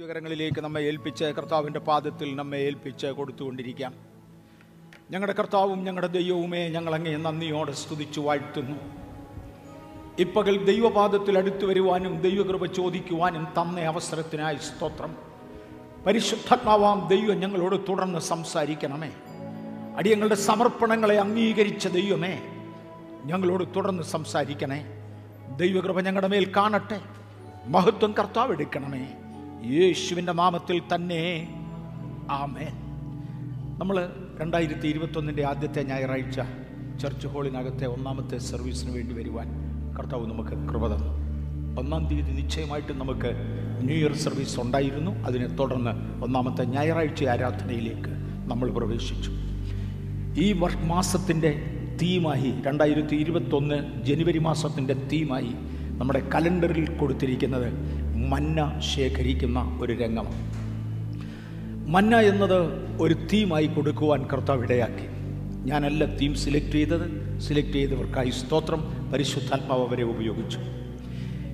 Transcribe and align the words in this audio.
ദൈവകരങ്ങളിലേക്ക് 0.00 0.60
നമ്മെ 0.60 0.80
ഏൽപ്പിച്ച് 0.80 1.24
കർത്താവിന്റെ 1.24 1.80
പാദത്തിൽ 1.80 2.36
നമ്മെ 2.36 2.56
ഏൽപ്പിച്ച് 2.56 3.06
കൊടുത്തുകൊണ്ടിരിക്കാം. 3.06 3.94
ഞങ്ങളുടെ 5.10 5.32
കർത്താവും 5.32 5.84
ഞങ്ങളുടെ 5.84 6.06
ദൈവവുമേ 6.06 6.68
ഞങ്ങളങ്ങേ 6.68 7.16
നന്ദിയോടെ 7.16 7.72
സ്തുതിച്ചു 7.72 8.20
വാഴ്ത്തുന്നു. 8.20 8.76
ഇപ്പകൽ 10.18 10.64
ദൈവപാദത്തിൽ 10.64 11.38
അടുത്തു 11.38 11.66
വരുവാനും 11.66 12.20
ദൈവകൃപ 12.20 12.66
ചോദിക്കുവാനും 12.66 13.44
തന്ന 13.44 13.80
അവസരത്തിനായി 13.80 14.56
സ്തോത്രം. 14.56 15.16
പരിശുദ്ധാത്മാവാം 16.06 17.08
ദൈവം 17.08 17.40
ഞങ്ങളോട് 17.40 17.88
തുടർന്ന് 17.88 18.18
സംസാരിക്കണമേ. 18.18 19.12
അടിയങ്ങളുടെ 19.96 20.34
സമർപ്പണങ്ങളെ 20.34 21.18
അംഗീകരിച്ച 21.18 21.88
ദൈവമേ 21.88 22.42
ഞങ്ങളോട് 23.24 23.64
തുടർന്ന് 23.76 24.02
സംസാരിക്കണേ. 24.02 24.86
ദൈവകൃപ 25.56 26.00
ഞങ്ങളുടെ 26.00 26.28
മേൽ 26.28 26.52
കാണട്ടെ. 26.56 27.00
മഹത്വം 27.66 28.14
കർത്താവ് 28.18 28.52
എടുക്കണമേ. 28.52 29.19
യേശുവിന്റെ 29.64 30.32
നാമത്തിൽ 30.32 30.82
തന്നെ. 30.94 31.48
ആമേൻ. 32.30 32.72
നമ്മൾ 33.78 34.10
രണ്ടായിരത്തി 34.40 34.88
ഇരുപത്തൊന്നിന്റെ 34.88 35.44
ആദ്യത്തെ 35.44 35.82
ഞായറാഴ്ച 35.82 36.40
ചർച്ച് 37.02 37.26
ഹോളിനകത്തെ 37.26 37.86
ഒന്നാമത്തെ 37.86 38.38
സർവീസിന് 38.38 38.90
വേണ്ടി 38.90 39.14
വരുവാൻ 39.14 39.48
കർത്താവ് 39.98 40.26
നമുക്ക് 40.26 40.50
കൃപ 40.50 40.86
തന്നു. 40.86 41.08
ഒന്നാം 41.80 42.06
തീയതി 42.06 42.30
നിശ്ചയമായിട്ട് 42.30 42.92
നമുക്ക് 42.92 43.32
ന്യൂ 43.80 43.96
ഇയർ 43.96 44.16
സർവീസ് 44.16 44.60
ഉണ്ടായിരുന്നു. 44.60 45.10
അതിനെ 45.10 45.46
തുടർന്ന് 45.46 46.24
ഒന്നാമത്തെ 46.24 46.64
ഞായറാഴ്ച 46.64 47.24
ആരാധനയിലേക്ക് 47.24 48.10
നമ്മൾ 48.50 48.70
പ്രവേശിച്ചു. 48.70 49.30
ഈ 50.40 50.52
മാസത്തിന്റെ 50.86 51.76
തീമായി 52.02 52.54
രണ്ടായിരത്തി 52.66 53.16
ഇരുപത്തൊന്ന് 53.16 54.04
ജനുവരി 54.04 54.38
മാസത്തിന്റെ 54.38 54.94
തീമായി 54.94 55.50
നമ്മുടെ 55.98 56.28
കലണ്ടറിൽ 56.34 56.96
കൊടുത്തിരിക്കുന്നത് 56.96 57.99
മന്ന 58.28 58.80
ശേഖരിക്കുന്ന 58.80 59.78
ഒരു 59.82 59.92
രംഗമാണ്. 59.92 60.60
മന്ന 61.90 62.20
എന്നത് 62.20 62.60
ഒരു 63.00 63.14
തീമായി 63.14 63.66
കൊടുക്കുവാൻ 63.66 64.26
കർത്താവ് 64.32 64.62
ഇടയാക്കി. 64.62 65.06
ഞാനല്ല 65.64 66.04
തീം 66.04 66.34
സെലക്ട് 66.34 66.72
ചെയ്തത് 66.72 67.06
സെലക്ട് 67.40 67.72
ചെയ്തവർക്കായി 67.72 68.30
സ്തോത്രം 68.30 69.10
പരിശുദ്ധാത്മാവ് 69.12 69.86
അവരെ 69.88 70.02
ഉപയോഗിച്ചു. 70.02 70.58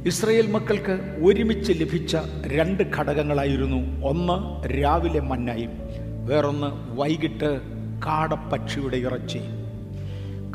ഇസ്രയേൽ 0.07 0.51
മക്കൾക്ക് 0.51 1.19
ഒരുമിച്ച് 1.23 1.73
ലഭിച്ച 1.73 2.17
രണ്ട് 2.47 2.83
ഘടകങ്ങളായിരുന്നു 2.83 4.07
ഒന്ന് 4.07 4.69
രാവിലെ 4.83 5.21
മന്നായും 5.21 5.71
വേറൊന്ന് 6.27 7.01
വൈകിട്ട് 7.01 7.61
കാടപ്പക്ഷിയുടെ 8.07 8.97
ഇറച്ചി 8.97 9.39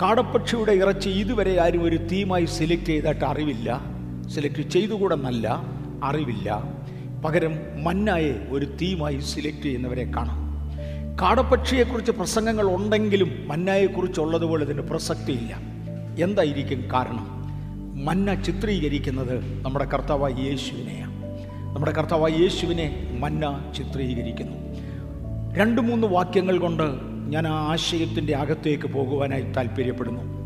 കാടപ്പക്ഷിയുടെ 0.02 0.72
ഇറച്ചി 0.72 1.10
ഇതുവരെ 1.10 1.62
ആരും 1.62 1.84
ഒരു 1.84 1.96
തീമായി 1.96 2.46
സെലക്ട് 2.46 2.86
ചെയ്തിട്ട് 2.86 3.26
അറിവില്ല. 3.26 3.82
സെലക്ട് 4.30 4.62
ചെയ്തുകൂടെന്നല്ല 4.62 5.48
അറിവില്ല. 6.04 6.64
പകരം 7.26 7.60
മന്നായെ 7.84 8.48
ഒരു 8.50 8.66
തീമായി 8.66 9.20
സിലക്ട് 9.20 9.64
ചെയ്യുന്നവരെ 9.64 10.04
കാണാം. 10.04 10.52
കാടപ്പക്ഷിയെക്കുറിച്ച് 11.22 12.12
പ്രസംഗങ്ങൾ 12.12 12.76
ഉണ്ടെങ്കിലും 12.76 13.32
മന്നായെക്കുറിച്ചുള്ളതുപോലെ 13.48 14.66
ഇതിന് 14.66 14.82
പ്രസക്തിയില്ല. 14.82 15.60
എന്തായിരിക്കും 16.24 16.84
കാരണം? 16.94 17.42
മന്ന 18.06 18.44
ചിത്രീകരിക്കുന്നത് 18.44 19.64
നമ്മുടെ 19.64 19.86
കർത്താവായ 19.86 20.32
യേശുവിനെയാണ്. 20.32 21.12
നമ്മുടെ 21.76 21.92
കർത്താവായ 21.92 22.32
യേശുവിനെ 22.32 23.18
മന്ന 23.20 23.72
ചിത്രീകരിക്കുന്നു. 23.78 24.58
രണ്ട് 25.56 25.82
മൂന്ന് 25.82 26.08
വാക്യങ്ങൾ 26.08 26.58
കൊണ്ട് 26.58 26.84
ഞാൻ 27.30 27.48
ആ 27.48 27.72
ആശയത്തിന്റെ 27.72 28.36
അകത്തേക്ക് 28.36 28.88
പോകുവാനായി 28.88 29.42
താല്പര്യപ്പെടുന്നു. 29.42 30.41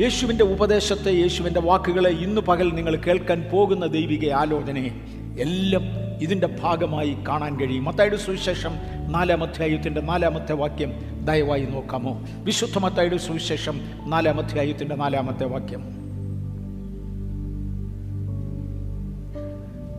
യേശുവിന്റെ 0.00 0.44
ഉപദേശത്തെ 0.44 1.10
യേശുവിന്റെ 1.10 1.60
വാക്കുകളെ 1.60 2.10
ഇന്നു 2.10 2.40
പകൽ 2.40 2.74
നിങ്ങൾ 2.74 2.96
കേൾക്കാൻ 2.96 3.44
പോകുന്ന 3.52 3.86
ദൈവിക 3.86 4.30
ആലോചനയെ 4.30 4.90
എല്ലാം 5.38 5.82
ഇതിന്റെ 6.22 6.58
ഭാഗമായി 6.62 7.16
കാണാൻ 7.28 7.60
കഴിയും. 7.60 7.84
മത്തായുടെ 7.84 8.16
സുവിശേഷം 8.16 8.70
നാലാം 9.12 9.42
അധ്യായത്തിന്റെ 9.42 10.00
നാലാമത്തെ 10.00 10.52
വാക്യം 10.52 10.92
ദയവായി 11.24 11.64
നോക്കാമോ? 11.64 12.22
വിശുദ്ധ 12.42 12.78
മത്തായുടെ 12.78 13.16
സുവിശേഷം 13.16 13.80
നാലാം 14.06 14.40
അധ്യായത്തിന്റെ 14.40 14.94
നാലാമത്തെ 14.94 15.44
വാക്യം. 15.44 15.80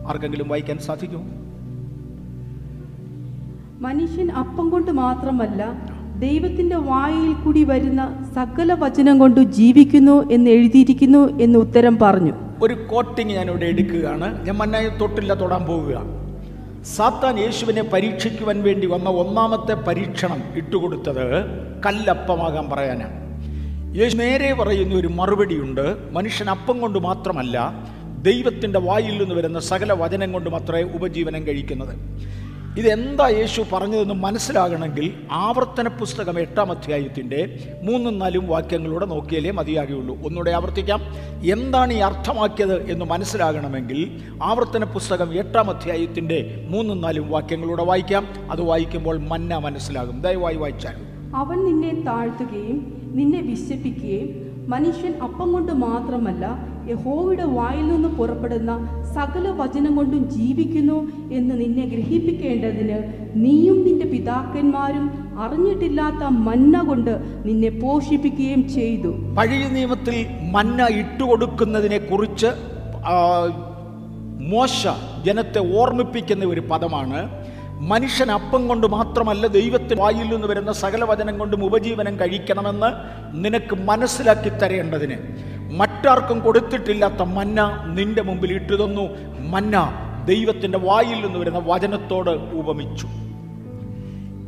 ആർക്കെങ്കിലും 0.08 0.48
വായിക്കാൻ 0.48 0.78
സാധിക്കുമോ? 0.78 1.22
മനുഷ്യൻ 3.80 4.30
അപ്പം 4.30 4.70
കൊണ്ട് 4.70 4.90
മാത്രമല്ല 4.90 5.95
ദൈവത്തിന്റെ 6.18 6.76
വായിൽ 6.76 7.32
കൂടി 7.32 7.64
വരുന്ന 7.64 8.30
സകല 8.34 8.72
വചനം 8.72 9.18
കൊണ്ട് 9.18 9.40
ജീവിക്കുന്നു 9.40 10.30
എന്ന് 10.30 10.50
എഴുതിയിരിക്കുന്നു 10.50 11.40
എന്ന് 11.40 11.58
ഉത്തരം 11.58 11.98
പറഞ്ഞു. 12.02 12.32
ഒരു 12.62 12.74
കോട്ടിങ് 12.74 13.30
ഞാൻ 13.30 13.50
ഇവിടെ 13.50 13.64
എടുക്കുകയാണ്. 13.64 14.46
ഞാൻ 14.46 14.56
മന്നായി 14.56 14.88
തൊട്ടില്ല 14.88 15.34
തൊടാൻ 15.34 15.66
പോവുക. 15.66 16.02
സാത്താൻ 16.96 17.38
യേശുവിനെ 17.38 17.82
പരീക്ഷിക്കുവാൻ 17.82 18.62
വേണ്ടി 18.62 18.86
വന്ന 18.86 19.08
ഒന്നാമത്തെ 19.08 19.74
പരീക്ഷണം 19.74 20.42
ഇട്ടുകൊടുത്തത് 20.56 21.44
കല്ലപ്പമാകാൻ 21.86 22.70
പറയാനാണ്. 22.70 23.26
യേശു 23.96 24.16
നേരെ 24.16 24.54
പറയുന്ന 24.54 24.94
ഒരു 24.94 25.08
മറുപടിയുണ്ട്. 25.08 25.96
മനുഷ്യൻ 26.12 26.50
അപ്പം 26.50 26.80
കൊണ്ട് 26.80 26.98
മാത്രമല്ല 26.98 27.72
ദൈവത്തിന്റെ 28.22 28.78
വായിൽ 28.78 29.18
നിന്ന് 29.18 29.34
വരുന്ന 29.34 29.58
സകല 29.58 29.92
വചനം 29.92 30.32
കൊണ്ട് 30.32 30.50
മാത്രമേ 30.50 30.82
ഉപജീവനം 30.82 31.46
കഴിക്കുന്നത്. 31.46 31.94
ഇതെന്താ 32.76 33.28
യേശു 33.28 33.64
പറഞ്ഞതെന്ന് 33.72 34.14
മനസ്സിലാകണമെങ്കിൽ 34.14 35.12
ആവർത്തന 35.32 35.88
പുസ്തകം 35.88 36.40
എട്ടാം 36.40 36.70
അധ്യായത്തിന്റെ 36.70 37.58
മൂന്നും 37.82 38.18
നാലും 38.18 38.48
വാക്യങ്ങളൂടെ 38.48 39.06
നോക്കിയാലേ 39.06 39.50
മതിയാകുകയുള്ളൂ. 39.50 40.16
ഒന്നുകൂടെ 40.16 40.50
ആവർത്തിക്കാം. 40.50 41.00
എന്താണ് 41.44 41.92
ഈ 41.92 41.96
അർത്ഥമാക്കിയത് 41.96 42.90
എന്ന് 42.90 43.04
മനസ്സിലാകണമെങ്കിൽ 43.04 44.20
ആവർത്തന 44.42 44.84
പുസ്തകം 44.84 45.34
എട്ടാം 45.34 45.70
അധ്യായത്തിന്റെ 45.70 46.66
മൂന്നും 46.70 47.00
നാലും 47.00 47.30
വാക്യങ്ങളൂടെ 47.30 47.84
വായിക്കാം. 47.84 48.26
അത് 48.50 48.60
വായിക്കുമ്പോൾ 48.60 49.18
മന്ന 49.18 49.58
മനസ്സിലാകും. 49.58 50.22
ദയവായി 50.22 50.56
വായിച്ചാൽ 50.56 50.94
അവൻ 51.36 51.64
നിന്നെ 51.64 52.04
താഴ്ത്തുകയും 52.04 53.10
നിന്നെ 53.14 53.40
വിശപ്പിക്കുകയും 53.40 54.55
മനുഷ്യൻ 54.66 55.12
അപ്പം 55.22 55.48
കൊണ്ട് 55.52 55.72
മാത്രമല്ല 55.82 56.44
യഹോവയുടെ 56.88 57.44
വായിൽ 57.52 57.86
നിന്ന് 57.88 58.08
പുറപ്പെടുന്ന 58.08 58.72
സകല 59.14 59.48
വചനം 59.56 59.96
കൊണ്ടും 59.96 60.22
ജീവിക്കുന്നു 60.30 60.96
എന്ന് 61.30 61.54
നിന്നെ 61.60 61.84
ഗ്രഹിപ്പിക്കേണ്ടതിന് 61.86 62.98
നീയും 63.36 63.78
നിന്റെ 63.84 64.06
പിതാക്കന്മാരും 64.06 65.06
അറിഞ്ഞിട്ടില്ലാത്ത 65.38 66.22
മന്ന 66.46 66.82
കൊണ്ട് 66.82 67.12
നിന്നെ 67.44 67.70
പോഷിപ്പിക്കുകയും 67.80 68.62
ചെയ്തു. 68.68 69.10
പഴയ 69.36 69.64
നിയമത്തിൽ 69.68 70.16
മന്ന 70.50 70.86
ഇട്ടുകൊടുക്കുന്നതിനെ 71.00 71.98
കുറിച്ച് 72.04 72.50
മോശ 74.50 74.80
ജനത്തെ 75.24 75.60
ഓർമ്മിപ്പിക്കുന്ന 75.76 76.44
ഒരു 76.46 76.62
പദമാണ് 76.70 77.20
മനുഷ്യൻ 77.80 78.30
അപ്പം 78.30 78.68
കൊണ്ട് 78.68 78.86
മാത്രമല്ല 78.86 79.46
ദൈവത്തിന് 79.46 80.00
വായിൽ 80.00 80.28
നിന്ന് 80.28 80.46
വരുന്ന 80.46 80.72
സകല 80.72 81.04
വചനം 81.04 81.38
കൊണ്ടും 81.38 81.64
ഉപജീവനം 81.64 82.20
കഴിക്കണമെന്ന് 82.20 82.86
നിനക്ക് 83.44 83.76
മനസ്സിലാക്കി 83.76 84.48
തരേണ്ടതിന്. 84.48 85.16
മറ്റാർക്കും 85.76 86.40
കൊടുത്തിട്ടില്ലാത്ത 86.40 87.22
മന്ന 87.22 87.84
നിന്റെ 87.86 88.22
മുമ്പിൽ 88.22 88.52
ഇട്ടു 88.52 88.84
തന്നു 88.84 89.08
മന്ന 89.50 89.92
ദൈവത്തിന്റെ 90.24 90.78
വായിൽ 90.78 91.26
നിന്ന് 91.26 91.38
വരുന്ന 91.38 91.62
വചനത്തോട് 91.66 92.30
ഉപമിച്ചു. 92.30 93.06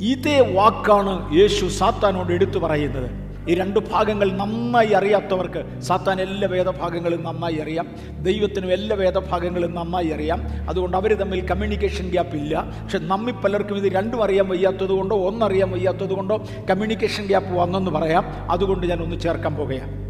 ഇതേ 0.04 0.54
വാക്കാണ് 0.54 1.34
യേശു 1.34 1.66
സാത്താനോട് 1.66 2.32
എടുത്തു 2.32 2.58
പറയുന്നത്. 2.58 3.27
ഈ 3.48 3.54
രണ്ട് 3.54 3.80
ഭാഗങ്ങൾ 3.92 4.32
നന്നായി 4.32 4.88
അറിയാത്തവർക്ക് 4.88 5.80
സാത്താൻ 5.80 6.20
എല്ലാ 6.20 6.48
വേദഭാഗങ്ങളും 6.48 7.24
നന്നായി 7.24 7.54
അറിയാം. 7.54 7.96
ദൈവത്തിനും 8.22 8.72
എല്ലാ 8.72 8.96
വേദഭാഗങ്ങളും 8.96 9.74
നന്നായി 9.74 10.08
അറിയാം. 10.08 10.68
അതുകൊണ്ട് 10.68 10.96
അവർ 10.96 11.14
തമ്മിൽ 11.14 11.46
കമ്മ്യൂണിക്കേഷൻ 11.46 12.10
ഗ്യാപ്പ് 12.10 12.36
ഇല്ല. 12.36 12.80
പക്ഷെ 12.82 12.98
നമ്മി 12.98 13.30
പലർക്കും 13.30 13.76
ഇത് 13.76 13.92
രണ്ടും 13.92 14.24
അറിയാൻ 14.24 14.48
വയ്യാത്തത് 14.48 14.88
കൊണ്ടോ 14.88 15.16
ഒന്നറിയാൻ 15.16 15.70
വയ്യാത്തത് 15.70 16.10
കൊണ്ടോ 16.10 16.36
കമ്മ്യൂണിക്കേഷൻ 16.70 17.26
ഗ്യാപ്പ് 17.26 17.52
വന്നെന്ന് 17.52 17.90
പറയാം. 17.90 18.50
അതുകൊണ്ട് 18.50 18.86
ഞാൻ 18.86 19.02
ഒന്ന് 19.02 19.20
ചേർക്കാൻ 19.20 19.54
പോകുകയാണ് 19.54 20.08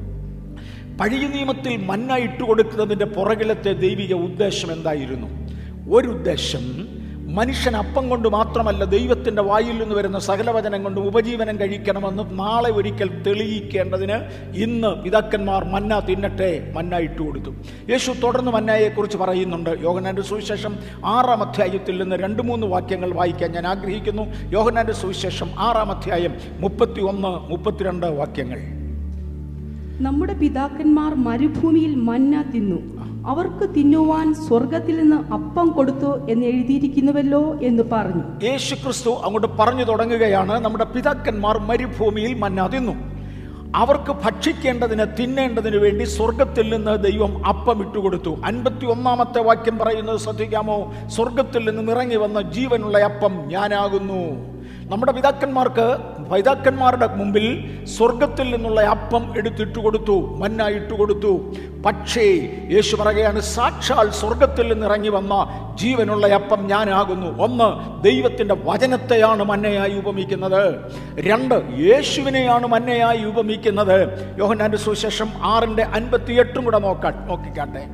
പഴയ 0.99 1.27
നിയമത്തിൽ 1.29 1.77
മന്ന 1.77 2.17
ഇട്ടുകൊടുക്കുന്നതിന്റെ 2.17 3.05
പുറകിലത്തെ 3.05 3.73
ദൈവിക 3.73 4.15
ഉദ്ദേശം 4.15 4.73
എന്തായിരുന്നു? 4.73 5.29
ഒരു 5.91 6.09
ഉദ്ദേശം 6.09 6.98
മനുഷ്യൻ 7.29 7.77
അപ്പം 7.77 8.09
കൊണ്ട് 8.09 8.29
മാത്രമല്ല 8.29 8.85
ദൈവത്തിന്റെ 8.85 9.43
വായിൽ 9.43 9.79
നിന്ന് 9.79 9.95
വരുന്ന 9.95 10.19
സകലവചനം 10.19 10.85
കൊണ്ട് 10.85 11.01
ഉപജീവനം 11.01 11.61
കഴിക്കണമെന്ന് 11.61 12.39
നാളെ 12.39 12.71
ഒരിക്കൽ 12.71 13.23
തെളിയിക്കേണ്ടതിന് 13.23 14.13
ഇന്ന് 14.55 15.03
പിതാക്കന്മാർ 15.03 15.65
മന്ന 15.65 15.99
തിന്നട്ടെ 15.99 16.73
മന്ന 16.77 16.97
ഇട്ടുകൊടുത്തു 16.97 17.51
യേശു 17.91 18.13
തുടർന്ന് 18.13 18.51
മന്നയെക്കുറിച്ച് 18.51 19.17
പറയുന്നുണ്ട്. 19.17 19.71
യോഹനാന്റെ 19.83 20.23
സുവിശേഷം 20.23 20.77
ആറാം 21.05 21.43
അധ്യായത്തിൽ 21.43 22.03
നിന്ന് 22.03 22.17
രണ്ട് 22.17 22.43
മൂന്ന് 22.43 22.67
വാക്യങ്ങൾ 22.67 23.13
വായിക്കാൻ 23.13 23.53
ഞാൻ 23.53 23.67
ആഗ്രഹിക്കുന്നു. 23.67 24.23
യോഹനാന്റെ 24.53 24.93
സുവിശേഷം 24.93 25.51
ആറാം 25.59 25.91
അധ്യായം 25.93 26.35
മുപ്പത്തി 26.59 27.01
ഒന്ന് 27.01 27.51
മുപ്പത്തിരണ്ട് 27.51 28.07
വാക്യങ്ങൾ. 28.07 28.59
നമ്മുടെ 30.05 30.35
പിതാക്കന്മാർ 30.35 31.15
മരുഭൂമിയിൽ 31.15 31.95
മന്ന 31.95 32.43
തിന്നു. 32.55 32.98
അവർക്ക് 33.29 33.75
തിന്നുവാൻ 33.75 34.35
സ്വർഗത്തിൽ 34.35 34.97
നിന്ന് 35.01 35.17
അപ്പം 35.33 35.69
കൊടുത്തു 35.69 36.27
എന്ന് 36.31 36.47
എഴുതിയിരിക്കുന്നുവല്ലോ 36.47 37.61
എന്ന് 37.63 37.83
പറഞ്ഞു. 37.93 38.47
യേശു 38.47 38.75
ക്രിസ്തു 38.75 39.11
അങ്ങോട്ട് 39.11 39.49
പറഞ്ഞു 39.59 39.85
തുടങ്ങുകയാണ്. 39.85 40.61
നമ്മുടെ 40.61 40.85
പിതാക്കന്മാർ 40.85 41.59
മരുഭൂമിയിൽ 41.59 42.35
മന്ന 42.35 42.67
തിന്നു. 42.67 43.19
അവർക്ക് 43.77 44.13
ഭക്ഷിക്കേണ്ടതിന് 44.13 45.07
തിന്നേണ്ടതിന് 45.21 45.77
വേണ്ടി 45.77 46.05
സ്വർഗത്തിൽ 46.05 46.75
നിന്ന് 46.75 47.05
ദൈവം 47.05 47.47
അപ്പം 47.47 47.81
ഇട്ടുകൊടുത്തു 47.87 48.37
അൻപത്തി 48.45 48.87
ഒന്നാമത്തെ 48.87 49.41
വാക്യം 49.41 49.79
പറയുന്നത് 49.79 50.21
ശ്രദ്ധിക്കാമോ? 50.21 50.93
സ്വർഗത്തിൽ 51.07 51.71
നിന്ന് 51.71 51.93
ഇറങ്ങി 51.93 52.17
വന്ന 52.17 52.41
ജീവനുള്ള 52.43 52.99
അപ്പം 52.99 53.35
ഞാനാകുന്നു. 53.47 54.23
നമ്മുടെ 54.89 55.13
പിതാക്കന്മാർക്ക് 55.13 55.97
പിതാക്കന്മാരുടെ 56.35 57.07
മുമ്പിൽ 57.07 57.79
സ്വർഗത്തിൽ 57.85 58.57
നിന്നുള്ള 58.57 58.81
അപ്പം 58.81 59.35
എടുത്തിട്ട് 59.37 59.79
കൊടുത്തു 59.79 60.37
മന്ന 60.37 60.67
ഇട്ട് 60.67 60.95
കൊടുത്തു. 60.95 61.55
പക്ഷേ 61.87 62.23
യേശു 62.73 62.97
പറയുകയാണ് 62.97 63.41
സാക്ഷാൽ 63.41 64.11
സ്വർഗത്തിൽ 64.11 64.73
നിന്ന് 64.73 64.87
ഇറങ്ങി 64.87 65.09
വന്ന 65.09 65.35
ജീവനുള്ള 65.75 66.27
അപ്പം 66.27 66.67
ഞാനാകുന്നു. 66.67 67.43
ഒന്ന് 67.43 68.03
ദൈവത്തിന്റെ 68.05 68.57
വചനത്തെയാണ് 68.65 69.45
മന്നയായി 69.45 69.99
ഉപമിക്കുന്നത്. 69.99 70.75
രണ്ട് 71.21 71.55
യേശുവിനെയാണ് 71.79 72.67
മന്നയായി 72.67 73.25
ഉപമിക്കുന്നത്. 73.25 74.09
യോഹന്നാന്റെ 74.39 74.79
സുശേഷം 74.79 75.29
ആറിന്റെ 75.43 75.83
അൻപത്തിയെട്ടും 75.83 76.65
കൂടെ 76.65 76.79
നോക്കാൻ 76.79 77.29
നോക്കിക്കാട്ടെ. 77.29 77.85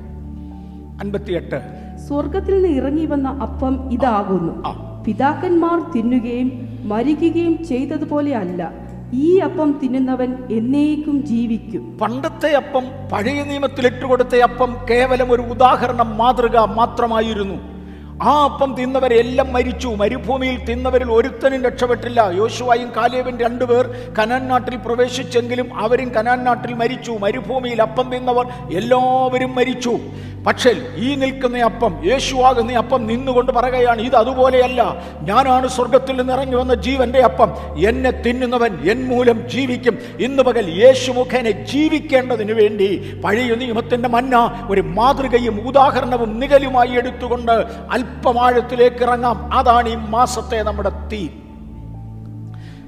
അൻപത്തിയെട്ട്. 1.05 1.61
സ്വർഗത്തിൽ 2.09 2.63
നിന്ന് 2.63 2.69
ഇറങ്ങി 2.69 3.07
വന്ന 3.07 3.29
അപ്പം 3.29 3.93
ഇതാകുന്നു. 3.93 4.85
പിതാക്കന്മാർ 5.05 5.93
തിന്നുകയും 5.93 6.74
മരിക്കുകയും 6.85 7.65
ചെയ്തതുപോലെ 7.65 8.37
അല്ല. 8.37 8.73
ഈ 9.15 9.39
അപ്പം 9.39 9.81
തിന്നുന്നവൻ 9.83 10.35
എന്നേക്കും 10.53 11.27
ജീവിക്കും. 11.27 11.99
പണ്ടത്തെ 11.99 12.53
അപ്പം 12.53 12.85
പഴയ 13.13 13.43
നിയമത്തിൽ 13.43 13.87
ഇട്ടുകൊടുത്ത 13.87 14.37
അപ്പം 14.37 14.77
കേവലം 14.91 15.33
ഒരു 15.33 15.43
ഉദാഹരണം 15.43 16.19
മാതൃക 16.19 16.59
മാത്രമായിരുന്നു. 16.59 17.75
ആ 18.23 18.45
അപ്പം 18.45 18.75
തിന്നവരെല്ലാം 18.75 19.53
മരിച്ചു. 19.53 19.89
മരുഭൂമിയിൽ 19.89 20.65
തിന്നവരിൽ 20.65 21.13
ഒരുത്തനും 21.13 21.65
രക്ഷപ്പെട്ടില്ല. 21.65 22.31
യോശുവായും 22.35 22.93
കാലേബും 22.97 23.41
രണ്ടുപേർ 23.41 24.15
കനാൻ 24.19 24.49
നാട്ടിൽ 24.49 24.77
പ്രവേശിച്ചെങ്കിലും 24.77 25.79
അവരും 25.79 26.09
കനാൻ 26.09 26.45
നാട്ടിൽ 26.45 26.75
മരിച്ചു. 26.75 27.13
മരുഭൂമിയിൽ 27.21 27.83
അപ്പം 27.83 28.13
തിന്നവർ 28.13 28.47
എല്ലാവരും 28.73 29.55
മരിച്ചു. 29.55 29.99
പക്ഷേ 30.47 30.75
ഈ 30.97 31.15
നിൽക്കുന്ന 31.15 31.59
അപ്പം 31.59 32.01
യേശുവാകുന്ന 32.05 32.73
അപ്പം 32.73 33.07
നിന്നുകൊണ്ട് 33.07 33.53
പറയുകയാണ് 33.53 34.03
ഇത് 34.03 34.17
അതുപോലെയല്ല. 34.17 34.97
ഞാനാണ് 35.21 35.69
സ്വർഗത്തിൽ 35.69 36.17
നിന്ന് 36.17 36.33
ഇറങ്ങി 36.33 36.57
വന്ന 36.57 36.75
ജീവന്റെ 36.75 37.21
അപ്പം. 37.21 37.53
എന്നെ 37.89 38.11
തിന്നുന്നവൻ 38.11 38.91
എൻ 38.91 39.09
മൂലം 39.09 39.49
ജീവിക്കും. 39.49 39.99
ഇന്ന് 40.21 40.43
പകൽ 40.43 40.85
യേശു 40.85 41.13
മുഖേനെ 41.13 41.51
ജീവിക്കേണ്ടതിന് 41.51 42.53
വേണ്ടി 42.53 43.21
പഴയ 43.25 43.55
നിയമത്തിന്റെ 43.55 44.09
മന്ന 44.09 44.67
ഒരു 44.71 44.81
മാതൃകയും 44.81 45.69
ഉദാഹരണവും 45.69 46.41
നിഴലുമായി 46.41 46.89
എടുത്തുകൊണ്ട് 46.89 47.53
അല്പമാഴത്തിലേക്ക് 47.91 49.03
ഇറങ്ങാം. 49.03 49.53
അതാണ് 49.53 49.89
ഈ 49.89 49.95
മാസത്തെ 49.95 50.63
നമ്മുടെ 50.63 50.91
തീ. 51.13 51.29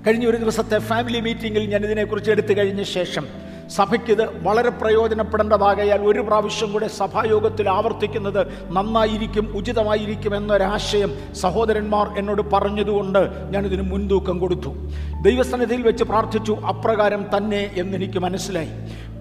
കഴിഞ്ഞ 0.07 0.27
ഒരു 0.27 0.37
ദിവസത്തെ 0.37 0.79
ഫാമിലി 0.79 1.21
മീറ്റിംഗിൽ 1.21 1.71
ഞാൻ 1.71 1.85
ഇതിനെക്കുറിച്ച് 1.85 2.31
എടുത്തു 2.31 2.53
കഴിഞ്ഞ 2.53 2.83
ശേഷം 2.83 3.46
സഭയ്ക്ക് 3.69 4.11
ഇത് 4.13 4.43
വളരെ 4.43 4.71
പ്രയോജനപ്പെടേണ്ടതാകയാൽ 4.71 6.01
ഒരു 6.01 6.21
പ്രാവശ്യം 6.21 6.73
കൂടെ 6.73 6.89
സഭായോഗത്തിൽ 6.89 7.69
ആവർത്തിക്കുന്നത് 7.69 8.47
നന്നായിരിക്കും 8.71 9.57
ഉചിതമായിരിക്കും 9.57 10.37
എന്നൊരാശയം 10.37 11.35
സഹോദരന്മാർ 11.35 12.19
എന്നോട് 12.19 12.43
പറഞ്ഞതുകൊണ്ട് 12.53 13.51
ഞാനിതിന് 13.51 13.83
മുൻതൂക്കം 13.83 14.39
കൊടുത്തു. 14.39 14.75
ദൈവസന്നിധിയിൽ 15.23 15.83
വെച്ച് 15.83 16.05
പ്രാർത്ഥിച്ചു 16.05 16.53
അപ്രകാരം 16.53 17.37
തന്നെ 17.37 17.71
എന്നെനിക്ക് 17.75 18.19
മനസ്സിലായി. 18.19 18.69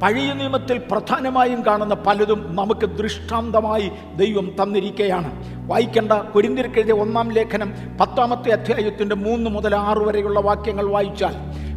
പഴയ 0.01 0.33
നിയമത്തിൽ 0.33 0.81
പ്രധാനമായും 0.91 1.65
കാണുന്ന 1.65 1.93
പലതും 1.93 2.55
നമുക്ക് 2.55 2.85
ദൃഷ്ടാന്തമായി 2.85 3.91
ദൈവം 4.15 4.55
തന്നിരിക്കുകയാണ് 4.63 5.31
വായിക്കേണ്ട 5.67 6.11
കൊരിന്തിരിക്കെഴുതിയ 6.11 6.93
ഒന്നാം 6.93 7.31
ലേഖനം 7.31 7.73
പത്താമത്തെ 8.01 8.49
അധ്യായത്തിന്റെ 8.49 9.15
മൂന്ന് 9.15 9.49
മുതൽ 9.49 9.75
ആറ് 9.75 9.97
വരെയുള്ള 9.97 10.39
വാക്യങ്ങൾ 10.39 10.85
വായിച്ചാൽ 10.85 11.35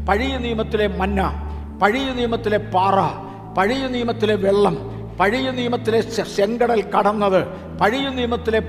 പഴയ 0.09 0.37
നിയമത്തിലെ 0.37 0.87
മന്ന 0.87 1.45
പഴയ 1.81 2.09
നിയമത്തിലെ 2.13 2.59
പാറ 2.75 2.99
പഴയ 3.57 3.85
നിയമത്തിലെ 3.87 4.35
വെള്ളം 4.35 4.77
പഴയ 5.21 5.51
നിയമത്തിലെ 5.51 6.01
ശങ്കടൽ 6.37 6.85
കടന്നത് 6.99 7.47
പഴയ 7.79 8.09
നിയമത്തിലെ 8.09 8.63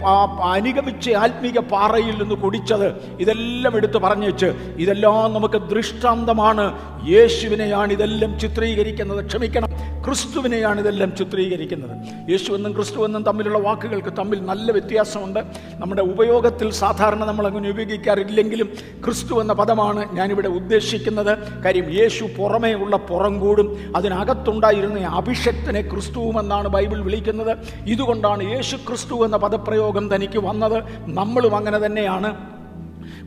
അനുഗമിച്ച 0.44 1.10
ആത്മീക 1.10 1.60
പാറയിൽ 1.60 2.22
നിന്ന് 2.22 2.36
കുടിച്ചത് 2.36 2.88
ഇതെല്ലാം 3.20 3.78
എടുത്തു 3.78 3.98
പറഞ്ഞു 3.98 4.28
വെച്ച് 4.28 4.46
ഇതെല്ലാം 4.78 5.34
നമുക്ക് 5.34 5.62
ദൃഷ്ടാന്തമാണ്. 5.62 6.90
യേശുവിനെയാണ് 7.10 7.94
ഇതെല്ലാം 7.94 8.40
ചിത്രീകരിക്കുന്നത്. 8.40 9.26
ക്ഷമിക്കണം. 9.26 9.70
ക്രിസ്തുവിനെയാണ് 10.06 10.80
ഇതെല്ലാം 10.80 11.16
ചിത്രീകരിക്കുന്നത്. 11.16 11.98
യേശു 12.32 12.52
എന്നും 12.52 12.76
ക്രിസ്തു 12.76 13.06
എന്നും 13.06 13.24
തമ്മിലുള്ള 13.24 13.60
വാക്കുകൾക്ക് 13.60 14.18
തമ്മിൽ 14.18 14.46
നല്ല 14.46 14.72
വ്യത്യാസമുണ്ട്. 14.72 15.40
നമ്മുടെ 15.74 16.02
ഉപയോഗത്തിൽ 16.02 16.72
സാധാരണ 16.72 17.26
നമ്മൾ 17.26 17.48
അങ്ങനെ 17.48 17.70
ഉപയോഗിക്കാറില്ലെങ്കിലും 17.70 18.70
ക്രിസ്തു 19.06 19.42
എന്ന 19.42 19.54
പദമാണ് 19.54 20.16
ഞാനിവിടെ 20.16 20.48
ഉദ്ദേശിക്കുന്നത്. 20.48 21.64
കാര്യം 21.64 21.94
യേശു 21.94 22.30
പുറമേ 22.38 22.74
ഉള്ള 22.74 22.98
പുറം 22.98 23.40
കൂടും. 23.40 23.94
അതിനകത്തുണ്ടായിരുന്ന 23.96 25.00
അഭിഷക്തനെ 25.00 25.82
ക്രിസ്തുവുമെന്നാണ് 26.40 26.68
ബൈബിൾ 26.76 27.00
വിളിക്കുന്നത്. 27.08 27.54
ഇതുകൊണ്ടാണ് 27.94 28.42
യേശു 28.54 28.76
ക്രിസ്തു 28.88 29.16
എന്ന 29.26 29.38
പദപ്രയോഗം 29.44 30.06
തനിക്ക് 30.14 30.40
വന്നത്. 30.48 30.78
നമ്മളും 31.20 31.54
അങ്ങനെ 31.60 31.80
തന്നെയാണ്. 31.86 32.30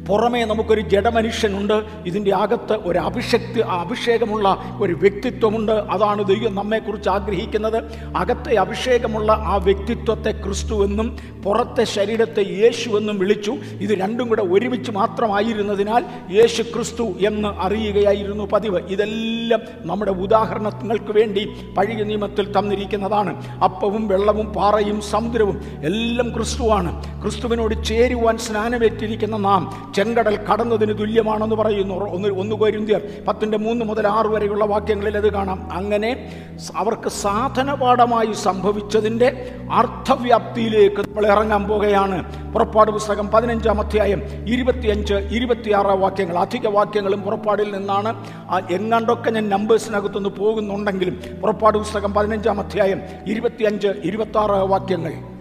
പുറമേ 0.08 0.44
നമുക്കൊരു 0.44 0.80
ജഡമനുഷ്യനുണ്ട്. 0.80 1.82
ഇതിന്റെ 2.06 2.34
അകത്ത് 2.34 2.72
ഒരു 2.72 2.98
അഭിഷക്തി 2.98 3.60
അഭിഷേകമുള്ള 3.60 4.56
ഒരു 4.80 4.92
വ്യക്തിത്വമുണ്ട്. 4.92 5.72
അതാണ് 5.72 6.24
ദൈവം 6.24 6.54
നമ്മെക്കുറിച്ച് 6.54 7.08
ആഗ്രഹിക്കുന്നത്. 7.08 7.84
അകത്തെ 8.16 8.54
അഭിഷേകമുള്ള 8.54 9.32
ആ 9.32 9.56
വ്യക്തിത്വത്തെ 9.56 10.30
ക്രിസ്തു 10.30 10.84
എന്നും 10.84 11.18
പുറത്തെ 11.44 11.84
ശരീരത്തെ 11.84 12.46
യേശു 12.48 12.90
എന്നും 12.90 13.18
വിളിച്ചു. 13.18 13.50
ഇത് 13.50 13.90
രണ്ടും 13.90 14.28
കൂടെ 14.28 14.42
ഒരുമിച്ച് 14.42 14.90
മാത്രമായിരുന്നതിനാൽ 14.90 16.04
യേശു 16.30 16.62
ക്രിസ്തു 16.62 17.02
എന്ന് 17.02 17.48
അറിയുകയായിരുന്നു 17.48 18.44
പതിവ്. 18.44 18.80
ഇതെല്ലാം 18.88 19.60
നമ്മുടെ 19.80 20.10
ഉദാഹരണങ്ങൾക്ക് 20.10 21.12
വേണ്ടി 21.12 21.48
പഴയ 21.78 22.02
നിയമത്തിൽ 22.02 22.58
തന്നിരിക്കുന്നതാണ്. 22.58 23.58
അപ്പവും 23.64 24.08
വെള്ളവും 24.08 24.46
പാറയും 24.46 25.00
സമുദ്രവും 25.00 25.62
എല്ലാം 25.82 26.34
ക്രിസ്തുവാണ്. 26.34 27.22
ക്രിസ്തുവിനോട് 27.22 27.84
ചേരുവാൻ 27.84 28.38
സ്നാനമേറ്റിരിക്കുന്ന 28.38 29.36
നാം 29.36 29.91
ചെങ്കടൽ 29.94 30.36
കടന്നതിന് 30.46 30.98
തുല്യമാണെന്ന് 30.98 31.56
പറയുന്നു. 31.56 31.94
ഒന്ന് 31.94 32.28
ഒന്ന് 32.28 32.56
കൊരിന്തിയർ 32.56 33.00
പത്തിന്റെ 33.28 33.58
മൂന്ന് 33.58 33.84
മുതൽ 33.84 34.06
ആറ് 34.06 34.26
വരെയുള്ള 34.26 34.64
വാക്യങ്ങളിൽ 34.64 35.16
അത് 35.16 35.32
കാണാം. 35.32 35.72
അങ്ങനെ 35.72 36.32
അവർക്ക് 36.76 37.08
സാധനപാഠമായി 37.08 38.32
സംഭവിച്ചതിന്റെ 38.32 39.54
അർത്ഥവ്യാപ്തിയിലേക്ക് 39.72 40.96
നമ്മൾ 40.96 41.26
ഇറങ്ങാൻ 41.26 41.68
പോകുകയാണ്. 41.68 42.52
പുറപ്പാട് 42.52 42.90
പുസ്തകം 42.90 43.28
പതിനഞ്ചാം 43.28 43.80
അധ്യായം 43.80 44.22
ഇരുപത്തിയഞ്ച് 44.48 45.14
ഇരുപത്തിയാറ് 45.14 45.86
വാക്യങ്ങൾ. 45.86 46.38
അധിക 46.38 46.66
വാക്യങ്ങളും 46.68 47.22
പുറപ്പാടിൽ 47.22 47.76
നിന്നാണ്. 47.76 48.24
എങ്ങാണ്ടൊക്കെ 48.70 49.30
ഞാൻ 49.30 49.48
നമ്പേഴ്സിനകത്തുനിന്ന് 49.48 50.30
പോകുന്നുണ്ടെങ്കിലും 50.30 51.20
പുറപ്പാട് 51.40 51.78
പുസ്തകം 51.78 52.14
പതിനഞ്ചാം 52.14 52.60
അധ്യായം 52.60 53.00
ഇരുപത്തിയഞ്ച് 53.26 53.88
ഇരുപത്തി 54.04 54.32
വാക്യങ്ങൾ. 54.66 55.31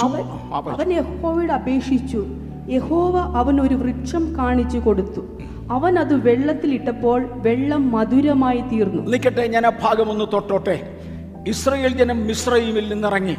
അവൻ. 0.00 0.22
അവൻ. 0.54 0.92
യഹോവയോട് 0.92 1.52
അപേക്ഷിച്ചു. 1.52 2.26
യഹോവ 2.68 3.18
അവൻ 3.18 3.60
ഒരു 3.60 3.74
വൃക്ഷം 3.74 4.36
കാണിച്ചു 4.36 4.78
കൊടുത്തു. 4.78 5.20
അവൻ 5.70 5.98
അത് 5.98 6.14
വെള്ളത്തിലിട്ടപ്പോൾ 6.14 7.28
വെള്ളം 7.32 7.92
മധുരമായി 7.92 8.60
തീർന്നു. 8.60 9.02
നിൽക്കട്ടെ 9.02 9.46
ഞാൻ 9.46 9.66
ആ 9.66 9.70
ഭാഗം 9.82 10.10
ഒന്ന് 10.10 10.24
തൊട്ടോട്ടെ. 10.32 10.98
ഇസ്രയേൽ 11.48 11.96
ജനം 11.96 12.26
മിശ്രയിമിൽ 12.26 12.88
നിന്നിറങ്ങി. 12.88 13.36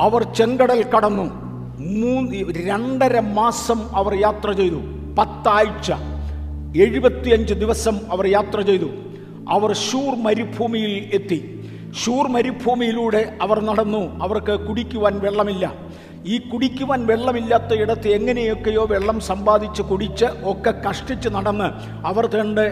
അവർ 0.00 0.22
ചെങ്കടൽ 0.22 0.84
കടന്നു. 0.96 1.22
മൂന്ന് 1.78 2.52
രണ്ടര 2.68 3.20
മാസം 3.20 3.96
അവർ 3.96 4.14
യാത്ര 4.14 4.52
ചെയ്തു. 4.52 4.80
പത്താഴ്ച 5.18 5.92
എഴുപത്തിയഞ്ച് 6.76 7.54
ദിവസം 7.54 8.00
അവർ 8.10 8.26
യാത്ര 8.26 8.60
ചെയ്തു. 8.60 8.90
അവർ 9.48 9.74
ഷൂർ 9.74 10.14
മരുഭൂമിയിൽ 10.14 11.10
എത്തി. 11.14 11.59
ഷൂർ 11.94 12.28
മരുഭൂമിയിലൂടെ 12.28 13.36
അവർ 13.42 13.60
നടന്നു. 13.60 14.22
അവർക്ക് 14.22 14.60
കുടിക്കുവാൻ 14.60 15.20
വെള്ളമില്ല. 15.20 15.72
ഈ 16.26 16.38
കുടിക്കുവാൻ 16.38 17.06
വെള്ളമില്ലാത്ത 17.06 17.72
ഇടത്ത് 17.72 18.08
എങ്ങനെയൊക്കെയോ 18.08 18.86
വെള്ളം 18.86 19.20
സമ്പാദിച്ച് 19.20 19.82
കുടിച്ച് 19.82 20.24
ഒക്കെ 20.24 20.74
കഷ്ടിച്ച് 20.88 21.28
നടന്ന് 21.28 21.64
അവർ 22.06 22.26
തന്നെ 22.26 22.70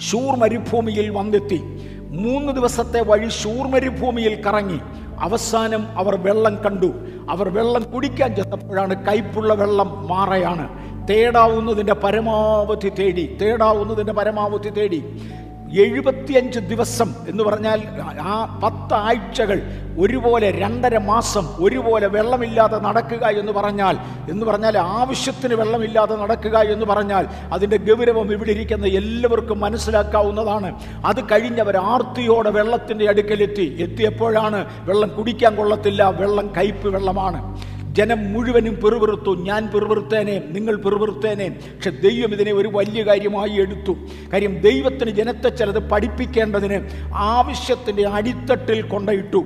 ഷൂർ 0.00 0.36
മരുഭൂമിയിൽ 0.36 1.10
വന്നെത്തി. 1.10 1.60
മൂന്ന് 2.10 2.52
ദിവസത്തെ 2.52 3.00
വഴി 3.00 3.28
ഷൂർ 3.28 3.66
മരുഭൂമിയിൽ 3.66 4.42
കറങ്ങി. 4.42 4.80
അവസാനം 5.20 5.86
അവർ 5.98 6.16
വെള്ളം 6.16 6.56
കണ്ടു. 6.56 6.94
അവർ 7.30 7.48
വെള്ളം 7.48 7.82
കുടിക്കാൻ 7.82 8.34
ചെന്നപ്പോഴാണ് 8.34 9.06
കയ്പുള്ള 9.06 9.54
വെള്ളം 9.54 10.08
മാറയാണ്. 10.08 10.68
തേടാവുന്നതിന്റെ 11.08 11.94
പരമാവധി 11.94 12.88
തേടി. 12.88 13.38
തേടാവുന്നതിന്റെ 13.42 14.12
പരമാവധി 14.12 14.68
തേടി. 14.68 15.04
എഴുപത്തിയഞ്ച് 15.76 16.58
ദിവസം 16.58 17.14
എന്ന് 17.28 17.42
പറഞ്ഞാൽ 17.44 17.80
ആ 18.20 18.60
പത്ത് 18.64 18.94
ആഴ്ചകൾ 18.94 19.62
ഒരുപോലെ 19.98 20.50
രണ്ടര 20.50 20.98
മാസം 20.98 21.44
ഒരുപോലെ 21.60 22.06
വെള്ളമില്ലാതെ 22.06 22.78
നടക്കുക 22.78 23.26
എന്ന് 23.26 23.52
പറഞ്ഞാൽ 23.52 23.96
എന്ന് 24.30 24.46
പറഞ്ഞാൽ 24.46 24.78
ആവശ്യത്തിന് 24.78 25.54
വെള്ളമില്ലാതെ 25.54 26.16
നടക്കുക 26.16 26.58
എന്ന് 26.58 26.86
പറഞ്ഞാൽ 26.86 27.26
അതിന്റെ 27.52 27.76
ഗൗരവം 27.76 28.32
ഇവിടെ 28.32 28.50
ഇരിക്കുന്ന 28.50 28.86
എല്ലാവർക്കും 28.86 29.60
മനസ്സിലാക്കാവുന്നതാണ്. 29.60 30.70
അത് 31.04 31.20
കഴിഞ്ഞവർ 31.32 31.76
ആർത്തിയോടെ 31.76 32.50
വെള്ളത്തിന്റെ 32.50 33.08
അടുക്കലെത്തി. 33.08 33.76
എത്തിയപ്പോഴാണ് 33.80 34.66
വെള്ളം 34.84 35.08
കുടിക്കാൻ 35.08 35.56
കൊള്ളത്തില്ല 35.56 36.10
വെള്ളം 36.10 36.54
കയ്പ് 36.56 36.86
വെള്ളമാണ്. 36.86 37.40
ജനം 37.98 38.20
മുഴുവനും 38.32 38.74
പെറുപെറുത്തു. 38.82 39.32
ഞാൻ 39.48 39.62
പെറുപെറുത്തേനെ 39.74 40.36
നിങ്ങൾ 40.56 40.74
പെറുപെറുത്തേനെ. 40.76 41.48
പക്ഷെ 41.74 41.90
ദൈവം 41.90 42.32
ഇതിനെ 42.36 42.52
ഒരു 42.52 42.68
വലിയ 42.78 43.02
കാര്യമായി 43.02 43.54
എടുത്തു. 43.64 43.94
കാര്യം 44.32 44.54
ദൈവത്തിന് 44.68 45.10
ജനത്തെ 45.10 45.48
ചിലത് 45.48 45.80
പഠിപ്പിക്കേണ്ടതിന് 45.92 46.78
ആവശ്യത്തിന്റെ 47.30 48.06
അടിത്തട്ടിൽ 48.18 48.82
കൊണ്ടയിട്ടു. 48.82 49.42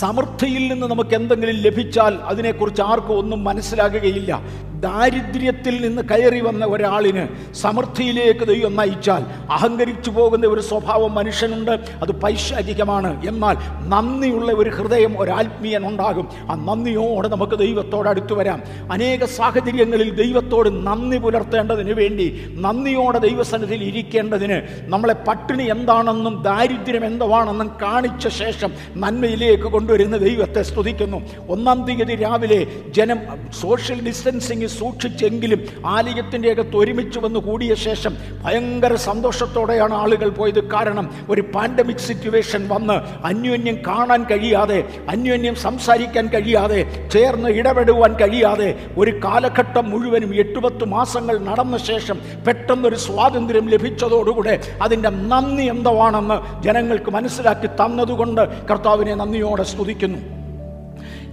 സമൃദ്ധിയിൽ 0.00 0.64
നിന്ന് 0.72 0.86
നമുക്ക് 0.86 1.14
എന്തെങ്കിലും 1.14 1.56
ലഭിച്ചാൽ 1.66 2.14
അതിനെക്കുറിച്ച് 2.30 2.82
ആർക്കും 2.90 3.16
ഒന്നും 3.18 3.40
മനസ്സിലാകുകയില്ല. 3.44 4.32
ദാരിദ്ര്യത്തിൽ 4.80 5.86
നിന്ന് 5.86 6.02
കയറി 6.10 6.40
വന്ന 6.40 6.64
ഒരാളിന് 6.64 7.54
സമൃദ്ധിയിലേക്ക് 7.54 8.48
ദൈവം 8.48 8.76
നയിച്ചാൽ 8.76 9.24
അഹങ്കരിച്ചു 9.50 10.10
പോകുന്ന 10.10 10.46
ഒരു 10.46 10.60
സ്വഭാവം 10.60 11.14
മനുഷ്യനുണ്ട്. 11.14 11.70
അത് 11.70 12.12
പൈശാചികമാണ്. 12.12 13.28
എന്നാൽ 13.28 13.56
നന്ദിയുള്ള 13.88 14.52
ഒരു 14.52 14.70
ഹൃദയം 14.70 15.20
ഒരാത്മീയൻ 15.20 15.86
ഉണ്ടാകും 15.86 16.28
ആ 16.50 16.54
നന്ദിയോടെ 16.54 17.28
നമുക്ക് 17.28 17.58
ദൈവത്തോട് 17.58 18.08
അടുത്തു 18.08 18.34
വരാം. 18.34 18.62
അനേക 18.92 19.24
സാഹചര്യങ്ങളിൽ 19.24 20.14
ദൈവത്തോട് 20.22 20.86
നന്ദി 20.86 21.18
പുലർത്തേണ്ടതിന് 21.18 21.92
വേണ്ടി 21.92 22.44
നന്ദിയോടെ 22.48 23.18
ദൈവസന്നിധിയിൽ 23.18 23.84
ഇരിക്കേണ്ടതിന് 23.84 24.62
നമ്മളെ 24.80 25.14
പട്ടിണി 25.28 25.62
എന്താണെന്നും 25.62 26.42
ദാരിദ്ര്യം 26.42 27.06
എന്താണെന്നും 27.06 27.70
കാണിച്ച 27.82 28.28
ശേഷം 28.28 28.72
നന്മയിലേക്ക് 28.96 29.62
കൊണ്ടുവരുന്ന 29.62 30.16
ദൈവത്തെ 30.16 30.62
സ്തുതിക്കുന്നു. 30.62 31.20
ഒന്നാം 31.48 31.84
തീയതി 31.86 32.14
രാവിലെ 32.14 32.66
ജനം 32.88 33.18
സോഷ്യൽ 33.60 34.06
ഡിസ്റ്റൻസിങ് 34.06 34.66
സൂക്ഷിച്ചെങ്കിലും 34.78 35.60
ആലയത്തിന്റെ 35.94 36.48
അകത്ത് 36.54 36.76
ഒരുമിച്ച് 36.82 37.18
വന്ന് 37.24 37.40
കൂടിയ 37.48 37.72
ശേഷം 37.86 38.12
ഭയങ്കര 38.44 38.94
സന്തോഷത്തോടെയാണ് 39.08 39.94
ആളുകൾ 40.02 40.28
പോയത്. 40.38 40.62
കാരണം 40.74 41.06
ഒരു 41.32 41.42
പാൻഡമിക് 41.54 42.04
സിറ്റുവേഷൻ 42.08 42.62
വന്ന് 42.72 42.96
അന്യോന്യം 43.30 43.76
കാണാൻ 43.88 44.20
കഴിയാതെ 44.30 44.78
അന്യോന്യം 45.14 45.56
സംസാരിക്കാൻ 45.66 46.26
കഴിയാതെ 46.34 46.80
ചേർന്ന് 47.14 47.50
ഇടപെടുവാൻ 47.60 48.12
കഴിയാതെ 48.22 48.68
ഒരു 49.02 49.14
കാലഘട്ടം 49.24 49.86
മുഴുവനും 49.92 50.32
എട്ടുപത്ത് 50.44 50.84
മാസങ്ങൾ 50.96 51.38
നടന്ന 51.48 51.76
ശേഷം 51.90 52.18
പെട്ടെന്നൊരു 52.48 52.98
സ്വാതന്ത്ര്യം 53.06 53.68
ലഭിച്ചതോടുകൂടെ 53.74 54.56
അതിന്റെ 54.86 55.12
നന്ദി 55.32 55.66
എന്താണെന്ന് 55.76 56.38
ജനങ്ങൾക്ക് 56.66 57.12
മനസ്സിലാക്കി 57.18 57.70
തന്നതുകൊണ്ട് 57.80 58.42
കർത്താവിനെ 58.70 59.14
നന്ദിയോടെ 59.22 59.66
സ്തുതിക്കുന്നു. 59.72 60.20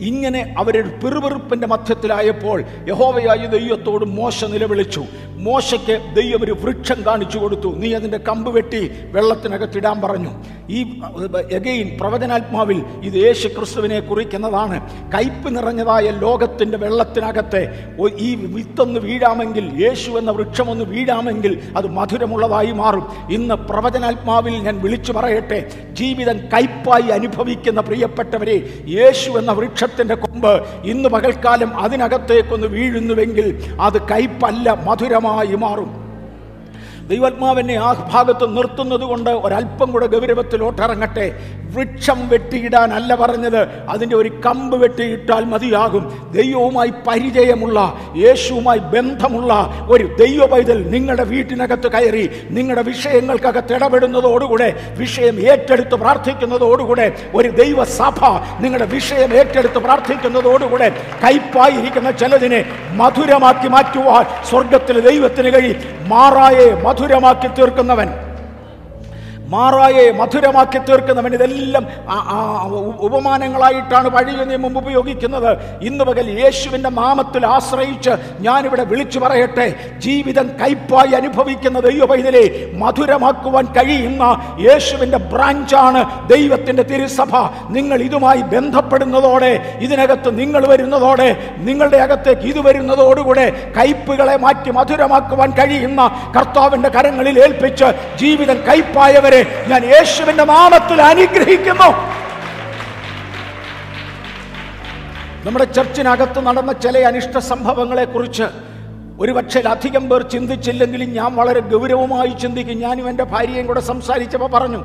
ഇങ്ങനെ 0.01 0.56
അവരുടെ 0.58 1.00
പിറുപിറുപ്പിന്റെ 1.04 1.68
മധ്യത്തിലായപ്പോൾ 1.68 2.63
യഹോവയായ 2.89 3.46
ദൈവത്തോട് 3.46 4.06
മോശ 4.06 4.46
നിലവിളിച്ചു. 4.46 5.06
മോശയ്ക്ക് 5.38 6.16
ദൈവം 6.16 6.44
ഒരു 6.44 6.51
വൃക്ഷം 6.51 7.06
കാണിച്ചു 7.06 7.38
കൊടുത്തു. 7.38 7.75
നീ 7.75 7.94
അതിന്റെ 7.94 8.18
കമ്പ് 8.18 8.51
വെട്ടി 8.51 8.92
വെള്ളത്തിനകത്തിടാൻ 9.12 10.01
പറഞ്ഞു. 10.01 10.30
ഈ 10.70 11.00
എഗെയിൻ 11.51 11.98
പ്രവചനാത്മാവിൽ 12.00 12.84
ഇത് 13.04 13.13
യേശു 13.13 13.48
ക്രിസ്തുവിനെ 13.48 14.00
കുറിക്കുന്നതാണ്. 14.00 14.82
കയ്പ് 15.13 15.56
നിറഞ്ഞതായ 15.56 16.10
ലോകത്തിന്റെ 16.10 16.77
വെള്ളത്തിനകത്തെ 16.77 17.74
ഈ 18.20 18.36
വിത്തൊന്ന് 18.36 19.00
വീഴാമെങ്കിൽ 19.00 19.72
യേശു 19.86 20.12
എന്ന 20.12 20.32
വൃക്ഷമൊന്ന് 20.32 20.86
വീഴാമെങ്കിൽ 20.86 21.62
അത് 21.77 21.88
മധുരമുള്ളതായി 21.88 22.72
മാറും. 22.72 23.08
ഇന്ന് 23.32 23.56
പ്രവചനാത്മാവിൽ 23.56 24.54
ഞാൻ 24.54 24.82
വിളിച്ചു 24.82 25.13
പറയട്ടെ. 25.13 25.72
ജീവിതം 25.92 26.38
കയ്പായി 26.38 27.10
അനുഭവിക്കുന്ന 27.10 27.82
പ്രിയപ്പെട്ടവരെ 27.82 28.58
യേശു 28.88 29.32
എന്ന 29.32 29.51
വൃക്ഷത്തിന്റെ 29.88 30.15
കൊമ്പ് 30.15 30.53
ഇന്ന് 30.91 31.10
പകൽക്കാലം 31.10 31.70
അതിനകത്തേക്കൊന്ന് 31.79 32.67
വീഴുന്നുവെങ്കിൽ 32.67 33.48
അത് 33.82 33.98
കയ്പല്ല 34.12 34.67
മധുരമായി 34.88 35.56
മാറും. 35.56 35.91
ദൈവാത്മാവിനെ 37.08 37.75
ആ 37.88 37.89
ഭാഗത്ത് 38.13 38.46
നിർത്തുന്നത് 38.58 39.06
കൊണ്ട് 39.12 39.29
ഒരല്പം 39.46 39.91
കൂടെ 39.91 40.08
ഗൗരവത്തിലോട്ടിറങ്ങട്ടെ. 40.13 41.27
വൃക്ഷം 41.77 42.19
വെട്ടിയിടാനല്ല 42.29 43.15
പറഞ്ഞത്. 43.22 43.62
അതിന്റെ 43.89 44.15
ഒരു 44.22 44.29
കമ്പ് 44.46 44.75
വെട്ടിയിട്ടാൽ 44.84 45.43
മതിയാകും. 45.53 46.03
ദൈവവുമായി 46.38 46.91
പരിചയമുള്ള 47.07 47.77
യേശുവുമായി 48.24 48.81
ബന്ധമുള്ള 48.93 49.53
ഒരു 49.89 50.05
ദൈവ 50.24 50.46
പൈതൽ 50.46 50.79
നിങ്ങളുടെ 50.93 51.25
വീട്ടിനകത്ത് 51.34 51.88
കയറി 51.91 52.24
നിങ്ങളുടെ 52.57 52.84
വിഷയങ്ങൾക്കകത്ത് 52.91 53.74
ഇടപെടുന്നതോടുകൂടെ 53.77 54.69
വിഷയം 54.98 55.36
ഏറ്റെടുത്ത് 55.51 55.96
പ്രാർത്ഥിക്കുന്നതോടുകൂടെ 56.03 57.07
ഒരു 57.36 57.50
ദൈവസഭ 57.62 58.19
നിങ്ങളുടെ 58.63 58.88
വിഷയം 58.96 59.31
ഏറ്റെടുത്ത് 59.39 59.79
പ്രാർത്ഥിക്കുന്നതോടുകൂടെ 59.88 60.89
കയ്പായിരിക്കുന്ന 61.24 62.12
ചിലതിനെ 62.22 62.62
മധുരമാക്കി 63.01 63.69
മാറ്റുവാൻ 63.75 64.25
സ്വർഗത്തിലെ 64.50 65.01
ദൈവത്തിന് 65.10 65.51
കഴിയും 65.55 65.81
മാറായെ 66.10 66.67
മധുരമാക്കി 66.86 67.50
തീർക്കുന്നവൻ 67.57 68.10
മാറായെ 69.54 70.06
മധുരമാക്കി 70.20 70.80
തീർക്കുന്നവൻ 70.88 71.34
ഇതെല്ലാം 71.38 71.84
ഉപമാനങ്ങളായിട്ടാണ് 73.08 74.08
പഴയ 74.16 74.44
നിയമം 74.50 74.74
ഉപയോഗിക്കുന്നത്. 74.82 75.51
ഇന്ന് 75.89 76.04
പകൽ 76.10 76.27
യേശുവിന്റെ 76.42 76.89
നാമത്തിൽ 77.01 77.44
ആശ്രയിച്ച് 77.56 78.13
ഞാനിവിടെ 78.46 78.84
വിളിച്ചു 78.92 79.20
പറയട്ടെ. 79.24 79.68
ജീവിതം 80.06 80.48
കൈപ്പായി 80.62 81.13
അനുഭവിക്കുന്ന 81.20 81.77
ദൈവപൈതലെ 81.88 82.44
മധുരമാക്കുവാൻ 82.82 83.66
കഴിയുന്ന 83.77 84.24
യേശുവിന്റെ 84.68 85.20
ബ്രാഞ്ചാണ് 85.34 86.01
ദൈവത്തിന്റെ 86.34 86.84
തിരുസഭ. 86.92 87.34
നിങ്ങൾ 87.77 87.98
ഇതുമായി 88.08 88.42
ബന്ധപ്പെടുന്നതോടെ 88.54 89.54
ഇതിനകത്ത് 89.88 90.30
നിങ്ങൾ 90.39 90.62
വരുന്നതോടെ 90.74 91.30
നിങ്ങളുടെ 91.68 91.98
അകത്തേക്ക് 92.06 92.46
ഇത് 92.54 92.62
വരുന്നതോടുകൂടെ 92.68 93.46
കയ്പുകളെ 93.77 94.36
മാറ്റി 94.46 94.72
മധുരമാക്കുവാൻ 94.80 95.50
കഴിയുന്ന 95.60 96.01
കർത്താവിന്റെ 96.38 96.89
കരങ്ങളിൽ 96.89 97.36
ഏൽപ്പിച്ച് 97.46 97.88
ജീവിതം 98.22 98.58
കയ്പായവരെ 99.38 99.70
ഞാൻ 99.72 99.82
യേശുവിന്റെ 99.94 100.44
നാമത്തിൽ 100.44 101.00
അനുഗ്രഹിക്കുന്നു. 101.01 101.89
നമ്മുടെ 105.46 105.65
ചർച്ചിനകത്ത് 105.77 106.39
നടന്ന 106.48 106.72
ചില 106.84 106.98
അനിഷ്ട 107.10 107.38
സംഭവങ്ങളെ 107.51 108.06
കുറിച്ച് 108.06 108.48
ഒരുപക്ഷെ 109.22 109.60
അധികം 109.74 110.03
പേർ 110.10 110.22
ചിന്തിച്ചില്ലെങ്കിലും 110.34 111.10
ഞാൻ 111.13 111.29
വളരെ 111.36 111.62
ഗൗരവമായി 111.74 112.34
ചിന്തിക്കും. 112.41 112.77
ഞാനും 112.86 113.06
എന്റെ 113.10 113.24
ഭാര്യയും 113.24 113.67
കൂടെ 113.67 113.82
സംസാരിച്ചപ്പോൾ 113.91 114.50
പറഞ്ഞു 114.56 114.82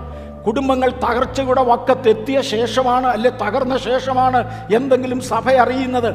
കുടുംബങ്ങൾ 0.46 0.90
തകർച്ചയുടെ 1.02 1.62
വക്കത്തെത്തിയ 1.62 2.38
ശേഷമാണ് 2.52 3.06
അല്ലെ 3.06 3.30
തകർന്ന 3.42 3.74
ശേഷമാണ് 3.78 4.40
എന്തെങ്കിലും 4.74 5.20
സഭ 5.20 5.46
അറിയുന്നത്? 5.64 6.10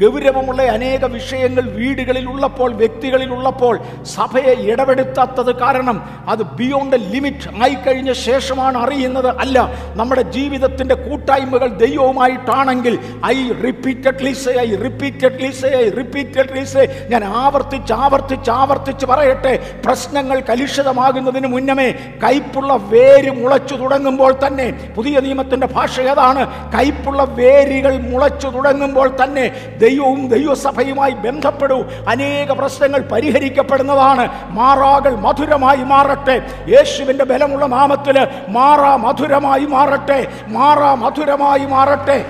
ഗൗരവമുള്ള 0.00 0.62
അനേക 0.72 1.04
വിഷയങ്ങൾ 1.12 1.64
വീടുകളിൽ 1.70 2.28
ഉള്ളപ്പോൾ 2.28 2.70
വ്യക്തികളിൽ 2.72 3.30
ഉള്ളപ്പോൾ 3.32 3.74
സഭയെ 4.06 4.54
ഇടപെടുത്താത്തത് 4.66 5.56
കാരണം 5.56 5.96
അത് 6.28 6.42
ബിയോണ്ട് 6.52 6.96
ലിമിറ്റ് 7.12 7.48
ആയിക്കഴിഞ്ഞ 7.62 8.12
ശേഷമാണ് 8.22 8.78
അറിയുന്നത് 8.78 9.28
അല്ല. 9.36 9.56
നമ്മുടെ 9.96 10.22
ജീവിതത്തിന്റെ 10.30 10.94
കൂട്ടായ്മകൾ 10.96 11.68
ദൈവവുമായിട്ടാണെങ്കിൽ 11.76 12.94
I 13.26 13.36
repeatedly 13.62 14.32
say 14.34 14.54
I 14.60 14.68
repeatedly 14.76 15.50
say 15.52 15.70
I 15.76 15.88
repeatedly 15.90 16.64
say 16.64 16.84
ഞാൻ 17.08 17.24
ആവർത്തിച്ച് 17.36 17.92
ആവർത്തിച്ച് 17.98 18.50
ആവർത്തിച്ച് 18.52 19.06
പറയട്ടെ. 19.06 19.54
പ്രശ്നങ്ങൾ 19.84 20.40
കലുഷിതമാകുന്നതിന് 20.50 21.46
മുന്നമേ 21.46 21.88
കയ്പുള്ള 22.24 22.72
വേര് 22.88 23.30
മുളച്ചു 23.34 23.74
തുടങ്ങുമ്പോൾ 23.74 24.32
തന്നെ 24.46 24.68
പുതിയ 24.96 25.20
നിയമത്തിന്റെ 25.20 25.66
ഭാഷ 25.68 26.00
ഏതാണ്? 26.06 26.42
കയ്പുള്ള 26.74 27.24
വേരുകൾ 27.34 27.94
മുളച്ചു 28.10 28.48
തുടങ്ങുമ്പോൾ 28.48 29.08
തന്നെ 29.24 29.46
ദൈവവും 29.82 30.28
ദൈവസഭയുമായി 30.28 31.12
ബന്ധപ്പെടൂ. 31.12 31.84
അനേക 32.08 32.52
പ്രശ്നങ്ങൾ 32.52 33.00
പരിഹരിക്കപ്പെടുന്നതാണ്. 33.12 34.28
മാറാകൾ 34.50 35.14
മധുരമായി 35.14 35.76
മാറട്ടെ. 35.76 36.42
യേശുവിന്റെ 36.68 37.24
ബലമുള്ള 37.24 37.66
നാമത്തിൽ 37.66 38.28
മാറാ 38.48 38.96
മധുരമായി 38.96 39.66
മാറട്ടെ. 39.66 40.26
മാറാ 40.48 40.94
മധുരമായി 40.94 41.66
മാറട്ടെ. 41.66 42.26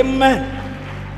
Amen. 0.00 0.62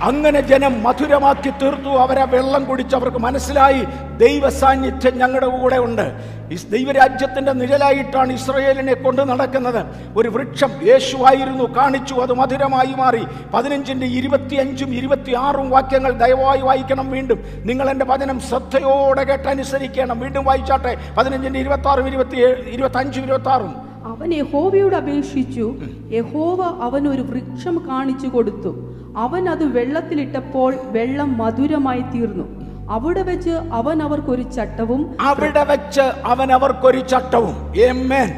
അങ്ങനെ 0.02 0.40
ജനം 0.40 0.82
മധുരമാക്കി 0.82 1.50
തീർത്തു. 1.50 1.88
അവരെ 1.88 2.24
വെള്ളം 2.24 2.64
കുടിച്ച് 2.64 2.96
അവർക്ക് 2.96 3.18
മനസ്സിലായി. 3.18 3.86
ദൈവ 4.18 4.48
സാന്നിധ്യം 4.48 5.18
ഞങ്ങളുടെ 5.18 5.46
കൂടെ 5.46 5.78
ഉണ്ട്. 5.78 6.34
ഈ 6.52 6.56
ദൈവരാജ്യത്തിന്റെ 6.56 7.52
നിഴലായിട്ടാണ് 7.52 8.32
ഇസ്രയേലിനെ 8.32 8.94
കൊണ്ട് 8.94 9.22
നടക്കുന്നത്. 9.22 9.86
ഒരു 10.16 10.28
വൃക്ഷം 10.28 10.70
യേശുവായിരുന്നു 10.82 11.76
കാണിച്ചു 11.76 12.14
അത് 12.14 12.32
മധുരമായി 12.32 12.94
മാറി. 12.98 13.24
പതിനഞ്ചിന്റെ 13.54 14.06
ഇരുപത്തിയഞ്ചും 14.06 14.94
ഇരുപത്തിയാറും 14.94 15.70
വാക്യങ്ങൾ 15.70 16.12
ദയവായി 16.12 16.60
വായിക്കണം 16.60 17.10
വീണ്ടും. 17.10 17.38
നിങ്ങൾ 17.56 17.90
എന്റെ 17.90 18.04
വചനം 18.04 18.40
ശ്രദ്ധയോടെ 18.40 19.24
കേട്ടനുസരിക്കണം 19.24 20.20
വീണ്ടും 20.20 20.44
വായിച്ചാട്ടെ. 20.44 20.96
പതിനഞ്ചിന്റെ 21.18 21.60
ഇരുപത്തി 21.60 21.88
ആറും 21.88 22.08
ഇരുപത്തി 22.08 22.36
ഇരുപത്തി 22.68 22.96
അഞ്ചും 22.96 23.22
ഇരുപത്തി 23.22 23.48
ആറും 23.48 23.74
അവൻ 24.04 24.34
യഹോവയോട് 24.34 24.94
അപേക്ഷിച്ചു. 24.94 25.76
യഹോവ 26.12 26.62
അവൻ 26.62 27.08
ഒരു 27.08 27.22
വൃക്ഷം 27.22 27.86
കാണിച്ചു 27.88 28.26
കൊടുത്തു. 28.26 28.94
അവൻ 29.16 29.48
അത് 29.48 29.78
വെള്ളത്തിലിട്ടപ്പോൾ 29.78 30.74
വെള്ളം 30.84 31.38
മധുരമായി 31.38 32.00
തീർന്നു. 32.00 32.63
അവിടെ 32.92 33.22
വെച്ച് 33.22 33.54
അവൻ 33.72 33.98
അവർക്കൊരു 34.04 34.44
ചട്ടവും 34.56 35.02
അവിടെ 35.26 35.62
വെച്ച് 35.64 36.04
അവൻ 36.32 36.48
അവർക്കൊരു 36.56 37.02
ചട്ടവും 37.12 37.54
Amen. 37.86 38.28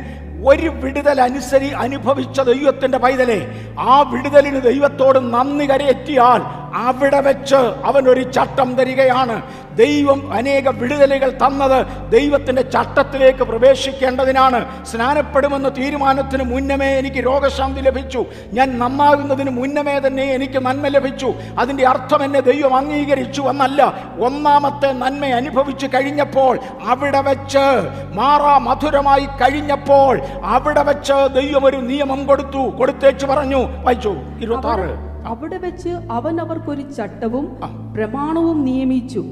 ഒരു 0.46 0.68
വിടുതൽ 0.80 1.18
അനുസരി 1.20 1.68
അനുഭവിച്ച 1.82 2.40
ദൈവത്തിന്റെ 2.48 2.98
പൈതലെ 2.98 3.38
ആ 3.86 3.94
വിടുതലിന് 4.10 4.60
ദൈവത്തോട് 4.66 5.18
നന്ദി 5.34 5.66
കരയറ്റിയാൽ 5.66 6.40
അവിടെ 6.76 7.20
വെച്ച് 7.20 7.56
അവൻ 7.56 8.08
ഒരു 8.08 8.32
ചട്ടം 8.32 8.74
തരികയാണ്. 8.74 9.42
ദൈവം 9.76 10.32
അനേക 10.32 10.68
വിടുതലുകൾ 10.68 11.30
തന്നത് 11.30 11.86
ദൈവത്തിന്റെ 12.12 12.62
ചട്ടത്തിലേക്ക് 12.62 13.38
പ്രവേശിക്കേണ്ടതിനാണ്. 13.38 14.84
സ്നാനപ്പെടുമെന്ന 14.84 15.68
തീരുമാനത്തിന് 15.68 16.44
മുന്നമേ 16.44 16.86
എനിക്ക് 16.86 17.16
രോഗശാന്തി 17.16 17.80
ലഭിച്ചു. 17.80 18.24
ഞാൻ 18.52 18.78
നന്നാകുന്നതിന് 18.78 19.50
മുന്നമേ 19.50 19.98
തന്നെ 19.98 20.22
എനിക്ക് 20.22 20.66
നന്മ 20.66 20.86
ലഭിച്ചു. 20.86 21.34
അതിന്റെ 21.58 21.86
അർത്ഥം 21.86 22.24
എന്നെ 22.24 22.40
ദൈവം 22.40 22.76
അംഗീകരിച്ചു 22.76 23.42
എന്നല്ല. 23.42 23.94
ഒന്നാമത്തെ 24.20 24.92
നന്മ 24.92 25.24
അനുഭവിച്ചു 25.24 25.86
കഴിഞ്ഞപ്പോൾ 25.86 26.58
അവിടെ 26.88 27.20
വെച്ച് 27.20 27.66
മാറാ 28.14 28.58
മധുരമായി 28.58 29.26
കഴിഞ്ഞപ്പോൾ 29.26 30.20
അവിടെ 30.44 30.82
വെച്ച് 30.82 31.34
ദൈവം 31.34 31.64
ഒരു 31.64 31.76
നിയമം 31.76 32.26
കൊടുത്തു. 32.26 32.70
കൊടുത്തേച്ച് 32.78 33.26
പറഞ്ഞു. 33.26 33.62
വായിച്ചു 33.84 34.16
ഇരുപത്തി 34.40 35.15
അവിടെ 35.30 35.58
വെച്ച് 35.58 35.92
അവൻ 36.16 36.34
അവർക്കൊരു 36.40 36.84
ചട്ടവും 36.96 37.46
പ്രമാണവും 37.94 38.58
നിയമിച്ചു. 38.64 39.22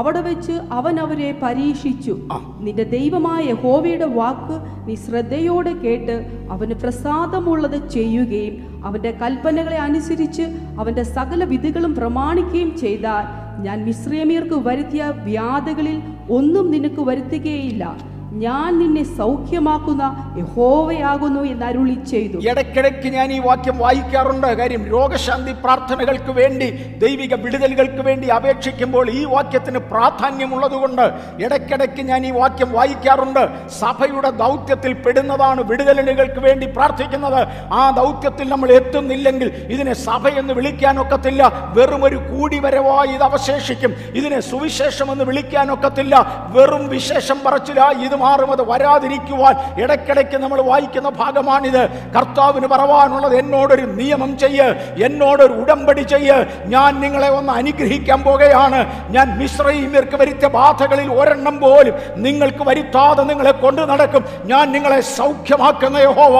അവിടെ 0.00 0.20
വെച്ച് 0.20 0.54
അവൻ 0.78 0.94
അവരെ 1.04 1.30
പരീക്ഷിച്ചു. 1.42 2.14
നിന്റെ 2.66 2.84
ദൈവമായ 2.96 3.40
യഹോവയുടെ 3.44 4.08
വാക്ക് 4.18 4.56
നീ 4.88 4.94
ശ്രദ്ധയോടെ 5.06 5.72
കേട്ട് 5.84 6.16
അവന് 6.50 6.74
പ്രസാദമുള്ളത് 6.82 7.78
ചെയ്യുകയും 7.96 8.56
അവന്റെ 8.86 9.12
കൽപ്പനകളെ 9.22 9.78
അനുസരിച്ച് 9.88 10.46
അവന്റെ 10.80 11.04
സകല 11.16 11.44
വിധികളും 11.44 11.94
പ്രമാണിക്കുകയും 11.94 12.72
ചെയ്താൽ 12.76 13.26
ഞാൻ 13.64 13.78
മിശ്രമീർക്ക് 13.84 14.56
വരുത്തിയ 14.68 15.02
വ്യാധികളിൽ 15.24 15.98
ഒന്നും 16.28 16.66
നിനക്ക് 16.70 17.02
വരുത്തുകയില്ല. 17.10 17.82
ഞാൻ 18.32 18.78
നിന്നെ 18.78 19.02
സൗഖ്യമാക്കുന്ന 19.16 20.34
യഹോവയാകുന്നു 20.38 21.40
എന്ന് 21.40 21.66
അരുളി 21.66 21.94
ചെയ്തു. 22.10 22.38
ഇടയ്ക്കിടയ്ക്ക് 22.50 23.08
ഞാൻ 23.08 23.32
ഈ 23.32 23.38
വാക്യം 23.38 23.78
വായിക്കാറുണ്ട്. 23.78 24.46
കാര്യം 24.46 24.84
രോഗശാന്തി 24.84 25.52
പ്രാർത്ഥനകൾക്ക് 25.52 26.32
വേണ്ടി 26.32 26.68
ദൈവിക 26.98 27.34
വിടുതലുകൾക്ക് 27.34 28.02
വേണ്ടി 28.02 28.28
അപേക്ഷിക്കുമ്പോൾ 28.28 29.10
ഈ 29.10 29.24
വാക്യത്തിന് 29.24 29.78
പ്രാധാന്യമുള്ളതുകൊണ്ട് 29.78 31.02
ഇടയ്ക്കിടയ്ക്ക് 31.44 32.02
ഞാൻ 32.02 32.26
ഈ 32.26 32.30
വാക്യം 32.30 32.72
വായിക്കാറുണ്ട്. 32.72 33.68
സഭയുടെ 33.68 34.30
ദൗത്യത്തിൽ 34.30 34.92
പെടുന്നതാണ് 34.92 35.60
വിടുതലുകൾക്ക് 35.60 36.40
വേണ്ടി 36.40 36.66
പ്രാർത്ഥിക്കുന്നത്. 36.66 37.48
ആ 37.72 37.90
ദൗത്യത്തിൽ 37.90 38.48
നമ്മൾ 38.48 38.72
എത്തുന്നില്ലെങ്കിൽ 38.72 39.66
ഇതിനെ 39.68 39.92
സഭ 39.92 40.28
എന്ന് 40.28 40.54
വിളിക്കാനൊക്കത്തില്ല. 40.54 41.72
വെറും 41.76 42.04
ഒരു 42.04 42.16
കൂടിവരവായി 42.16 43.08
ഇത് 43.08 43.22
അവശേഷിക്കും. 43.22 43.94
ഇതിനെ 44.14 44.40
സുവിശേഷം 44.40 45.12
എന്ന് 45.12 45.24
വിളിക്കാനൊക്കത്തില്ല. 45.24 46.14
വെറും 46.50 46.88
വിശേഷം 46.88 47.38
പറച്ചിലായി 47.46 48.04
ഇത് 48.04 48.21
മാറും 48.24 48.50
അത് 48.56 48.62
വരാതിരിക്കുവാൻ 48.70 49.54
ഇടയ്ക്കിടയ്ക്ക് 49.82 50.36
നമ്മൾ 50.44 50.58
വായിക്കുന്ന 50.70 51.08
ഭാഗമാണിത്. 51.20 51.82
കർത്താവിന് 52.16 52.66
പറവാനുള്ളത് 52.72 53.34
എന്നോടൊരു 53.42 53.86
നിയമം 54.00 54.30
ചെയ്യ് 54.42 54.68
എന്നോടൊരു 55.06 55.54
ഉടമ്പടി 55.62 56.04
ചെയ്യ്. 56.12 56.38
ഞാൻ 56.74 56.90
നിങ്ങളെ 57.04 57.30
ഒന്ന് 57.38 57.52
അനുഗ്രഹിക്കാൻ 57.60 58.20
പോകുകയാണ് 58.26 58.80
ഞാൻ 59.14 59.26
മിശ്രീമ്യർക്ക് 59.40 60.16
വരുത്തിയ 60.22 60.48
ബാധകളിൽ 60.58 61.08
ഒരെണ്ണം 61.18 61.56
പോലും 61.64 61.94
നിങ്ങൾക്ക് 62.24 62.62
വരുത്താതെ 62.68 63.22
നിങ്ങളെ 63.30 63.52
കൊണ്ടു 63.62 63.82
നടക്കും. 63.92 64.22
ഞാൻ 64.50 64.64
നിങ്ങളെ 64.74 65.00
സൗഖ്യമാക്കുന്ന 65.16 65.96
യഹോവ 66.06 66.36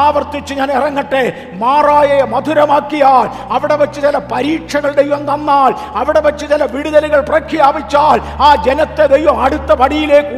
ആവർത്തിച്ച് 0.00 0.52
ഞാൻ 0.60 0.70
ഇറങ്ങട്ടെ. 0.78 1.22
മാറായെ 1.62 2.18
മധുരമാക്കിയാൽ 2.34 3.26
അവിടെ 3.56 3.76
വെച്ച് 3.82 3.98
ചില 4.06 4.16
പരീക്ഷകളുടെ 4.32 4.96
ദൈവം 5.00 5.22
തന്നാൽ 5.30 5.72
അവിടെ 6.00 6.20
വെച്ച് 6.26 6.44
ചില 6.52 6.62
വിടുതലുകൾ 6.74 7.20
പ്രഖ്യാപിച്ചാൽ 7.30 8.18
ആ 8.46 8.48
ജനത്തെ 8.66 9.04
ദൈവം 9.14 9.36
അടുത്ത 9.44 9.70
പടിയിലേക്ക് 9.80 10.32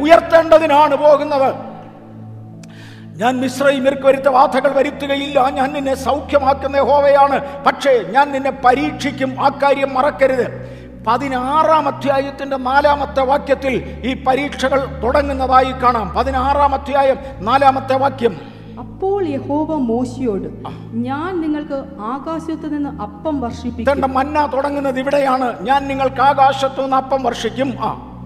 ഉയർത്തേണ്ടതിനാണ് 0.83 0.95
പോകുന്നത്. 0.95 1.53
ഞാൻ 3.19 3.41
മിശ്രൈമിർക്ക് 3.41 4.03
വരുത്ത 4.03 4.29
ബാധകൾ 4.29 4.71
വരുത്തുകയില്ല. 4.73 5.49
ഞാൻ 5.49 5.73
നിന്നെ 5.73 5.95
സൗഖ്യമാക്കുന്ന 5.95 6.79
ഹോവയാണ് 6.79 7.63
പക്ഷേ 7.63 8.03
ഞാൻ 8.11 8.31
നിന്നെ 8.31 8.51
പരീക്ഷിക്കും. 8.65 9.35
ആ 9.39 9.49
കാര്യം 9.63 9.93
മറക്കരുത്. 9.93 10.73
പതിനാറാം 11.07 11.87
അധ്യായത്തിന്റെ 11.87 12.57
നാലാമത്തെ 12.57 13.21
വാക്യത്തിൽ 13.21 14.01
ഈ 14.03 14.23
പരീക്ഷകൾ 14.23 15.01
തുടങ്ങുന്നതായി 15.03 15.71
കാണാം. 15.71 16.13
പതിനാറാം 16.17 16.73
അധ്യായം 16.73 17.17
നാലാമത്തെ 17.39 17.97
വാക്യം. 17.97 18.37
അപ്പോൾ 18.79 19.27
യഹോവ 19.27 19.75
മോശിയോട് 19.75 20.49
ഞാൻ 20.93 21.41
നിങ്ങൾക്ക് 21.41 21.83
ആകാശത്തു 21.99 22.67
നിന്ന് 22.67 23.01
അപ്പം 23.01 23.41
വർഷിപ്പിക്കും. 23.41 24.13
മന്ന 24.13 24.49
തുടങ്ങുന്നത് 24.53 24.99
ഇവിടെയാണ്. 24.99 25.61
ഞാൻ 25.61 25.87
നിങ്ങൾക്ക് 25.87 26.21
ആകാശത്തു 26.21 26.81
നിന്ന് 26.81 26.97
അപ്പം 26.97 27.23
വർഷിക്കും. 27.23 27.73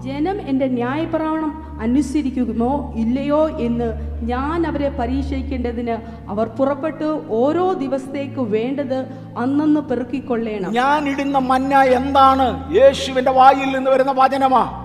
ജനം 0.04 0.48
എന്റെ 0.48 0.66
ന്യായപ്രമാണം 0.66 1.67
അനുസരിക്കുമോ 1.80 2.92
ഇല്ലയോ 2.96 3.58
എന്ന് 3.58 4.18
ഞാൻ 4.22 4.66
അവരെ 4.66 4.88
പരീക്ഷിക്കേണ്ടതിന് 4.88 5.96
അവർ 6.30 6.46
പുറപ്പെട്ട് 6.46 7.20
ഓരോ 7.28 7.72
ദിവസത്തേക്ക് 7.72 8.40
വേണ്ടത് 8.40 9.04
അന്നന്ന് 9.38 9.80
പെറുക്കിക്കൊള്ളേണം. 9.80 10.72
ഞാൻ 10.72 11.08
ഇടുന്ന 11.08 11.38
മന്ന 11.38 11.82
എന്താണ്? 11.82 12.74
യേശുവിന്റെ 12.74 13.30
വായിൽ 13.30 13.76
നിന്ന് 13.76 13.90
വരുന്ന 13.90 14.14
വചനമാ. 14.16 14.84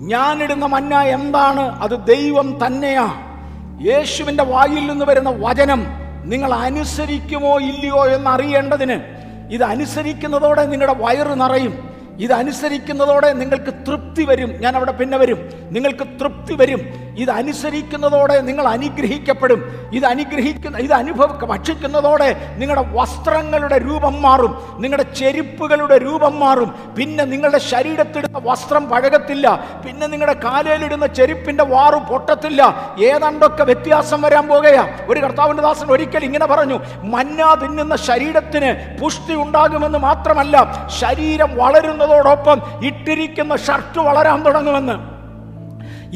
ഞാൻ 0.00 0.42
ഇടുന്ന 0.42 0.66
മന്ന 0.66 0.94
എന്താണ്? 0.94 1.60
അത് 1.60 2.06
ദൈവം 2.06 2.58
തന്നെയാ. 2.66 3.08
യേശുവിന്റെ 3.86 4.44
വായിൽ 4.44 4.90
നിന്ന് 4.90 5.04
വരുന്ന 5.04 5.30
വചനം 5.30 5.84
നിങ്ങൾ 6.24 6.54
അനുസരിക്കുമോ 6.54 7.58
ഇല്ലയോ 7.58 8.06
എന്ന് 8.06 8.30
അറിയേണ്ടതിന് 8.30 9.00
ഇത് 9.50 9.62
അനുസരിക്കുന്നതോടെ 9.62 10.66
നിങ്ങളുടെ 10.66 10.94
വയറ് 10.98 11.40
നിറയും. 11.40 11.87
ഇത് 12.18 12.32
അനുസരിക്കുന്നതോടെ 12.32 13.32
നിങ്ങൾക്ക് 13.32 13.74
തൃപ്തി 13.86 14.24
വരും. 14.24 14.54
ഞാൻ 14.60 14.76
അവിടെ 14.76 14.92
പിന്നെ 14.92 15.18
വരും. 15.18 15.50
നിങ്ങൾക്ക് 15.70 16.06
തൃപ്തി 16.20 16.54
വരും. 16.54 17.08
ഇത് 17.18 17.30
അനുസരിക്കുന്നതോടെ 17.30 18.40
നിങ്ങൾ 18.40 18.68
അനുഗ്രഹിക്കപ്പെടും. 18.68 19.90
ഇത് 19.92 20.06
അനുഗ്രഹിക്കുന്ന 20.06 20.78
ഇത് 20.78 20.92
അനുഭവ 20.92 21.26
ഭക്ഷിക്കുന്നതോടെ 21.26 22.54
നിങ്ങളുടെ 22.56 22.84
വസ്ത്രങ്ങളുടെ 22.88 23.78
രൂപം 23.78 24.22
മാറും. 24.22 24.76
നിങ്ങളുടെ 24.78 25.14
ചെരുപ്പുകളുടെ 25.14 25.98
രൂപം 25.98 26.40
മാറും. 26.40 26.94
പിന്നെ 26.98 27.24
നിങ്ങളുടെ 27.24 27.58
ശരീരത്തിടുന്ന 27.58 28.40
വസ്ത്രം 28.42 28.88
പഴകത്തില്ല. 28.88 29.66
പിന്നെ 29.86 30.06
നിങ്ങളുടെ 30.06 30.40
കാലയിലിടുന്ന 30.44 31.06
ചെരുപ്പിന്റെ 31.06 31.64
വാറ് 31.64 31.94
പൊട്ടത്തില്ല. 31.94 32.90
ഏതാണ്ടൊക്കെ 33.04 33.64
വ്യത്യാസം 33.64 34.22
വരാൻ 34.22 34.48
പോകുകയാ. 34.48 34.98
ഒരു 35.08 35.20
കർത്താവിന്റെ 35.20 35.62
ദാസൻ 35.62 35.86
ഒരിക്കൽ 35.86 36.24
ഇങ്ങനെ 36.24 36.46
പറഞ്ഞു 36.46 36.80
മഞ്ഞ 37.02 37.54
തിന്നുന്ന 37.54 37.96
ശരീരത്തിന് 37.96 38.98
പുഷ്ടി 39.00 39.34
ഉണ്ടാകുമെന്ന് 39.34 39.98
മാത്രമല്ല 39.98 40.88
ശരീരം 41.00 41.56
വളരുന്നതോടൊപ്പം 42.08 42.86
ഇട്ടിരിക്കുന്ന 42.86 43.56
ഷർട്ട് 43.56 43.98
വളരാൻ 43.98 44.42
തുടങ്ങുമെന്ന്. 44.42 45.18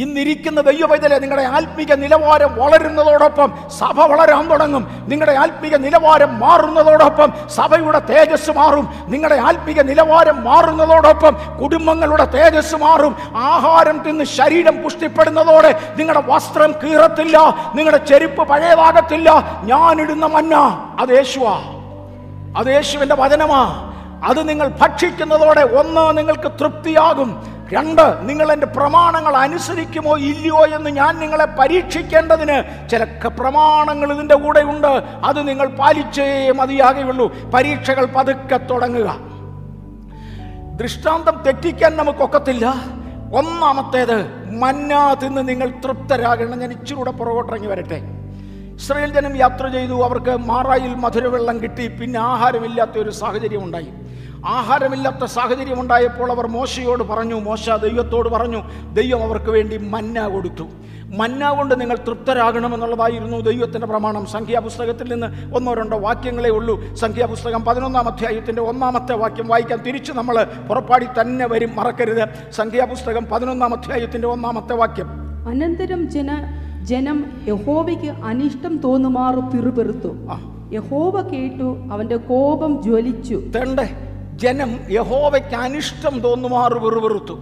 ഇന്നിരിക്കുന്ന 0.01 0.61
ദൈവവൈതലെ 0.61 1.19
നിങ്ങളുടെ 1.19 1.47
ആത്മീക 1.47 1.93
നിലവാരം 1.93 2.57
വളരുന്നതോടൊപ്പം 2.57 3.53
സഭ 3.79 4.01
വളരാൻ 4.01 4.51
തുടങ്ങും. 4.51 5.05
നിങ്ങളുടെ 5.09 5.33
ആത്മീക 5.33 5.77
നിലവാരം 5.77 6.41
മാറുന്നതോടൊപ്പം 6.41 7.33
സഭയുടെ 7.49 7.99
തേജസ് 7.99 8.51
മാറും. 8.51 8.89
നിങ്ങളുടെ 9.07 9.41
ആത്മീക 9.41 9.81
നിലവാരം 9.81 10.45
മാറുന്നതോടൊപ്പം 10.45 11.37
കുടുംബങ്ങളുടെ 11.63 12.25
തേജസ് 12.25 12.75
മാറും. 12.75 13.17
ആഹാരം 13.37 14.03
തിന്ന് 14.03 14.25
ശരീരം 14.25 14.83
പുഷ്ടിപ്പെടുന്നതോടെ 14.83 15.81
നിങ്ങളുടെ 15.97 16.23
വസ്ത്രം 16.27 16.75
കീറത്തില്ല. 16.85 17.39
നിങ്ങളുടെ 17.75 18.05
ചെരുപ്പ് 18.05 18.49
പഴയതാകത്തില്ല. 18.49 19.61
ഞാനിടുന്ന 19.65 20.27
മന്ന 20.27 20.57
അത് 21.01 21.13
യേശുവാ. 21.13 21.63
അത് 22.57 23.15
വചനമാ. 23.15 23.92
അത് 24.23 24.49
നിങ്ങൾ 24.49 24.69
ഭക്ഷിക്കുന്നതോടെ 24.69 25.61
ഒന്ന് 25.61 26.19
നിങ്ങൾക്ക് 26.19 26.53
തൃപ്തിയാകും. 26.61 27.53
രണ്ട് 27.73 28.29
നിങ്ങൾ 28.29 28.53
എന്റെ 28.53 28.67
പ്രമാണങ്ങൾ 28.67 29.37
അനുസരിക്കുമോ 29.37 30.19
ഇല്ലയോ 30.19 30.67
എന്ന് 30.67 30.91
ഞാൻ 30.91 31.19
നിങ്ങളെ 31.19 31.45
പരീക്ഷിക്കേണ്ടതിന് 31.45 32.89
ചില 32.89 33.05
പ്രമാണങ്ങൾ 33.27 34.13
ഇതിന്റെ 34.13 34.35
കൂടെ 34.35 34.61
ഉണ്ട്. 34.61 35.03
അത് 35.25 35.49
നിങ്ങൾ 35.49 35.67
പാലിച്ചേ 35.67 36.51
മതിയാകുള്ളൂ 36.51 37.51
പരീക്ഷകൾ 37.55 38.07
പതുക്കെ 38.07 38.57
തുടങ്ങുക. 38.57 39.17
ദൃഷ്ടാന്തം 40.77 41.43
തെറ്റിക്കാൻ 41.43 41.97
നമുക്കൊക്കത്തില്ല. 41.97 42.75
ഒന്നാമത്തേത് 43.35 44.51
മന്നാ 44.59 45.15
തിന്ന് 45.15 45.49
നിങ്ങൾ 45.49 45.71
തൃപ്തരാകണം. 45.71 46.59
ഞാൻ 46.59 46.73
ഇച്ചിരി 46.73 46.95
കൂടെ 46.95 47.11
പുറകോട്ടിറങ്ങി 47.11 47.67
വരട്ടെ. 47.67 48.22
ഇസ്രയേൽ 48.83 49.13
ജനം 49.13 49.37
യാത്ര 49.37 49.69
ചെയ്തു. 49.69 50.05
അവർക്ക് 50.05 50.37
മാറായിൽ 50.37 50.95
മധുരവെള്ളം 50.95 51.63
കിട്ടി. 51.63 51.89
പിന്നെ 51.89 52.21
ആഹാരമില്ലാത്ത 52.21 52.99
ഒരു 52.99 53.11
സാഹചര്യം 53.11 53.65
ഉണ്ടായി 53.65 53.89
ആഹാരമില്ലാത്ത 54.47 55.25
സാഹചര്യം 55.25 55.81
ഉണ്ടായപ്പോൾ 55.81 56.31
അവർ 56.31 56.47
മോശയോട് 56.47 57.03
പറഞ്ഞു 57.03 57.35
മോശ 57.35 57.71
ദൈവത്തോട് 57.71 58.29
പറഞ്ഞു 58.29 58.63
ദൈവം 58.93 59.23
അവർക്ക് 59.23 59.51
വേണ്ടി 59.51 59.77
മന്ന 59.77 60.29
കൊടുത്തു. 60.29 60.65
മന്ന 61.17 61.51
കൊണ്ട് 61.51 61.81
നിങ്ങൾ 61.81 61.97
തൃപ്തരാകണമെന്നുള്ളതായിരുന്നു 61.97 63.37
ദൈവത്തിന്റെ 63.39 63.87
പ്രമാണം. 63.87 64.27
സംഖ്യാപുസ്തകത്തിൽ 64.27 65.13
നിന്ന് 65.13 65.55
ഒന്നോ 65.55 65.75
രണ്ടോ 65.75 65.99
വാക്യങ്ങളേ 65.99 66.51
ഉള്ളൂ. 66.51 66.95
സംഖ്യാപുസ്തകം 66.95 67.65
പതിനൊന്നാം 67.65 68.09
അധ്യായത്തിന്റെ 68.09 68.63
ഒന്നാമത്തെ 68.63 69.13
വാക്യം 69.13 69.49
വായിക്കാൻ 69.49 69.79
തിരിച്ച് 69.79 70.13
നമ്മൾ 70.13 70.47
പുറപ്പാടി 70.69 71.07
തന്നെ 71.21 71.47
വരും. 71.47 71.77
മറക്കരുത്. 71.77 72.53
സംഖ്യാപുസ്തകം 72.53 73.27
പതിനൊന്നാം 73.33 73.75
അധ്യായത്തിന്റെ 73.75 74.29
ഒന്നാമത്തെ 74.29 74.75
വാക്യം. 74.75 75.09
അനന്തരം 75.49 76.11
ജന 76.11 76.59
ജനം 76.85 77.45
യഹോവയ്ക്ക് 77.49 78.11
അനിഷ്ടം 78.25 78.79
തോന്നുമാറു 78.79 79.41
പിറുപെറുത്തു. 79.41 80.09
യഹോബ 80.09 80.73
യഹോവ 80.73 81.21
കേട്ടു 81.21 81.89
അവന്റെ 81.93 82.17
കോപം 82.17 82.83
ജ്വലിച്ചു. 82.83 83.35
തേണ്ടേ 83.35 83.89
ജനം 84.35 84.79
യഹോവയ്ക്ക് 84.91 85.55
അനിഷ്ടം 85.55 86.21
തോന്നുമാറു 86.21 86.79
പിറുപെറുത്തു. 86.79 87.39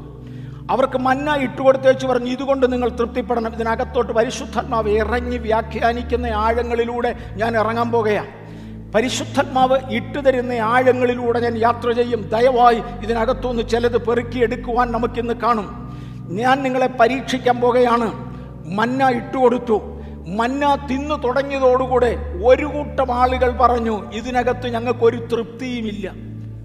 അവർക്ക് 0.71 0.99
മന്ന 0.99 1.35
ഇട്ടുകൊടുത്തേച്ച് 1.35 2.07
പറഞ്ഞു 2.07 2.31
ഇതുകൊണ്ട് 2.31 2.73
നിങ്ങൾ 2.73 2.89
തൃപ്തിപ്പെടണം. 2.89 3.53
ഇതിനകത്തോട്ട് 3.53 4.13
പരിശുദ്ധാത്മാവ് 4.13 4.89
ഇറങ്ങി 4.89 5.39
വ്യാഖ്യാനിക്കുന്ന 5.39 6.27
ആഴങ്ങളിലൂടെ 6.27 7.15
ഞാൻ 7.37 7.57
ഇറങ്ങാൻ 7.57 7.91
പോകുകയാണ് 7.91 8.27
പരിശുദ്ധാത്മാവ് 8.93 9.79
ഇട്ടുതരുന്ന 9.91 10.53
ആഴങ്ങളിലൂടെ 10.53 11.41
ഞാൻ 11.41 11.57
യാത്ര 11.57 11.91
ചെയ്യും. 11.91 12.29
ദയവായി 12.29 12.83
ഇതിനകത്തുനിന്ന് 13.03 13.63
ചിലത് 13.69 14.07
പെറുക്കിയെടുക്കുവാൻ 14.07 14.93
നമുക്കിന്ന് 14.93 15.35
കാണും. 15.35 15.97
ഞാൻ 16.31 16.63
നിങ്ങളെ 16.63 16.91
പരീക്ഷിക്കാൻ 17.01 17.61
പോകുകയാണ്. 17.61 18.30
മന്ന 18.71 19.09
ഇട്ടുകൊടുത്തു 19.09 19.81
മന്ന 20.27 20.87
തിന്നു 20.91 21.15
തുടങ്ങിയതോടുകൂടെ 21.15 22.19
ഒരു 22.45 22.65
കൂട്ടം 22.65 23.13
ആളുകൾ 23.13 23.57
പറഞ്ഞു 23.57 24.11
ഇതിനകത്ത് 24.13 24.67
ഞങ്ങൾക്കൊരു 24.67 25.17
തൃപ്തിയുമില്ല. 25.17 26.13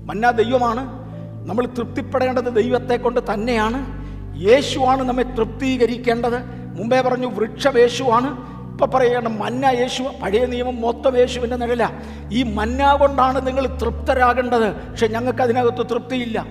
മന്ന 0.06 0.32
ദൈവമാണ്. 0.32 1.06
നമ്മൾ 1.50 1.66
തൃപ്തിപ്പെടേണ്ടത് 1.66 2.56
ദൈവത്തെ 2.56 2.96
കൊണ്ട് 2.96 3.34
തന്നെയാണ്. 3.34 4.06
യേശുവാണ് 4.42 5.04
നമ്മെ 5.04 5.24
തൃപ്തീകരിക്കേണ്ടത്. 5.24 6.38
മുമ്പേ 6.80 7.02
പറഞ്ഞു 7.02 7.28
വൃക്ഷം 7.28 7.80
യേശുവാണ് 7.80 8.56
ഇപ്പൊ 8.72 8.86
പറയണം 8.86 9.40
മന്ന 9.40 9.66
യേശു 9.66 10.04
പഴയ 10.22 10.46
നിയമം 10.46 10.82
മൊത്തം 10.82 11.18
യേശുവിന്റെ 11.18 11.56
നിഴല. 11.56 11.90
ഈ 12.32 12.44
മന്ന 12.44 12.96
കൊണ്ടാണ് 12.96 13.48
നിങ്ങൾ 13.48 13.66
തൃപ്തരാകേണ്ടത്. 13.68 14.74
പക്ഷെ 14.74 15.08
ഞങ്ങൾക്ക് 15.08 15.42
അതിനകത്ത് 15.42 15.90
തൃപ്തിയില്ല. 15.90 16.46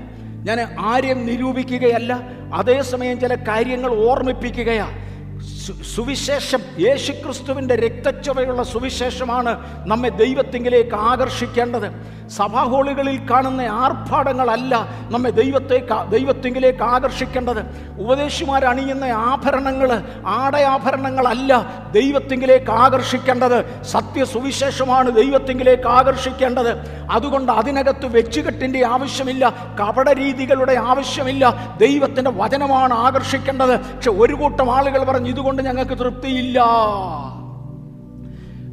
ഞാൻ 0.45 0.77
ആരെയും 0.81 1.27
നിരൂപിക്കുകയല്ല. 1.27 2.21
അതേസമയം 2.55 3.21
ചില 3.21 3.35
കാര്യങ്ങൾ 3.35 4.11
ഓർമ്മിപ്പിക്കുകയാ. 4.11 4.87
സു- 4.87 5.14
much. 5.45 5.54
സുവിശേഷം. 5.73 6.59
യേശുക്രിസ്തുവിന്റെ 6.81 7.77
രക്തച്ചുവയുള്ള 7.77 8.63
സുവിശേഷമാണ് 8.63 9.61
നമ്മെ 9.87 10.09
ദൈവത്തിങ്കിലേക്ക് 10.09 10.95
ആകർഷിക്കേണ്ടത്. 10.95 12.15
സഭാഹോളികളിൽ 12.29 13.31
കാണുന്ന 13.31 13.61
ആർഭാടങ്ങളല്ല 13.61 14.89
നമ്മെ 15.11 15.31
ദൈവത്തെ 15.31 15.87
ദൈവത്തിങ്കിലേക്ക് 16.11 16.83
ആകർഷിക്കേണ്ടത്. 16.83 17.63
ഉപദേശിമാർ 18.01 18.65
അണിയുന്ന 18.65 19.05
ആഭരണങ്ങൾ 19.05 20.03
ആടയാഭരണങ്ങളല്ല 20.27 21.67
ദൈവത്തിങ്കിലേക്ക് 21.93 22.71
ആകർഷിക്കേണ്ടത്. 22.71 23.83
സത്യ 23.85 24.25
സുവിശേഷമാണ് 24.25 25.15
ദൈവത്തിങ്കിലേക്ക് 25.15 25.89
ആകർഷിക്കേണ്ടത്. 25.89 26.79
അതുകൊണ്ട് 27.11 27.53
അതിനകത്ത് 27.53 28.17
വെച്ചുകെട്ടിന്റെ 28.17 28.87
ആവശ്യമില്ല 28.87 29.55
കപട 29.81 30.13
രീതികളുടെ 30.13 30.77
ആവശ്യമില്ല. 30.79 31.75
ദൈവത്തിന്റെ 31.81 32.31
വചനമാണ് 32.31 32.95
ആകർഷിക്കേണ്ടത്. 32.95 33.81
പക്ഷെ 33.81 34.11
ഒരു 34.11 34.35
കൂട്ടം 34.35 34.77
ആളുകൾ 34.77 35.05
പറഞ്ഞു 35.05 35.29
ഇതുകൊണ്ട് 35.29 35.54
ഞങ്ങൾക്ക് 35.63 35.99
തൃപ്തിയില്ല. 35.99 36.61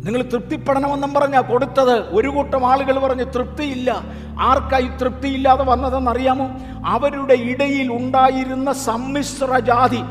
നിങ്ങൾ 0.05 0.21
തൃപ്തിപ്പെടണമെന്നും 0.21 1.13
പറഞ്ഞ 1.13 1.41
കൊടുത്തത്. 1.41 2.09
ഒരു 2.09 2.27
കൂട്ടം 2.27 2.65
ആളുകൾ 2.65 2.99
പറഞ്ഞ് 2.99 3.25
തൃപ്തിയില്ല. 3.35 4.03
ആർക്കായി 4.39 4.89
തൃപ്തിയില്ലാതെ 5.01 5.63
വന്നതെന്നറിയാമോ? 5.63 6.49
അവരുടെ 6.85 7.33
ഇടയിൽ 7.33 7.91
ഉണ്ടായിരുന്ന 7.91 8.73
സമ്മിശ്ര 8.73 9.59
ജാതി 9.59 10.01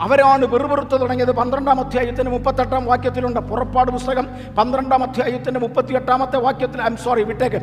അവരാണ് 0.00 0.44
വെറുപെറുത്ത് 0.44 1.00
തുടങ്ങിയത്. 1.00 1.32
പന്ത്രണ്ടാം 1.32 1.80
അധ്യായത്തിന്റെ 1.80 2.30
മുപ്പത്തെട്ടാം 2.30 2.86
വാക്യത്തിലുണ്ട്. 2.86 3.40
പുറപ്പാട് 3.40 3.90
പുസ്തകം 3.90 4.26
പന്ത്രണ്ടാം 4.58 5.02
അധ്യായത്തിന്റെ 5.02 5.60
മുപ്പത്തിയെട്ടാമത്തെ 5.60 6.36
വാക്യത്തിൽ 6.36 6.82
ഐ 6.82 6.86
എം 6.86 6.96
സോറി 6.96 7.22
വിട്ടേക്ക് 7.22 7.56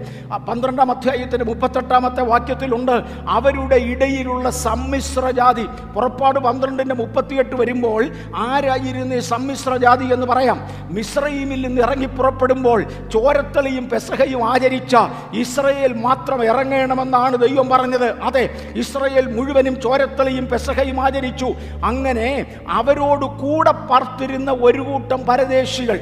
പന്ത്രണ്ടാം 0.48 0.92
അധ്യായത്തിന്റെ 0.92 1.46
മുപ്പത്തെട്ടാമത്തെ 1.46 2.24
വാക്യത്തിലുണ്ട്. 2.24 2.96
അവരുടെ 3.28 3.76
ഇടയിലുള്ള 3.76 4.50
സമ്മിശ്ര 4.50 5.32
ജാതി. 5.32 5.66
പുറപ്പാട് 5.96 6.40
പന്ത്രണ്ടിന്റെ 6.40 6.96
മുപ്പത്തിയെട്ട് 6.96 7.56
വരുമ്പോൾ 7.56 8.10
ആരായിരുന്നു 8.36 9.20
സമ്മിശ്ര 9.20 9.78
ജാതി 9.78 10.06
എന്ന് 10.14 10.28
പറയാം. 10.28 10.60
മിശ്രയിമിൽ 10.92 11.68
നിന്ന് 11.68 11.82
ഇറങ്ങി 11.82 12.06
പുറപ്പെടുമ്പോൾ 12.06 12.84
ചോരത്തളിയും 13.14 13.90
പെസഹയും 13.90 14.44
ആചരിച്ച 14.52 14.96
ഇസ്രയേൽ 15.34 15.94
മാത്രം 15.94 16.44
ഇറങ്ങണമെന്നാണ് 16.46 17.38
ദൈവം 17.38 17.70
പറഞ്ഞത്. 17.70 18.22
അതെ 18.22 18.50
ഇസ്രയേൽ 18.76 19.26
മുഴുവനും 19.36 19.82
ചോരത്തളിയും 19.82 20.48
പെസഹയും 20.50 21.02
ആചരിച്ചു. 21.02 21.50
അങ്ങനെ 21.84 22.23
അവരോട് 22.70 23.26
കൂടെ 23.26 23.72
പാർത്തിരുന്ന 23.72 24.52
ഒരു 24.52 24.82
കൂട്ടം 24.82 25.26
പരദേശികൾ. 25.30 26.00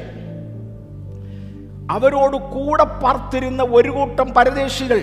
അവരോട് 1.90 2.36
കൂടെ 2.36 2.84
പാർത്തിരുന്ന 2.84 3.62
ഒരു 3.62 3.90
കൂട്ടം 3.90 4.34
പരദേശികൾ. 4.36 4.98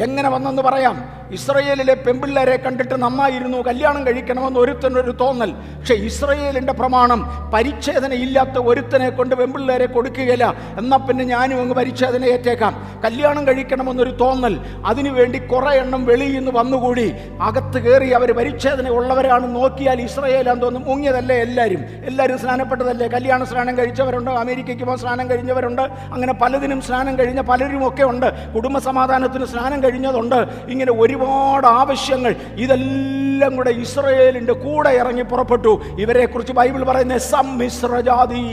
എങ്ങനെ 0.00 0.28
വന്നെന്ന് 0.28 0.62
പറയാം? 0.62 1.21
ഇസ്രയേലിലെ 1.32 1.94
പെമ്പിള്ളേരെ 1.94 2.56
കണ്ടിട്ട് 2.56 3.02
നന്നായിരുന്നു 3.02 3.58
കല്യാണം 3.58 4.06
കഴിക്കണമെന്ന് 4.06 4.60
ഒരുത്തനൊരു 4.60 5.12
തോന്നൽ. 5.20 5.50
പക്ഷേ 5.50 5.94
ഇസ്രയേലിന്റെ 5.94 6.72
പ്രമാണം 6.72 7.20
പരിച്ഛേദന 7.54 8.12
ഇല്ലാത്ത 8.12 8.58
ഒരുത്തനെ 8.58 9.08
കൊണ്ട് 9.10 9.34
പെമ്പിള്ളേരെ 9.34 9.86
കൊടുക്കുകയില്ല. 9.86 10.54
എന്നാൽ 10.78 10.98
പിന്നെ 10.98 11.24
ഞാനും 11.24 11.60
അങ്ങ് 11.60 11.74
പരിച്ഛേദന 11.74 12.24
ഏറ്റേക്കാം. 12.24 13.00
കല്യാണം 13.04 13.46
കഴിക്കണമെന്നൊരു 13.46 14.10
തോന്നൽ. 14.20 14.60
അതിനുവേണ്ടി 14.86 15.38
കുറേ 15.38 15.72
എണ്ണം 15.76 16.04
വെളിയിൽ 16.04 16.36
നിന്ന് 16.36 16.52
വന്നുകൂടി. 16.54 17.14
അകത്ത് 17.40 17.78
കയറി 17.78 18.10
അവർ 18.10 18.32
പരിച്ഛേദന 18.32 18.88
ഉള്ളവരാണ്. 18.88 19.54
നോക്കിയാൽ 19.54 20.00
ഇസ്രയേലാന്ന് 20.00 20.62
തോന്നും 20.62 20.82
മുങ്ങിയതല്ലേ 20.82 21.36
എല്ലാവരും 21.36 21.82
എല്ലാവരും 22.04 22.38
സ്നാനപ്പെട്ടതല്ലേ? 22.38 23.08
കല്യാണ 23.08 23.44
സ്നാനം 23.44 23.78
കഴിച്ചവരുണ്ട്? 23.78 24.30
അമേരിക്കയ്ക്ക് 24.30 24.84
പോകാൻ 24.84 24.98
സ്നാനം 24.98 25.30
കഴിഞ്ഞവരുണ്ട്? 25.30 25.82
അങ്ങനെ 26.12 26.32
പലതിനും 26.32 26.80
സ്നാനം 26.80 27.18
കഴിഞ്ഞ 27.18 27.40
പലരും 27.40 27.88
ഒക്കെ 27.88 28.02
ഉണ്ട്. 28.02 28.52
കുടുംബ 28.54 28.78
സമാധാനത്തിന് 28.78 29.44
സ്നാനം 29.44 29.82
കഴിഞ്ഞതുണ്ട്. 29.82 30.46
ഇങ്ങനെ 30.68 30.92
ഒരുപാട് 31.22 31.66
ആവശ്യങ്ങൾ 31.66 32.36
ഇതെല്ലാം 32.56 33.56
കൂടെ 33.56 33.70
ഇസ്രയേലിന്റെ 33.70 34.52
കൂടെ 34.52 34.90
ഇറങ്ങി 34.90 35.22
പുറപ്പെട്ടു. 35.22 35.80
ഇവരെ 35.98 36.26
കുറിച്ച് 36.26 36.52
ബൈബിൾ 36.52 36.82
പറയുന്ന 36.84 37.18
സമ്മിശ്രജാതി 37.18 38.44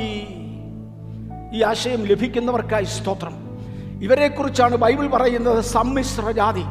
ഈ 1.53 1.61
ആശയം 1.61 2.05
ലഭിക്കുന്നവർക്കായി 2.05 2.83
സ്തോത്രം. 2.83 3.33
ഇവരെക്കുറിച്ചാണ് 4.01 4.75
ബൈബിൾ 4.75 5.07
പറയുന്നത് 5.07 5.63
സമ്മിശ്രജാതി 5.63 6.63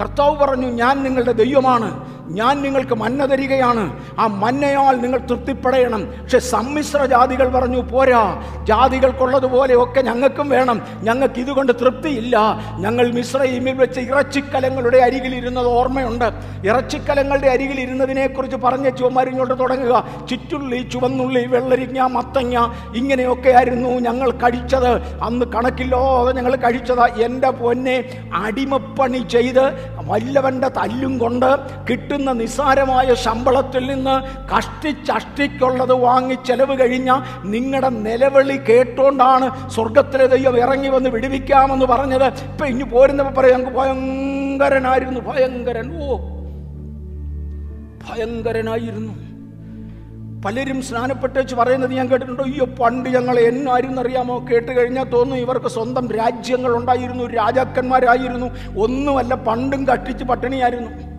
കർത്താവ് 0.00 0.36
പറഞ്ഞു 0.36 0.66
ഞാൻ 0.66 1.02
നിങ്ങളുടെ 1.02 1.32
ദൈവമാണ്. 1.32 1.90
ഞാൻ 2.38 2.62
നിങ്ങൾക്ക് 2.62 2.94
മന്ന 2.94 3.30
തരികയാണ്. 3.30 3.84
ആ 4.18 4.26
മന്നയാൽ 4.42 4.94
നിങ്ങൾ 5.00 5.20
തൃപ്തിപ്പെടയണം 5.30 6.02
പക്ഷെ 6.22 6.38
സമ്മിശ്ര 6.38 7.04
ജാതികൾ 7.04 7.48
പറഞ്ഞു 7.48 7.80
പോരാ 7.92 8.22
ജാതികൾക്കുള്ളതുപോലെ 8.68 9.74
ഒക്കെ 9.82 10.00
ഞങ്ങൾക്കും 10.00 10.48
വേണം. 10.48 10.80
ഞങ്ങൾക്ക് 11.02 11.40
ഇതുകൊണ്ട് 11.40 11.72
തൃപ്തിയില്ല. 11.80 12.36
ഞങ്ങൾ 12.78 13.12
മിശ്രയിമിൽ 13.12 13.76
വെച്ച് 13.82 14.00
ഇറച്ചിക്കലങ്ങളുടെ 14.00 14.98
അരികിൽ 14.98 15.34
ഇരുന്നത് 15.34 15.66
ഓർമ്മയുണ്ട്. 15.66 16.28
ഇറച്ചിക്കലങ്ങളുടെ 16.68 17.46
അരികിൽ 17.46 17.80
ഇരുന്നതിനെക്കുറിച്ച് 17.80 18.56
പറഞ്ഞ 18.56 18.88
ചുവമരിഞ്ഞോട്ട് 18.88 19.54
തുടങ്ങുക. 19.60 19.94
ചുറ്റുള്ളി 20.30 20.80
ചുവന്നുള്ളി 20.92 21.46
വെള്ളരിങ്ങ 21.46 22.06
മത്തങ്ങ 22.06 22.56
ഇങ്ങനെയൊക്കെ 22.96 23.50
ആയിരുന്നു 23.50 23.88
ഞങ്ങൾ 23.88 24.30
കഴിച്ചത് 24.30 24.90
അന്ന് 25.22 25.46
കണക്കില്ലാതെ 25.46 26.32
ഞങ്ങൾ 26.32 26.56
കഴിച്ചത്. 26.56 27.04
എന്റെ 27.22 27.50
പൊന്നെ 27.50 27.96
അടിമപ്പണി 28.34 29.18
ചെയ്ത് 29.30 29.64
വല്ലവന്റെ 30.08 30.68
തല്ലും 30.68 31.18
കൊണ്ട് 31.18 31.48
കിട്ടുന്ന 31.90 32.32
നിസ്സാരമായ 32.32 33.14
ശമ്പളത്തിൽ 33.14 33.86
നിന്ന് 33.86 34.14
കഷ്ടിച്ചഷ്ടിക്കുള്ളത് 34.52 35.92
വാങ്ങി 35.92 36.34
ചെലവ് 36.34 36.80
കഴിഞ്ഞ 36.80 37.10
നിങ്ങളുടെ 37.44 37.88
നിലവിളി 37.88 38.56
കേട്ടോണ്ടാണ് 38.68 39.68
സ്വർഗത്തിലെ 39.70 40.26
ദൈവം 40.26 40.58
ഇറങ്ങി 40.58 40.88
വന്ന് 40.88 41.10
വിടുവിക്കാമെന്ന് 41.10 41.86
പറഞ്ഞത്. 41.86 42.24
ഇപ്പൊ 42.24 42.66
ഇനി 42.66 42.82
പോരുന്നപ്പോൾ 42.82 43.40
പറയാം 43.40 43.60
ഞങ്ങൾക്ക് 43.60 43.78
ഭയങ്കരനായിരുന്നു 43.78 45.20
ഭയങ്കരൻ. 45.20 45.88
ഓ 46.02 46.16
ഭയങ്കരനായിരുന്നു. 48.06 49.31
പലരും 50.44 50.82
സ്നാനപ്പെട്ട് 50.82 51.38
വെച്ച് 51.38 51.54
പറയുന്നത് 51.54 51.92
ഞാൻ 51.92 52.10
കേട്ടിട്ടുണ്ടോ. 52.10 52.44
അയ്യോ 52.44 52.64
പണ്ട് 52.64 53.08
ഞങ്ങൾ 53.08 53.38
എന്നായിരുന്നു 53.40 54.02
അറിയാമോ 54.02 54.46
കേട്ട് 54.50 54.72
കഴിഞ്ഞാൽ 54.78 55.04
തോന്നുന്നു 55.04 55.42
ഇവർക്ക് 55.42 55.66
സ്വന്തം 55.66 56.12
രാജ്യങ്ങൾ 56.12 56.76
ഉണ്ടായിരുന്നു 56.76 57.24
രാജാക്കന്മാരായിരുന്നു. 57.24 58.50
ഒന്നുമല്ല 58.78 59.34
പണ്ടും 59.34 59.86
കട്ടിച്ച് 59.86 60.24
പട്ടിണിയായിരുന്നു. 60.24 61.11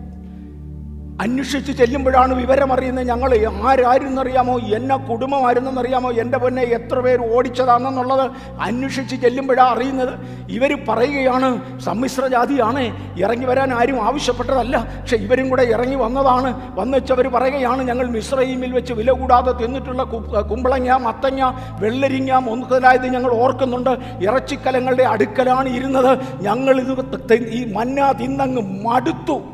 അന്വേഷിച്ച് 1.20 1.72
ചെല്ലുമ്പോഴാണ് 1.72 2.34
വിവരം 2.34 2.72
അറിയുന്നത്. 2.72 3.08
ഞങ്ങൾ 3.08 3.34
ആരായിരുന്നറിയാമോ? 3.68 4.58
എന്നെ 4.58 4.96
കുടുംബമായിരുന്നെന്നറിയാമോ 4.96 6.12
എന്റെ 6.12 6.38
പൊന്നെ 6.38 6.62
എത്ര 6.62 7.00
പേര് 7.00 7.36
ഓടിച്ചതാണെന്നുള്ളത് 7.36 8.30
അന്വേഷിച്ച് 8.60 9.16
ചെല്ലുമ്പോഴാണ് 9.16 9.68
അറിയുന്നത്. 9.68 10.14
ഇവർ 10.50 10.86
പറയുകയാണ് 10.88 11.78
സമ്മിശ്ര 11.80 12.26
ജാതിയാണ് 12.26 12.82
ഇറങ്ങി 13.20 13.46
വരാൻ 13.46 13.72
ആരും 13.72 14.04
ആവശ്യപ്പെട്ടതല്ല. 14.04 14.98
പക്ഷെ 15.00 15.16
ഇവരും 15.16 15.48
കൂടെ 15.48 15.62
ഇറങ്ങി 15.62 15.94
വന്നതാണ്. 15.96 16.78
വന്നുവെച്ചവർ 16.78 17.28
പറയുകയാണ് 17.28 17.82
ഞങ്ങൾ 17.82 18.10
മിശ്രയിമിൽ 18.10 18.72
വെച്ച് 18.72 18.92
വില 18.92 19.10
കൂടാതെ 19.10 19.52
തിന്നിട്ടുള്ള 19.52 20.02
കുമ്പളങ്ങ 20.40 20.96
മത്തങ്ങ 20.96 21.52
വെള്ളരിങ്ങ 21.80 22.38
മുതലായത് 22.38 23.06
ഞങ്ങൾ 23.06 23.32
ഓർക്കുന്നുണ്ട്. 23.32 23.98
ഇറച്ചിക്കലങ്ങളുടെ 24.22 25.02
അടുക്കലാണ് 25.02 25.68
ഇരുന്നത്. 25.68 26.18
ഞങ്ങളിത് 26.42 27.34
ഈ 27.34 27.72
മന്ന 27.72 28.12
തിന്നങ്ങ് 28.12 28.86
മടുത്തു. 28.86 29.53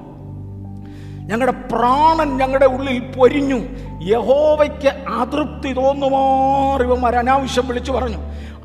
ഞങ്ങളുടെ 1.31 1.53
പ്രാണൻ 1.73 2.37
ഞങ്ങളുടെ 2.37 2.66
ഉള്ളിൽ 2.66 3.12
പൊരിഞ്ഞു. 3.19 3.61
യഹോവയ്ക്ക് 4.03 4.88
അതൃപ്തി 5.09 5.73
തോന്നുമാർ 5.73 6.83
ഇവന്മാർ 6.83 7.16
അനാവശ്യം 7.16 7.69
വിളിച്ചു 7.69 7.93
പറഞ്ഞു. 7.93 8.16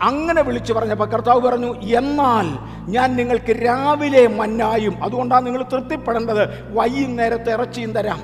അങ്ങനെ 0.01 0.41
വിളിച്ചു 0.41 0.73
പറഞ്ഞപ്പോൾ 0.73 1.09
കർത്താവ് 1.09 1.41
പറഞ്ഞു 1.41 1.73
എന്നാൽ 1.81 2.47
ഞാൻ 2.91 3.15
നിങ്ങൾക്ക് 3.15 3.55
രാവിലെ 3.65 4.27
മന്നായും 4.27 5.03
അതുകൊണ്ടാണ് 5.03 5.45
നിങ്ങൾ 5.45 5.63
തൃപ്തിപ്പെടേണ്ടത് 5.63 6.73
വൈകുന്നേരത്തെ 6.73 7.51
ഇറച്ചിയും 7.51 7.91
തരാം. 7.91 8.21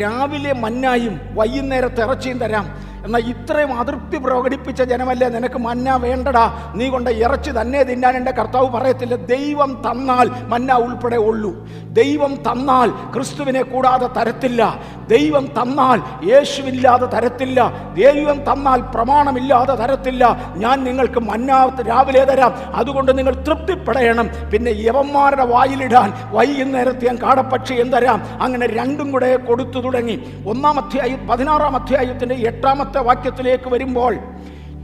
രാവിലെ 0.00 0.52
മന്നായും 0.52 1.20
വൈകുന്നേരത്തെ 1.34 2.04
ഇറച്ചിയും 2.04 2.38
തരാം. 2.38 2.93
എന്നാൽ 3.04 3.20
ഇത്രയും 3.20 3.78
അതൃപ്തി 3.78 4.18
പ്രകടിപ്പിച്ച 4.18 4.82
ജനമല്ലേ 4.82 5.28
നിനക്ക് 5.28 5.58
മന്ന 5.58 5.96
വേണ്ടടാ? 5.96 6.72
നീ 6.74 6.88
കൊണ്ട് 6.88 7.10
ഇറച്ചി 7.10 7.50
തന്നെ 7.50 7.82
തിന്നാൻ 7.82 8.16
എന്റെ 8.16 8.30
കർത്താവ് 8.30 8.68
പറയത്തില്ല. 8.68 9.14
ദൈവം 9.14 9.82
തന്നാൽ 9.90 10.30
മന്ന 10.48 10.74
ഉൾപ്പെടെ 10.74 11.16
ഉള്ളൂ. 11.16 11.68
ദൈവം 11.84 12.34
തന്നാൽ 12.34 12.90
ക്രിസ്തുവിനെ 13.12 13.62
കൂടാതെ 13.62 14.06
തരത്തില്ല. 14.06 14.78
ദൈവം 15.08 15.46
തന്നാൽ 15.46 16.28
യേശുവില്ലാതെ 16.30 17.06
തരത്തില്ല. 17.06 17.72
ദൈവം 17.94 18.52
തന്നാൽ 18.52 18.80
പ്രമാണമില്ലാതെ 18.80 19.74
തരത്തില്ല. 19.74 20.52
ഞാൻ 20.56 20.84
നിങ്ങൾക്ക് 20.84 21.20
മന്ന 21.20 21.76
രാവിലെ 21.88 22.24
തരാം. 22.24 22.54
അതുകൊണ്ട് 22.74 23.18
നിങ്ങൾ 23.18 23.34
തൃപ്തിപ്പെടണം. 23.34 24.30
പിന്നെ 24.52 24.70
യവന്മാരുടെ 24.70 25.44
വായിലിടാൻ 25.44 26.12
വൈകുന്നേരത്തെ 26.30 27.06
ഞാൻ 27.06 27.16
കാടപ്പക്ഷി 27.22 27.74
എന്തരാം 27.74 28.22
അങ്ങനെ 28.42 28.66
രണ്ടും 28.66 29.10
കൂടെ 29.12 29.36
കൊടുത്തു 29.36 29.80
തുടങ്ങി. 29.80 30.44
ഒന്നാം 30.46 30.84
അധ്യായം 30.84 31.28
പതിനാറാം 31.28 31.76
അധ്യായത്തിന്റെ 31.76 32.34
എട്ടാമത്തെ 32.34 32.93
വാക്യത്തിലേക്ക് 32.98 33.68
വരുമ്പോൾ 33.68 34.16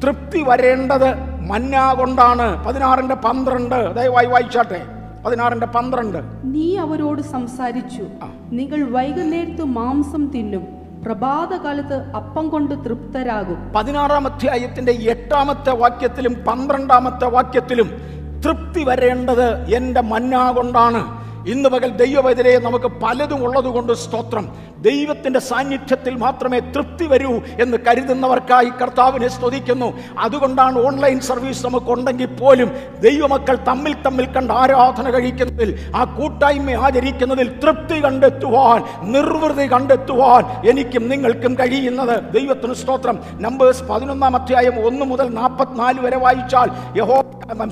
തൃപ്തി 0.03 0.45
വരേണ്ടത് 0.49 1.41
മന്ന 1.51 1.93
കൊണ്ടാണ്. 1.93 2.65
പതിനാറിന്റെ 2.65 3.15
പന്ത്രണ്ട്. 3.15 3.95
ദയവായി 3.95 4.27
വായിച്ചാട്ടെ. 4.27 4.87
പതിനാറിന്റെ 5.27 5.67
പന്ത്രണ്ട്. 5.67 6.19
നീ 6.45 6.77
അവരോട് 6.77 7.23
സംസാരിച്ചു. 7.23 8.05
നിങ്ങൾ 8.51 8.91
വൈകുന്നേരത്ത് 8.91 9.65
മാംസം 9.65 10.31
തിന്നും. 10.31 10.67
പ്രഭാതകാലത്ത് 11.05 11.95
അപ്പം 11.95 12.49
കൊണ്ട് 12.49 12.85
തൃപ്തരാകും. 12.85 13.73
പതിനാറാം 13.77 14.27
അധ്യായത്തിന്റെ 14.27 14.93
എട്ടാമത്തെ 14.93 15.71
വാക്യത്തിലും 15.71 16.33
പന്ത്രണ്ടാമത്തെ 16.33 17.27
വാക്യത്തിലും 17.27 17.91
തൃപ്തി 18.45 18.85
വരേണ്ടത് 18.85 19.75
എന്റെ 19.75 20.01
മന്ന 20.01 20.51
കൊണ്ടാണ്. 20.51 21.21
ഇന്ന് 21.47 21.69
പകൽ 21.69 21.89
ദൈവവേദനയെ 21.89 22.59
നമുക്ക് 22.59 22.87
പലതും 22.87 23.45
ഉള്ളതുകൊണ്ട് 23.45 23.93
സ്തോത്രം. 23.93 24.49
ദൈവത്തിന്റെ 24.79 25.41
സാന്നിധ്യത്തിൽ 25.41 26.15
മാത്രമേ 26.15 26.59
തൃപ്തി 26.59 27.07
വരൂ 27.07 27.41
എന്ന് 27.61 27.77
കരുതുന്നവർക്കായി 27.89 28.69
കർത്താവിനെ 28.83 29.29
സ്തുതിക്കുന്നു. 29.29 29.93
അതുകൊണ്ടാണ് 30.19 30.87
ഓൺലൈൻ 30.87 31.21
സർവീസ് 31.21 31.67
നമുക്കുണ്ടെങ്കിൽ 31.67 32.27
പോലും 32.27 32.71
ദൈവമക്കൾ 33.01 33.59
തമ്മിൽ 33.69 33.95
തമ്മിൽ 34.03 34.27
കണ്ട് 34.27 34.53
ആരാധന 34.53 35.11
കഴിക്കുന്നതിൽ 35.11 35.93
ആ 35.97 36.05
കൂട്ടായ്മ 36.05 36.71
ആചരിക്കുന്നതിൽ 36.71 37.59
തൃപ്തി 37.59 38.05
കണ്ടെത്തുവാൻ 38.05 38.85
നിർവൃതി 39.13 39.73
കണ്ടെത്തുവാൻ 39.73 40.69
എനിക്കും 40.69 41.09
നിങ്ങൾക്കും 41.09 41.55
കഴിയുന്നത്. 41.55 42.33
ദൈവത്തിന് 42.33 42.75
സ്തോത്രം. 42.75 43.19
നമ്പേഴ്സ് 43.33 43.85
പതിനൊന്നാം 43.85 44.37
അധ്യായം 44.37 44.87
ഒന്ന് 44.87 45.05
മുതൽ 45.05 45.29
നാൽപ്പത്തിനാല് 45.29 46.01
വരെ 46.01 46.17
വായിച്ചാൽ 46.17 46.71
യഹോ 46.99 47.25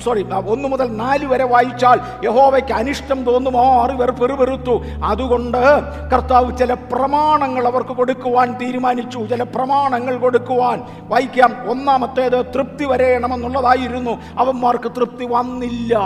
സോറി 0.04 0.26
ഒന്ന് 0.46 0.68
മുതൽ 0.68 0.96
നാല് 0.96 1.26
വരെ 1.26 1.44
വായിച്ചാൽ 1.44 2.00
യഹോവയ്ക്ക് 2.24 2.72
അനിഷ്ടം 2.72 3.24
തോന്നുമോ? 3.24 3.57
അറിവർ 3.62 4.10
പെറുപെരുത്തു 4.10 4.82
അതുകൊണ്ട് 5.04 5.58
കർത്താവ് 6.12 6.56
ചില 6.56 6.74
പ്രമാണങ്ങൾ 6.74 7.66
അവർക്ക് 7.66 7.90
കൊടുക്കുവാൻ 7.90 8.58
തീരുമാനിച്ചു. 8.58 9.18
ചില 9.18 9.42
പ്രമാണങ്ങൾ 9.42 10.18
കൊടുക്കുവാൻ 10.18 10.82
വായിക്കാം. 11.00 11.70
ഒന്നാമത്തേത് 11.70 12.46
തൃപ്തി 12.54 12.84
വരയണമെന്നുള്ളതായിരുന്നു 12.84 14.10
അവന്മാർക്ക് 14.38 14.90
തൃപ്തി 14.90 15.26
വന്നില്ല. 15.30 15.98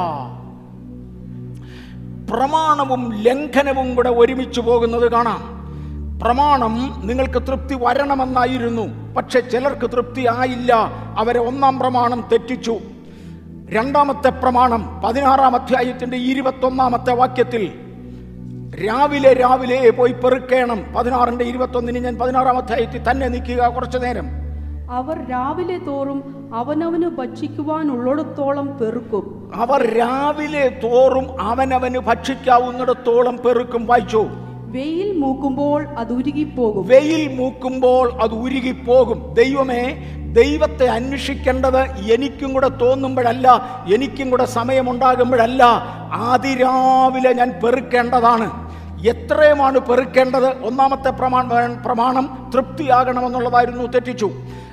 പ്രമാണവും 2.31 3.23
ലംഘനവും 3.23 3.95
കൂടെ 3.95 4.09
ഒരുമിച്ച് 4.09 4.61
പോകുന്നത് 4.61 5.11
കാണാം. 5.11 5.53
പ്രമാണം 6.23 7.03
നിങ്ങൾക്ക് 7.05 7.47
തൃപ്തി 7.47 7.75
വരണമെന്നായിരുന്നു. 7.81 9.15
പക്ഷെ 9.15 9.41
ചിലർക്ക് 9.41 9.91
തൃപ്തി 9.91 10.27
ആയില്ല. 10.27 10.93
അവരെ 11.19 11.41
ഒന്നാം 11.41 11.79
പ്രമാണം 11.79 12.25
തെറ്റിച്ചു. 12.33 12.77
രണ്ടാമത്തെ 13.73 14.29
പ്രമാണം 14.29 15.01
പതിനാറാം 15.05 15.55
അധ്യായത്തിന്റെ 15.55 16.17
ഇരുപത്തൊന്നാമത്തെ 16.17 17.13
വാക്യത്തിൽ 17.13 17.73
രാവിലെ 18.87 19.33
രാവിലെ 19.33 19.91
പോയി 19.91 20.13
പെറുക്കേണം. 20.13 20.85
പതിനാറിന്റെ 20.97 21.45
ഇരുപത്തൊന്നിന് 21.45 21.99
ഞാൻ 21.99 22.19
പതിനാറാം 22.19 22.57
അധ്യായത്തിൽ 22.57 23.11
തന്നെ 23.11 23.29
നിൽക്കുക 23.29 23.69
കുറച്ചു 23.69 23.99
നേരം. 23.99 24.27
അവർ 24.91 25.31
രാവിലെ 25.31 25.79
തോറും 25.79 26.51
അവനവന് 26.55 27.09
ഭക്ഷിക്കുവാനുള്ളിടത്തോളം 27.09 28.79
പെറുക്കും. 28.79 29.53
അവർ 29.55 29.99
രാവിലെ 29.99 30.81
തോറും 30.85 31.41
അവനവന് 31.41 31.99
ഭക്ഷിക്കാവുന്നിടത്തോളം 31.99 33.37
പെറുക്കും. 33.37 33.87
വായിച്ചു. 33.87 34.27
വെയിൽ 34.73 35.13
മൂക്കുമ്പോൾ 35.19 35.87
അത് 35.99 36.13
ഉരുകിപ്പോകും. 36.13 36.87
വെയിൽ 36.87 37.37
മൂക്കുമ്പോൾ 37.37 38.23
അത് 38.23 38.35
ഉരുകിപ്പോകും. 38.35 39.35
ദൈവമേ 39.35 39.97
ദൈവത്തെ 40.33 40.87
അന്വേഷിക്കേണ്ടത് 40.87 41.81
എനിക്കും 42.13 42.53
കൂടെ 42.53 42.69
തോന്നുമ്പോഴല്ല 42.69 43.61
എനിക്കും 43.95 44.31
കൂടെ 44.31 44.45
സമയമുണ്ടാകുമ്പോഴല്ല. 44.45 45.65
ആതിരാവിലെ 46.13 47.33
ഞാൻ 47.33 47.61
പെറുക്കേണ്ടതാണ്. 47.65 48.73
എത്രയുമാണ് 49.07 49.79
പെറുക്കേണ്ടത്? 49.79 50.65
ഒന്നാമത്തെ 50.65 51.11
പ്രമാണ 51.11 51.49
പ്രമാണം 51.87 52.41
തൃപ്തിയാകണമെന്നുള്ളതായിരുന്നു 52.55 53.85
തെറ്റിച്ചു. 53.85 54.31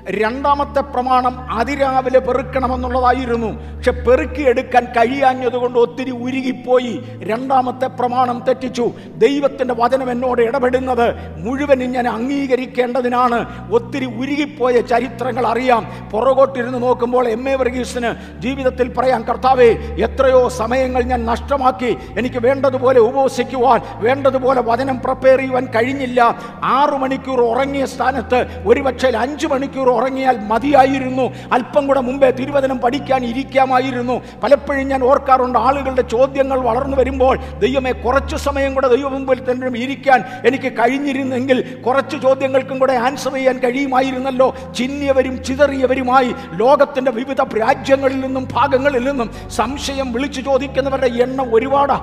രണ്ടാമത്തെ 0.10 0.82
പ്രമാണം 0.82 1.52
അതിരാവിലെ 1.52 2.20
പെറുക്കണമെന്നുള്ളതായിരുന്നു. 2.20 3.76
പക്ഷെ 3.76 3.92
പെറുക്കിയെടുക്കാൻ 3.92 4.86
കഴിയാഞ്ഞതുകൊണ്ട് 4.86 5.80
ഒത്തിരി 5.80 6.12
ഉരുകിപ്പോയി. 6.12 7.04
രണ്ടാമത്തെ 7.18 7.88
പ്രമാണം 7.88 8.44
തെറ്റിച്ചു. 8.48 8.92
ദൈവത്തിന്റെ 9.15 9.74
വചനം 9.74 10.12
എന്നോട് 10.12 10.42
ഇടപെടുന്നത് 10.42 11.13
മുഴുവനും 11.38 11.92
ഞാൻ 11.92 12.08
അംഗീകരിക്കേണ്ടതിനാണ്. 12.08 13.72
ഒത്തിരി 13.72 14.06
ഉരുകിപ്പോയ 14.06 14.82
ചരിത്രങ്ങൾ 14.82 15.48
അറിയാം. 15.48 16.10
പുറകോട്ടിരുന്ന് 16.12 16.84
നോക്കുമ്പോൾ 16.84 17.28
എം 17.28 17.50
എ 17.50 17.56
വർഗീസിന് 17.56 18.42
ജീവിതത്തിൽ 18.42 18.94
പറയാൻ 18.94 19.24
കർത്താവേ 19.24 19.70
എത്രയോ 20.06 20.50
സമയങ്ങൾ 20.50 21.04
ഞാൻ 21.04 21.26
നഷ്ടമാക്കി. 21.26 21.98
എനിക്ക് 22.20 22.44
വേണ്ടതുപോലെ 22.46 23.00
ഉപവസിക്കുവാൻ 23.00 23.82
വേണ്ടതുപോലെ 23.94 24.62
വചനം 24.62 25.00
പ്രിപ്പയർ 25.00 25.38
ചെയ്യുവാൻ 25.38 25.65
കഴിഞ്ഞില്ല. 25.65 26.39
ആറു 26.63 26.96
മണിക്കൂർ 26.98 27.42
ഉറങ്ങിയ 27.69 27.86
സ്ഥാനത്ത് 27.86 28.39
ഒരുപക്ഷെ 28.65 29.10
അഞ്ചു 29.23 29.47
മണിക്കൂർ 29.47 29.88
ഉറങ്ങിയാൽ 29.89 30.38
മതിയായിരുന്നു. 30.51 31.25
അല്പം 31.53 31.88
കൂടെ 31.88 32.01
മുമ്പേ 32.08 32.29
തിരുവചനം 32.32 32.77
പഠിക്കാൻ 32.77 33.21
ഇരിക്കാമായിരുന്നു. 33.25 34.15
പലപ്പോഴും 34.43 34.88
ഞാൻ 34.88 35.01
ഓർക്കാറുണ്ട് 35.03 35.60
ആളുകളുടെ 35.60 36.01
ചോദ്യങ്ങൾ 36.01 36.60
വളർന്നു 36.60 36.97
വരുമ്പോൾ 36.97 37.36
ദൈവമേ 37.60 37.91
കുറച്ച് 37.91 38.36
സമയം 38.36 38.73
കൂടെ 38.73 38.88
ദൈവ 38.88 39.08
മുമ്പിൽ 39.08 39.39
തന്നെ 39.51 39.79
ഇരിക്കാൻ 39.79 40.23
എനിക്ക് 40.45 40.71
കഴിഞ്ഞിരുന്നെങ്കിൽ 40.73 41.62
കുറച്ച് 41.88 42.17
ചോദ്യങ്ങൾക്കും 42.21 42.79
കൂടെ 42.79 42.93
ആൻസർ 42.93 43.34
ചെയ്യാൻ 43.34 43.60
കഴിയുമായിരുന്നല്ലോ. 43.60 44.55
ചിന്നിയവരും 44.77 45.43
ചിതറിയവരുമായി 45.43 46.34
ലോകത്തിന്റെ 46.53 47.12
വിവിധ 47.12 47.41
രാജ്യങ്ങളിൽ 47.41 48.19
നിന്നും 48.19 48.47
ഭാഗങ്ങളിൽ 48.51 49.03
നിന്നും 49.10 49.29
സംശയം 49.49 50.13
വിളിച്ചു 50.13 50.41
ചോദിക്കുന്നവരുടെ 50.41 51.08
എണ്ണം 51.23 51.55
ഒരുപാടാ. 51.55 51.99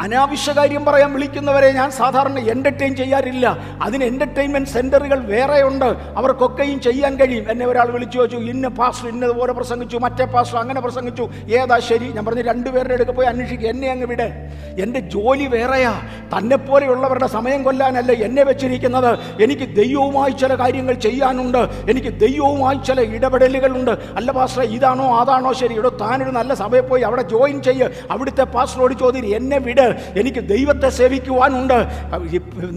അനാവശ്യ 0.00 0.52
കാര്യം 0.52 0.84
പറയാൻ 0.84 1.12
വിളിക്കുന്നവരെ 1.12 1.72
ഞാൻ 1.72 1.90
സാധാരണ 1.90 2.38
എന്റർടൈൻ 2.38 2.96
ചെയ്യാറില്ല. 2.96 3.58
അതിന് 3.82 4.04
എന്റർടൈൻമെന്റ് 4.04 4.70
സെന്ററുകൾ 4.70 5.18
വേറെയുണ്ട്. 5.18 5.84
അവർക്കൊക്കെയും 5.84 6.80
ചെയ്യാൻ 6.80 7.16
കഴിയും. 7.16 7.50
എന്നെ 7.50 7.66
ഒരാൾ 7.66 7.90
വിളിച്ചു 7.90 8.18
ചോദിച്ചു 8.18 8.36
ഇന്ന 8.36 8.68
പാസ്റ്റർ 8.68 9.08
ഇന്നതുപോലെ 9.08 9.52
പ്രസംഗിച്ചു 9.52 9.96
മറ്റേ 9.96 10.24
പാസ്റ്റർ 10.24 10.58
അങ്ങനെ 10.58 10.80
പ്രസംഗിച്ചു. 10.80 11.30
ഏതാ 11.50 11.78
ശരി? 11.78 12.04
ഞാൻ 12.04 12.24
പറഞ്ഞു 12.24 12.42
രണ്ടുപേരുടെ 12.42 12.94
അടുക്ക 12.94 13.10
പോയി 13.10 13.26
അന്വേഷിക്കുക 13.26 13.68
എന്നെ 13.68 13.90
അങ്ങ് 13.90 14.06
വിടെ. 14.06 14.52
എന്റെ 14.78 15.00
ജോലി 15.00 15.46
വേറെയാ. 15.46 16.00
തന്നെപ്പോലെയുള്ളവരുടെ 16.38 17.26
സമയം 17.26 17.62
കൊല്ലാനല്ല 17.62 18.12
എന്നെ 18.12 18.42
വെച്ചിരിക്കുന്നത്. 18.42 19.42
എനിക്ക് 19.42 19.76
ദൈവവുമായി 19.76 20.30
ചില 20.30 20.54
കാര്യങ്ങൾ 20.54 20.94
ചെയ്യാനുണ്ട്. 20.94 21.58
എനിക്ക് 21.58 22.20
ദൈവവുമായി 22.20 22.76
ചില 22.86 23.00
ഇടപെടലുകളുണ്ട്. 23.00 23.90
അല്ല 23.90 24.32
പാസ്റ്റർ 24.32 24.62
ഇതാണോ 24.62 25.20
അതാണോ 25.20 25.52
ശരി? 25.52 25.74
ഇവിടെ 25.74 25.88
താനൊരു 25.88 26.30
നല്ല 26.30 26.54
സഭയിൽ 26.54 26.80
പോയി 26.80 27.02
അവിടെ 27.02 27.22
ജോയിൻ 27.22 27.62
ചെയ്യുക 27.62 27.90
അവിടുത്തെ 28.10 28.42
പാസ്റ്ററോട് 28.42 28.94
ചോദ്യം 28.94 29.36
എന്നെ 29.36 29.58
വിട്. 29.58 29.81
എനിക്ക് 30.16 30.48
ദൈവത്തെ 30.48 30.88
സേവിക്കുവാനുണ്ട്. 30.88 31.78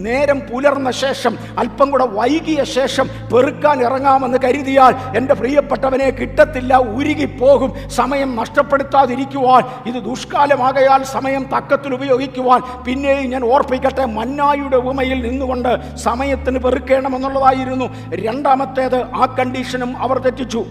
നേരം 0.06 0.40
പുലർന്ന 0.40 0.90
ശേഷം 0.90 1.38
അല്പം 1.58 1.90
കൂടെ 1.90 2.06
വൈകിയ 2.06 2.64
ശേഷം 2.64 3.10
പെറുക്കാൻ 3.34 3.80
ഇറങ്ങാമെന്ന് 3.80 4.38
കരുതിയാൽ 4.44 5.16
എന്റെ 5.16 5.34
പ്രിയപ്പെട്ടവനെ 5.34 6.10
കിട്ടത്തില്ല 6.10 6.76
ഉരുകിപ്പോകും. 6.76 7.72
സമയം 7.88 8.36
നഷ്ടപ്പെടുത്താതിരിക്കുവാൻ 8.36 9.62
ഇത് 9.86 9.98
ദുഷ്കാലമാകയാൽ 10.04 11.02
സമയം 11.04 11.44
തക്കത്തിൽ 11.56 11.94
ഉപയോഗിക്കുവാൻ 11.94 12.62
പിന്നെയും 12.86 13.30
ഞാൻ 13.30 13.44
ഓർപ്പിക്കട്ടെ 13.44 14.04
മന്നായുടെ 14.04 14.76
ഉമയിൽ 14.76 15.28
നിന്നുകൊണ്ട് 15.28 15.96
സമയത്തിന് 15.96 16.58
പെറുക്കേണമെന്നുള്ളതായിരുന്നു. 16.58 17.88
രണ്ടാമത്തേത് 18.26 18.98
ആ 19.02 19.36
കണ്ടീഷനും 19.38 19.92
അവർ 19.98 20.18
തെറ്റിച്ചു. 20.18 20.64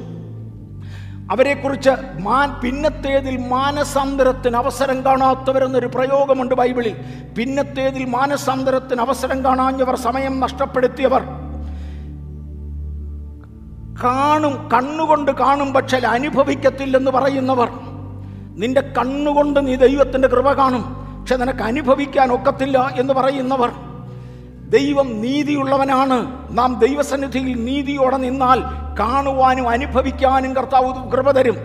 അവരെക്കുറിച്ച് 1.31 1.89
മാൻ 2.21 2.61
പിന്നത്തേതിൽ 2.61 3.47
മാനസാന്തരത്തിന് 3.47 4.55
അവസരം 4.55 5.05
കാണാത്തവരെന്നൊരു 5.05 5.88
പ്രയോഗമുണ്ട് 5.88 6.55
ബൈബിളിൽ. 6.55 6.95
പിന്നത്തേതിൽ 7.38 8.05
മാനസാന്തരത്തിന് 8.05 9.01
അവസരം 9.01 9.45
കാണാഞ്ഞവർ 9.45 9.95
സമയം 9.95 10.39
നഷ്ടപ്പെടുത്തിയവർ. 10.39 11.23
കാണും 14.03 14.69
കണ്ണുകൊണ്ട് 14.69 15.31
കാണും 15.31 15.73
പക്ഷെ 15.73 15.97
അനുഭവിക്കത്തില്ലെന്ന് 15.97 17.11
പറയുന്നവർ. 17.11 17.69
നിന്റെ 18.57 18.81
കണ്ണുകൊണ്ട് 18.81 19.67
നീ 19.67 19.75
ദൈവത്തിന്റെ 19.75 20.27
കൃപ 20.27 20.51
കാണും 20.51 20.83
പക്ഷെ 21.19 21.35
നിനക്ക് 21.35 21.63
അനുഭവിക്കാൻ 21.63 22.33
ഒക്കത്തില്ല 22.33 22.93
എന്ന് 22.97 23.13
പറയുന്നവർ. 23.13 23.85
ദൈവം 24.69 25.21
നീതിയുള്ളവനാണ്. 25.21 26.47
നാം 26.58 26.80
ദൈവസന്നിധിയിൽ 26.80 27.65
നീതിയോടെ 27.65 28.17
നിന്നാൽ 28.17 28.60
കാണുവാനും 28.99 29.69
അനുഭവിക്കാനും 29.69 30.56
കർത്താവ് 30.56 31.12
കൃപ 31.12 31.32
തരും. 31.32 31.58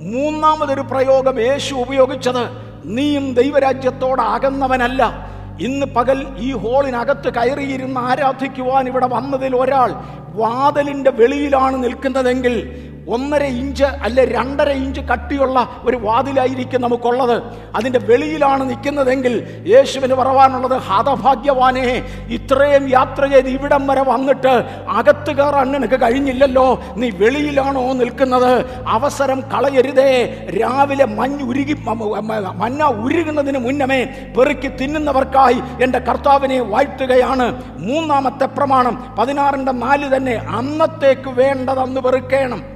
മൂന്നാമതൊരു 0.00 0.80
പ്രയോഗം 0.80 1.40
യേശു 1.40 1.74
ഉപയോഗിച്ചത് 1.74 2.48
നീയും 2.84 3.34
ദൈവരാജ്യത്തോട് 3.34 4.22
അകന്നവനല്ല. 4.22 5.32
ഇന്ന് 5.60 5.86
പകൽ 5.86 6.26
ഈ 6.38 6.52
ഹോളിനകത്ത് 6.52 7.34
കയറിയിരുന്ന് 7.34 8.00
ആരാധിക്കുവാൻ 8.00 8.86
ഇവിടെ 8.86 9.06
വന്നതിൽ 9.06 9.56
ഒരാൾ 9.56 9.94
വാതിലിന്റെ 10.34 11.10
വെളിയിലാണ് 11.10 11.84
നിൽക്കുന്നതെങ്കിൽ 11.84 12.54
ഒന്നര 13.08 13.42
ഇഞ്ച് 13.42 13.84
അല്ലെ 13.84 14.24
രണ്ടര 14.24 14.68
ഇഞ്ച് 14.68 15.00
കട്ടിയുള്ള 15.00 15.68
ഒരു 15.84 15.96
വാതിലായിരിക്കും 15.96 16.80
നമുക്കുള്ളത്. 16.80 17.42
അതിന്റെ 17.76 17.98
വെളിയിലാണ് 17.98 18.70
നിൽക്കുന്നതെങ്കിൽ 18.70 19.64
യേശുവിന് 19.66 20.14
പറവാനുള്ളത് 20.14 20.80
ഹതഭാഗ്യവാനെ 20.80 22.04
ഇത്രയും 22.28 22.88
യാത്ര 22.88 23.26
ചെയ്ത് 23.26 23.48
ഇവിടം 23.48 23.86
വരെ 23.86 24.02
വന്നിട്ട് 24.02 24.52
അകത്ത് 24.88 25.36
കയറാൻ 25.36 25.72
നിനക്ക് 25.72 26.00
കഴിഞ്ഞില്ലല്ലോ. 26.00 26.82
നീ 26.96 27.10
വെളിയിലാണോ 27.10 27.92
നിൽക്കുന്നത്? 27.92 28.64
അവസരം 28.86 29.40
കളയരുതേ. 29.40 30.12
രാവിലെ 30.60 31.04
മഞ്ഞ് 31.04 31.44
ഉരുകി 31.44 31.72
മഞ്ഞ 32.54 32.82
ഉരുകുന്നതിന് 32.82 33.58
മുന്നമേ 33.58 34.04
പെറുക്കി 34.38 34.68
തിന്നുന്നവർക്കായി 34.68 35.60
എന്റെ 35.82 35.98
കർത്താവിനെ 35.98 36.60
വാഴ്ത്തുകയാണ്. 36.60 37.62
മൂന്നാമത്തെ 37.78 38.44
പ്രമാണം 38.44 39.16
പതിനാറിന്റെ 39.18 39.72
നാല് 39.72 40.16
തന്നെ 40.16 40.32
അന്നത്തേക്ക് 40.32 41.30
വേണ്ടതന്ന് 41.30 42.00
പെറുക്കേണം. 42.00 42.71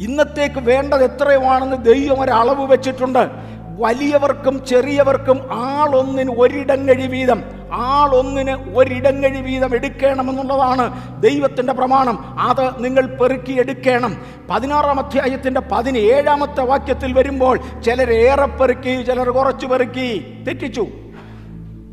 ഇന്നത്തേക്ക് 0.00 0.60
വേണ്ടത് 0.60 1.04
എത്രയുമാണെന്ന് 1.04 1.76
ദൈവം 1.76 2.20
ഒരളവ് 2.20 2.72
വെച്ചിട്ടുണ്ട്. 2.72 3.54
വലിയവർക്കും 3.78 4.64
ചെറിയവർക്കും 4.66 5.40
ആളൊന്നിന് 5.52 6.30
ഒരിടങ്ങഴി 6.38 7.06
വീതം 7.06 7.44
ആളൊന്നിന് 7.72 8.78
ഒരിടങ്ങഴി 8.78 9.40
വീതം 9.40 9.74
എടുക്കണമെന്നുള്ളതാണ് 9.74 11.20
ദൈവത്തിന്റെ 11.22 11.72
പ്രമാണം. 11.72 12.40
അത് 12.40 12.84
നിങ്ങൾ 12.84 13.06
പെറുക്കി 13.06 13.52
എടുക്കണം. 13.52 14.16
പതിനാറാം 14.50 15.00
അധ്യായത്തിന്റെ 15.00 15.60
പതിനേഴാമത്തെ 15.72 16.62
വാക്യത്തിൽ 16.62 17.12
വരുമ്പോൾ 17.12 17.60
ചിലർ 17.84 18.12
ഏറെ 18.12 18.46
പെറുക്കി 18.46 19.02
ചിലർ 19.02 19.30
കുറച്ച് 19.30 19.66
പെറുക്കി. 19.66 20.44
തെറ്റിച്ചു. 20.48 20.86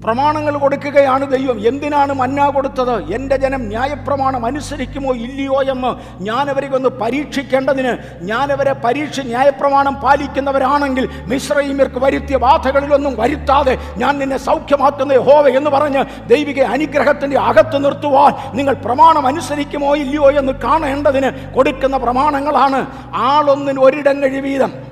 പ്രമാണങ്ങൾ 0.03 0.57
കൊടുക്കുകയാണ് 0.57 1.31
ദൈവം. 1.31 1.67
എന്തിനാണ് 1.67 2.13
മന്ന 2.13 2.49
കൊടുത്തത്? 2.49 3.13
എന്റെ 3.13 3.35
ജനം 3.35 3.61
ന്യായപ്രമാണം 3.67 4.45
അനുസരിക്കുമോ 4.45 5.11
ഇല്ലയോ 5.13 5.61
എന്ന് 5.61 5.91
ഞാനവരെ 6.23 6.69
ഒന്ന് 6.75 6.89
പരീക്ഷിക്കേണ്ടതിന് 6.89 7.97
ഞാനവരെ 8.21 8.73
പരീക്ഷ 8.73 9.21
ന്യായപ്രമാണം 9.21 9.95
പാലിക്കുന്നവരാണെങ്കിൽ 9.95 11.09
മിശ്രൈമ്യർക്ക് 11.25 11.99
വരുത്തിയ 11.99 12.37
ബാധകളിലൊന്നും 12.37 13.19
വരുത്താതെ 13.21 13.77
ഞാൻ 13.97 14.19
നിന്നെ 14.19 14.37
സൗഖ്യമാക്കുന്ന 14.37 15.17
ഹോവ 15.17 15.47
എന്ന് 15.47 15.69
പറഞ്ഞ് 15.69 16.29
ദൈവിക 16.29 16.61
അനുഗ്രഹത്തിന്റെ 16.61 17.39
അകത്ത് 17.39 17.85
നിർത്തുവാൻ 17.85 18.57
നിങ്ങൾ 18.57 18.73
പ്രമാണം 18.73 19.27
അനുസരിക്കുമോ 19.27 19.95
ഇല്ലയോ 19.95 20.31
എന്ന് 20.31 20.53
കാണേണ്ടതിന് 20.53 21.53
കൊടുക്കുന്ന 21.53 21.97
പ്രമാണങ്ങളാണ്. 21.97 22.87
ആളൊന്നിന് 23.13 23.79
ഒരിടങ്ങഴി 23.79 24.39
വീതം. 24.39 24.90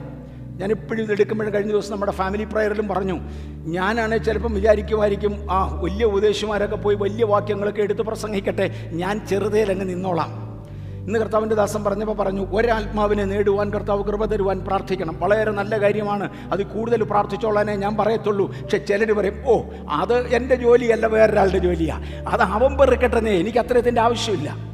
ഞാൻ 0.60 0.72
എപ്പോഴും 0.72 1.04
ഇത് 1.04 1.12
എടുക്കുമ്പോഴും 1.12 1.54
കഴിഞ്ഞ 1.54 1.72
ദിവസം 1.72 1.92
നമ്മുടെ 1.92 2.12
ഫാമിലി 2.12 2.44
പ്രയറിലും 2.44 2.88
പറഞ്ഞു. 2.88 3.20
ഞാനാണ് 3.78 4.26
ചിലപ്പം 4.26 4.54
വിചാരിക്കുമായിരിക്കും 4.54 5.48
ആ 5.52 5.80
വലിയ 5.84 6.06
ഉപദേശിമാരൊക്കെ 6.06 6.76
പോയി 6.76 6.96
വലിയ 6.96 7.26
വാക്യങ്ങളൊക്കെ 7.26 7.82
എടുത്ത് 7.82 8.02
പ്രസംഗിക്കട്ടെ 8.02 8.90
ഞാൻ 8.92 9.28
ചെറുതേലങ്ങ് 9.28 9.90
നിന്നോളാം. 9.90 10.50
ഇന്ന് 11.08 11.20
കർത്താവിന്റെ 11.20 11.56
ദാസം 11.56 11.84
പറഞ്ഞപ്പോൾ 11.84 12.16
പറഞ്ഞു 12.16 12.48
ഒരാത്മാവിനെ 12.52 13.24
നേടുവാൻ 13.24 13.74
കർത്താവ് 13.74 14.04
കൃപ 14.04 14.26
തരുവാൻ 14.26 14.60
പ്രാർത്ഥിക്കണം. 14.60 15.16
വളരെ 15.20 15.52
നല്ല 15.52 15.82
കാര്യമാണ് 15.82 16.30
അത് 16.52 16.66
കൂടുതൽ 16.66 17.04
പ്രാർത്ഥിച്ചോളാനേ 17.04 17.76
ഞാൻ 17.76 17.98
പറയത്തുള്ളൂ. 17.98 18.48
പക്ഷെ 18.48 18.78
ചിലർ 18.78 19.12
പറയും 19.14 19.38
ഓ 19.46 19.62
അത് 19.90 20.28
എന്റെ 20.28 20.56
ജോലിയല്ല 20.56 21.06
വേറൊരാളുടെ 21.06 21.58
ജോലിയാണ് 21.58 22.28
അത് 22.28 22.42
അവൻ 22.42 22.78
പെറുക്കട്ടെന്നേ 22.78 23.32
എനിക്ക് 23.32 23.58
അത്രത്തിന്റെ 23.58 24.02
ആവശ്യമില്ല. 24.02 24.69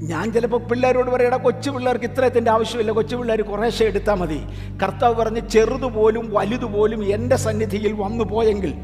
ഞാൻ 0.00 0.32
ചിലപ്പോൾ 0.32 0.60
പിള്ളേരോട് 0.60 1.10
പറയടാ 1.10 1.36
കൊച്ചു 1.36 1.70
പിള്ളേർക്ക് 1.70 2.04
ഇത്രയത്തിന്റെ 2.04 2.50
ആവശ്യമില്ല 2.50 2.90
കൊച്ചു 2.90 3.16
പിള്ളേർ 3.16 3.42
കുറേശ്ശെ 3.42 3.84
എടുത്താൽ 3.84 4.14
മതി. 4.14 4.46
കർത്താവ് 4.82 5.14
പറഞ്ഞ് 5.14 5.40
ചെറുതുപോലും 5.48 6.30
വലുതുപോലും 6.32 7.04
എന്റെ 7.04 7.36
സന്നിധിയിൽ 7.36 7.92
വന്നു 7.92 8.24
പോയെങ്കിൽ 8.24 8.74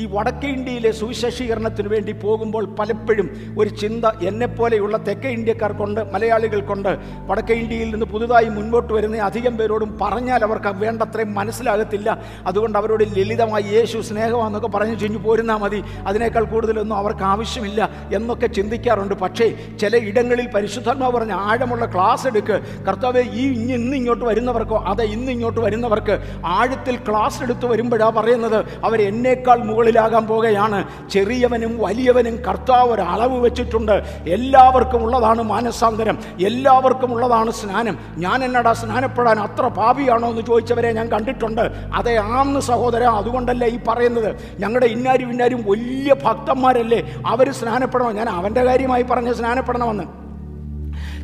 ഈ 0.00 0.06
വടക്കേ 0.10 0.48
ഇന്ത്യയിലെ 0.48 0.90
സുവിശേഷീകരണത്തിന് 0.90 1.88
വേണ്ടി 1.88 2.12
പോകുമ്പോൾ 2.12 2.64
പലപ്പോഴും 2.78 3.26
ഒരു 3.58 3.68
ചിന്ത 3.68 4.04
എന്നെപ്പോലെയുള്ള 4.22 4.96
തെക്കേ 4.96 5.28
ഇന്ത്യക്കാർക്കുണ്ട് 5.28 6.00
മലയാളികൾക്കുണ്ട് 6.14 6.98
വടക്കേ 7.26 7.54
ഇന്ത്യയിൽ 7.54 7.90
നിന്ന് 7.90 8.06
പുതുതായി 8.06 8.48
മുൻപോട്ട് 8.48 8.92
വരുന്ന 8.92 9.16
അധികം 9.16 9.56
പേരോടും 9.56 9.98
പറഞ്ഞാൽ 10.02 10.44
അവർക്ക് 10.44 10.72
വേണ്ടത്രയും 10.84 11.34
മനസ്സിലാകത്തില്ല. 11.34 12.08
അതുകൊണ്ട് 12.46 12.78
അവരോട് 12.78 13.04
ലളിതമായി 13.16 13.62
യേശു 13.62 13.98
സ്നേഹമാണെന്നൊക്കെ 13.98 14.68
പറഞ്ഞു 14.68 14.94
ചെഞ്ഞു 14.94 15.18
പോരുന്നാൽ 15.18 15.56
മതി. 15.56 15.82
അതിനേക്കാൾ 16.06 16.44
കൂടുതലൊന്നും 16.44 16.96
അവർക്ക് 16.96 17.24
ആവശ്യമില്ല 17.32 17.80
എന്നൊക്കെ 18.14 18.46
ചിന്തിക്കാറുണ്ട്. 18.46 19.14
പക്ഷേ 19.14 19.48
ചില 19.80 19.96
ഇടങ്ങളിൽ 20.10 20.48
പരിശുദ്ധാത്മാവ് 20.54 21.12
പറഞ്ഞ 21.12 21.32
ആഴമുള്ള 21.32 21.84
ക്ലാസ് 21.94 22.26
എടുക്ക്. 22.26 22.60
കർത്താവ് 22.88 23.22
ഈ 23.42 23.46
ഇന്ന് 23.74 23.96
ഇങ്ങോട്ട് 23.96 24.24
വരുന്നവർക്കോ 24.24 24.78
അതെ 24.86 25.04
ഇന്ന് 25.04 25.32
ഇങ്ങോട്ട് 25.32 25.60
വരുന്നവർക്ക് 25.60 26.16
ആഴത്തിൽ 26.46 26.96
ക്ലാസ് 27.08 27.42
എടുത്ത് 27.42 27.66
വരുമ്പോഴാണ് 27.66 28.16
പറയുന്നത്. 28.16 28.58
അവർ 28.84 29.02
എന്നേക്കാൾ 29.02 29.58
മുകളിലാകാൻ 29.90 30.26
പോകുകയാണ് 30.26 31.08
ചെറിയവനും 31.10 31.78
വലിയവനും 31.80 32.36
കർത്താവ് 32.48 32.90
ഒരു 32.92 33.02
അളവ് 33.02 33.40
വെച്ചിട്ടുണ്ട്. 33.40 33.92
എല്ലാവർക്കും 34.28 35.04
ഉള്ളതാണ് 35.04 35.42
മാനസാന്തരം. 35.42 36.18
എല്ലാവർക്കും 36.46 37.14
ഉള്ളതാണ് 37.14 37.50
സ്നാനം. 37.50 37.98
ഞാൻ 38.16 38.44
എന്നടാ 38.44 38.72
സ്നാനപ്പെടാൻ 38.72 39.40
അത്ര 39.40 39.66
പാപിയാണോ 39.66 40.28
എന്ന് 40.28 40.42
ചോദിച്ചവരെ 40.42 40.92
ഞാൻ 40.92 41.08
കണ്ടിട്ടുണ്ട്. 41.08 41.64
അതേ 41.94 42.14
ആന്ന് 42.16 42.60
സഹോദര 42.60 43.02
അതുകൊണ്ടല്ലേ 43.02 43.68
ഈ 43.68 43.78
പറയുന്നത്. 43.88 44.36
ഞങ്ങളുടെ 44.58 44.86
ഇന്നാരും 44.86 45.30
ഇന്നാരും 45.30 45.64
വലിയ 45.66 46.14
ഭക്തന്മാരല്ലേ. 46.14 47.00
അവർ 47.26 47.52
സ്നാനപ്പെടണം. 47.52 48.14
ഞാൻ 48.14 48.28
അവന്റെ 48.28 48.64
കാര്യമായി 48.64 49.02
പറഞ്ഞ് 49.02 49.34
സ്നാനപ്പെടണമെന്ന്. 49.34 50.19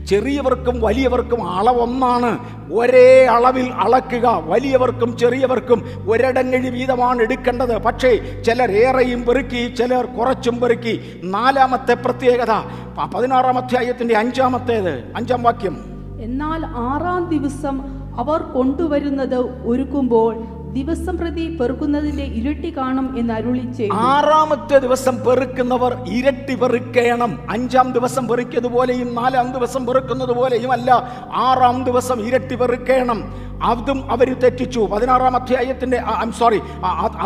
ചെറിയവർക്കും 0.06 0.80
വലിയവർക്കും 0.80 1.48
അളവൊന്നാണ്. 1.48 2.38
ഒരേ 2.72 3.26
അളവിൽ 3.26 3.72
അളക്കുക. 3.72 4.42
വലിയവർക്കും 4.44 5.16
ചെറിയവർക്കും 5.16 5.84
ഒരിടങ്ങഴി 6.10 6.68
വീതമാണ് 6.68 7.22
എടുക്കേണ്ടത്. 7.22 7.78
പക്ഷേ 7.78 8.42
ചിലർ 8.46 8.70
ഏറെയും 8.70 9.22
പെറുക്കി 9.22 9.74
ചിലർ 9.74 10.06
കുറച്ചും 10.06 10.60
പെറുക്കി. 10.60 11.20
നാലാമത്തെ 11.24 11.94
പ്രത്യേകത. 11.94 12.52
പതിനാറാം 13.14 13.58
അധ്യായത്തിന്റെ 13.58 14.16
അഞ്ചാമത്തേത്. 14.16 15.12
അഞ്ചാം 15.16 15.42
വാക്യം. 15.42 15.76
എന്നാൽ 16.20 16.66
ആറാം 16.66 17.28
ദിവസം 17.28 17.80
അവർ 18.20 18.40
കൊണ്ടുവരുന്നത് 18.42 19.66
ഒരുക്കുമ്പോൾ 19.68 20.34
ദിവസം 20.78 21.14
പ്രതി 21.20 21.44
പെറുക്കുന്നതിന്റെ 21.58 22.26
ഇരട്ടി 22.38 22.70
കാണും 22.76 23.06
എന്ന് 23.20 23.32
അരുളി 23.38 23.64
ചെയ്തു. 23.78 23.96
ആറാമത്തെ 24.12 24.76
ദിവസം 24.84 25.16
പെറുക്കുന്നവർ 25.26 25.92
ഇരട്ടി 26.18 26.54
പെറുക്കേണം. 26.62 27.32
അഞ്ചാം 27.54 27.88
ദിവസം 27.96 28.24
പെറുക്കിയതുപോലെയും 28.30 29.10
നാലാം 29.20 29.48
ദിവസം 29.56 29.82
പെറുക്കുന്നത് 29.88 30.34
പോലെയും 30.40 30.72
അല്ല 30.76 30.90
ആറാം 31.46 31.78
ദിവസം 31.88 32.20
ഇരട്ടി 32.28 32.58
പെറുക്കേണം. 32.62 33.20
അതും 33.62 34.10
അവർ 34.12 34.28
തെറ്റിച്ചു. 34.40 34.80
പതിനാറാം 34.92 35.36
ഐ 35.60 35.66
ഐം 36.22 36.32
സോറി 36.32 36.60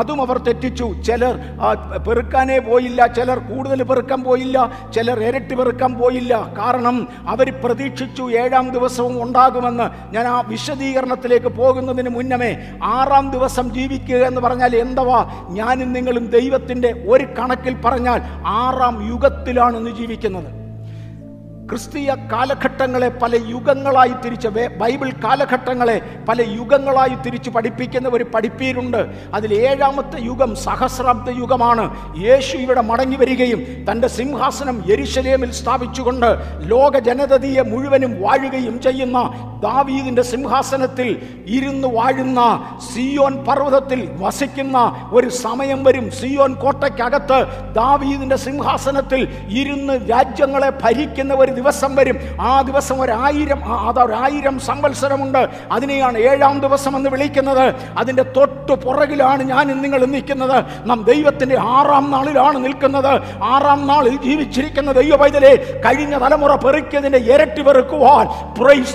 അതും 0.01 0.21
അവർ 0.23 0.39
തെറ്റിച്ചു. 0.39 0.95
ചിലർ 1.07 1.39
പെറുക്കാനേ 2.09 2.59
പോയില്ല 2.59 3.07
ചിലർ 3.07 3.39
കൂടുതൽ 3.39 3.83
പെറുക്കാൻ 3.83 4.25
പോയില്ല 4.25 4.71
ചിലർ 4.95 5.21
ഇരട്ടി 5.25 5.55
പെറുക്കാൻ 5.55 5.95
പോയില്ല. 5.95 6.55
കാരണം 6.59 7.09
അവർ 7.29 7.51
പ്രതീക്ഷിച്ചു 7.65 8.23
ഏഴാം 8.43 8.69
ദിവസവും 8.71 9.23
ഉണ്ടാകുമെന്ന്. 9.23 9.89
ഞാൻ 10.15 10.27
ആ 10.27 10.41
വിശദീകരണത്തിലേക്ക് 10.41 11.47
പോകുന്നതിന് 11.47 12.09
മുന്നമേ 12.09 12.53
ആറാം 12.83 13.31
ദിവസം 13.31 13.75
ജീവിക്കുക 13.75 14.17
എന്ന് 14.17 14.41
പറഞ്ഞാൽ 14.41 14.77
എന്തവാ? 14.77 15.21
ഞാനും 15.51 15.93
നിങ്ങളും 15.93 16.27
ദൈവത്തിന്റെ 16.31 17.05
ഒരു 17.09 17.25
കണക്കിൽ 17.25 17.81
പറഞ്ഞാൽ 17.81 18.21
ആറാം 18.47 18.97
യുഗത്തിലാണ് 19.13 19.77
ഇന്ന് 19.77 19.91
ജീവിക്കുന്നത്. 19.91 20.60
ക്രിസ്തീയ 21.71 22.15
കാലഘട്ടങ്ങളെ 22.33 23.09
പല 23.09 23.35
യുഗങ്ങളായി 23.35 24.15
തിരിച്ച് 24.25 24.49
ബൈബിൾ 24.49 25.11
കാലഘട്ടങ്ങളെ 25.25 26.01
പല 26.29 26.41
യുഗങ്ങളായി 26.41 27.15
തിരിച്ച് 27.27 27.51
പഠിപ്പിക്കുന്ന 27.51 28.09
ഒരു 28.09 28.25
പഠിപ്പീരുണ്ട്. 28.25 29.07
അതിൽ 29.35 29.55
ഏഴാമത്തെ 29.55 30.19
യുഗം 30.21 30.57
സഹസ്രാബ്ദ 30.57 31.31
യുഗമാണ്. 31.31 31.85
യേശു 32.19 32.57
ഇവിടെ 32.57 32.81
മടങ്ങി 32.81 33.17
വരികയും 33.17 33.61
തന്റെ 33.91 34.09
സിംഹാസനം 34.09 34.83
യെരുശലേമിൽ 34.91 35.53
സ്ഥാപിച്ചുകൊണ്ട് 35.53 36.27
ലോക 36.71 36.99
ജനതയെ 36.99 37.63
മുഴുവനും 37.63 38.23
വാഴുകയും 38.23 38.81
ചെയ്യുന്ന 38.81 39.19
ദാവീദിന്റെ 39.63 40.23
സിംഹാസനത്തിൽ 40.23 41.09
ഇരുന്ന് 41.47 41.89
വാഴുന്ന 41.89 42.41
സിയോൻ 42.95 43.45
പർവതത്തിൽ 43.45 44.09
വസിക്കുന്ന 44.19 44.79
ഒരു 45.13 45.29
സമയം 45.29 45.85
വരും 45.85 46.11
സിയോൻ 46.11 46.55
കോട്ടയ്ക്കകത്ത് 46.55 47.47
ദാവീദിന്റെ 47.75 48.37
സിംഹാസനത്തിൽ 48.37 49.29
ഇരുന്ന് 49.49 50.11
രാജ്യങ്ങളെ 50.11 50.71
ഭരിക്കുന്ന 50.83 51.35
ഒരു 51.35 51.53
ദിവസം 51.61 51.97
വരും. 51.97 52.17
ആ 52.41 52.61
ദിവസം 52.61 53.01
ഒരായിരം 53.01 53.63
ആ- 53.65 53.89
അതൊരായിരം 53.89 54.61
സംവത്സരമുണ്ട്. 54.61 55.49
അതിനെയാണ് 55.73 56.19
ഏഴാം 56.19 56.61
ദിവസം 56.61 56.97
എന്ന് 56.97 57.11
വിളിക്കുന്നത്. 57.11 57.75
അതിന്റെ 57.99 58.23
തൊട്ടു 58.23 58.73
പുറകിലാണ് 58.73 59.43
ഞാൻ 59.43 59.83
നിങ്ങൾ 59.83 60.05
നിൽക്കുന്നത്. 60.05 60.65
നാം 60.85 61.05
ദൈവത്തിന്റെ 61.05 61.57
ആറാം 61.61 62.11
നാളിലാണ് 62.11 62.65
നിൽക്കുന്നത്. 62.65 63.21
ആറാം 63.45 63.87
നാളിൽ 63.87 64.23
ജീവിച്ചിരിക്കുന്ന 64.23 64.93
ദൈവ 64.93 65.17
പൈതലെ 65.17 65.83
കഴിഞ്ഞ 65.87 66.19
തലമുറ 66.19 66.55
പെറുക്കിയതിന്റെ 66.55 67.19
ഇരട്ടി 67.19 67.63
പെറുക്കുവാൻ 67.63 68.55
പ്രൈസ് 68.59 68.91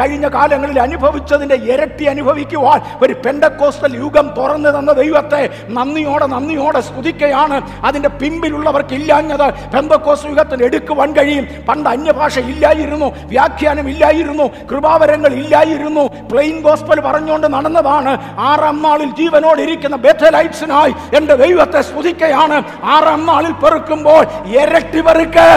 കഴിഞ്ഞ 0.00 0.28
കാലങ്ങളിൽ 0.28 0.80
അനുഭവിച്ചതിന്റെ 0.80 1.54
ഇരട്ടി 1.54 2.04
അനുഭവിക്കുവാൻ 2.04 2.80
ഒരു 3.02 3.12
പെൻഡക്കോസ്റ്റൽ 3.12 3.96
യുഗം 3.96 4.34
തുറന്നു 4.36 4.68
തന്ന 4.68 4.92
ദൈവത്തെ 4.92 5.50
നന്ദിയോടെ 5.68 6.26
നന്ദിയോടെ 6.26 6.80
സ്തുതിക്കുകയാണ് 6.80 7.84
അതിന്റെ 7.84 8.08
പിമ്പിലുള്ളവർക്ക് 8.08 8.94
ഇല്ലാഞ്ഞത് 8.94 9.72
പെന്തക്കോസ് 9.74 10.26
യുഗത്തിന് 10.26 10.64
എടുക്കുവാൻ 10.64 11.12
കഴിയും. 11.12 11.46
പണ്ട് 11.80 11.88
അന്യഭാഷ 11.88 12.38
ഇല്ലായിരുന്നു 12.38 13.06
വ്യാഖ്യാനം 13.32 13.86
ഇല്ലായിരുന്നു 13.88 14.46
കൃപാവരങ്ങൾ 14.70 15.32
ഇല്ലായിരുന്നു. 15.42 16.04
പ്ലെയിൻ 16.30 16.56
ഗോസ്പൽ 16.60 17.00
പറഞ്ഞുകൊണ്ട് 17.00 17.46
നടന്നതാണ്. 17.54 18.12
ആറാം 18.50 18.76
നാളിൽ 18.82 19.10
ജീവനോട് 19.20 19.60
ഇരിക്കുന്ന 19.66 19.96
ബെഥലൈറ്റ്സിനായി 20.06 20.92
എന്റെ 21.16 21.34
ദൈവത്തെ 21.44 21.80
സ്തുതിക്കയാണ്. 21.80 22.56
ആറാം 22.96 23.22
നാളിൽ 23.26 23.52
പെറുക്കുമ്പോൾ 23.62 24.24
ഇരട്ടി 24.56 25.00
പെറുക്ക്. 25.00 25.48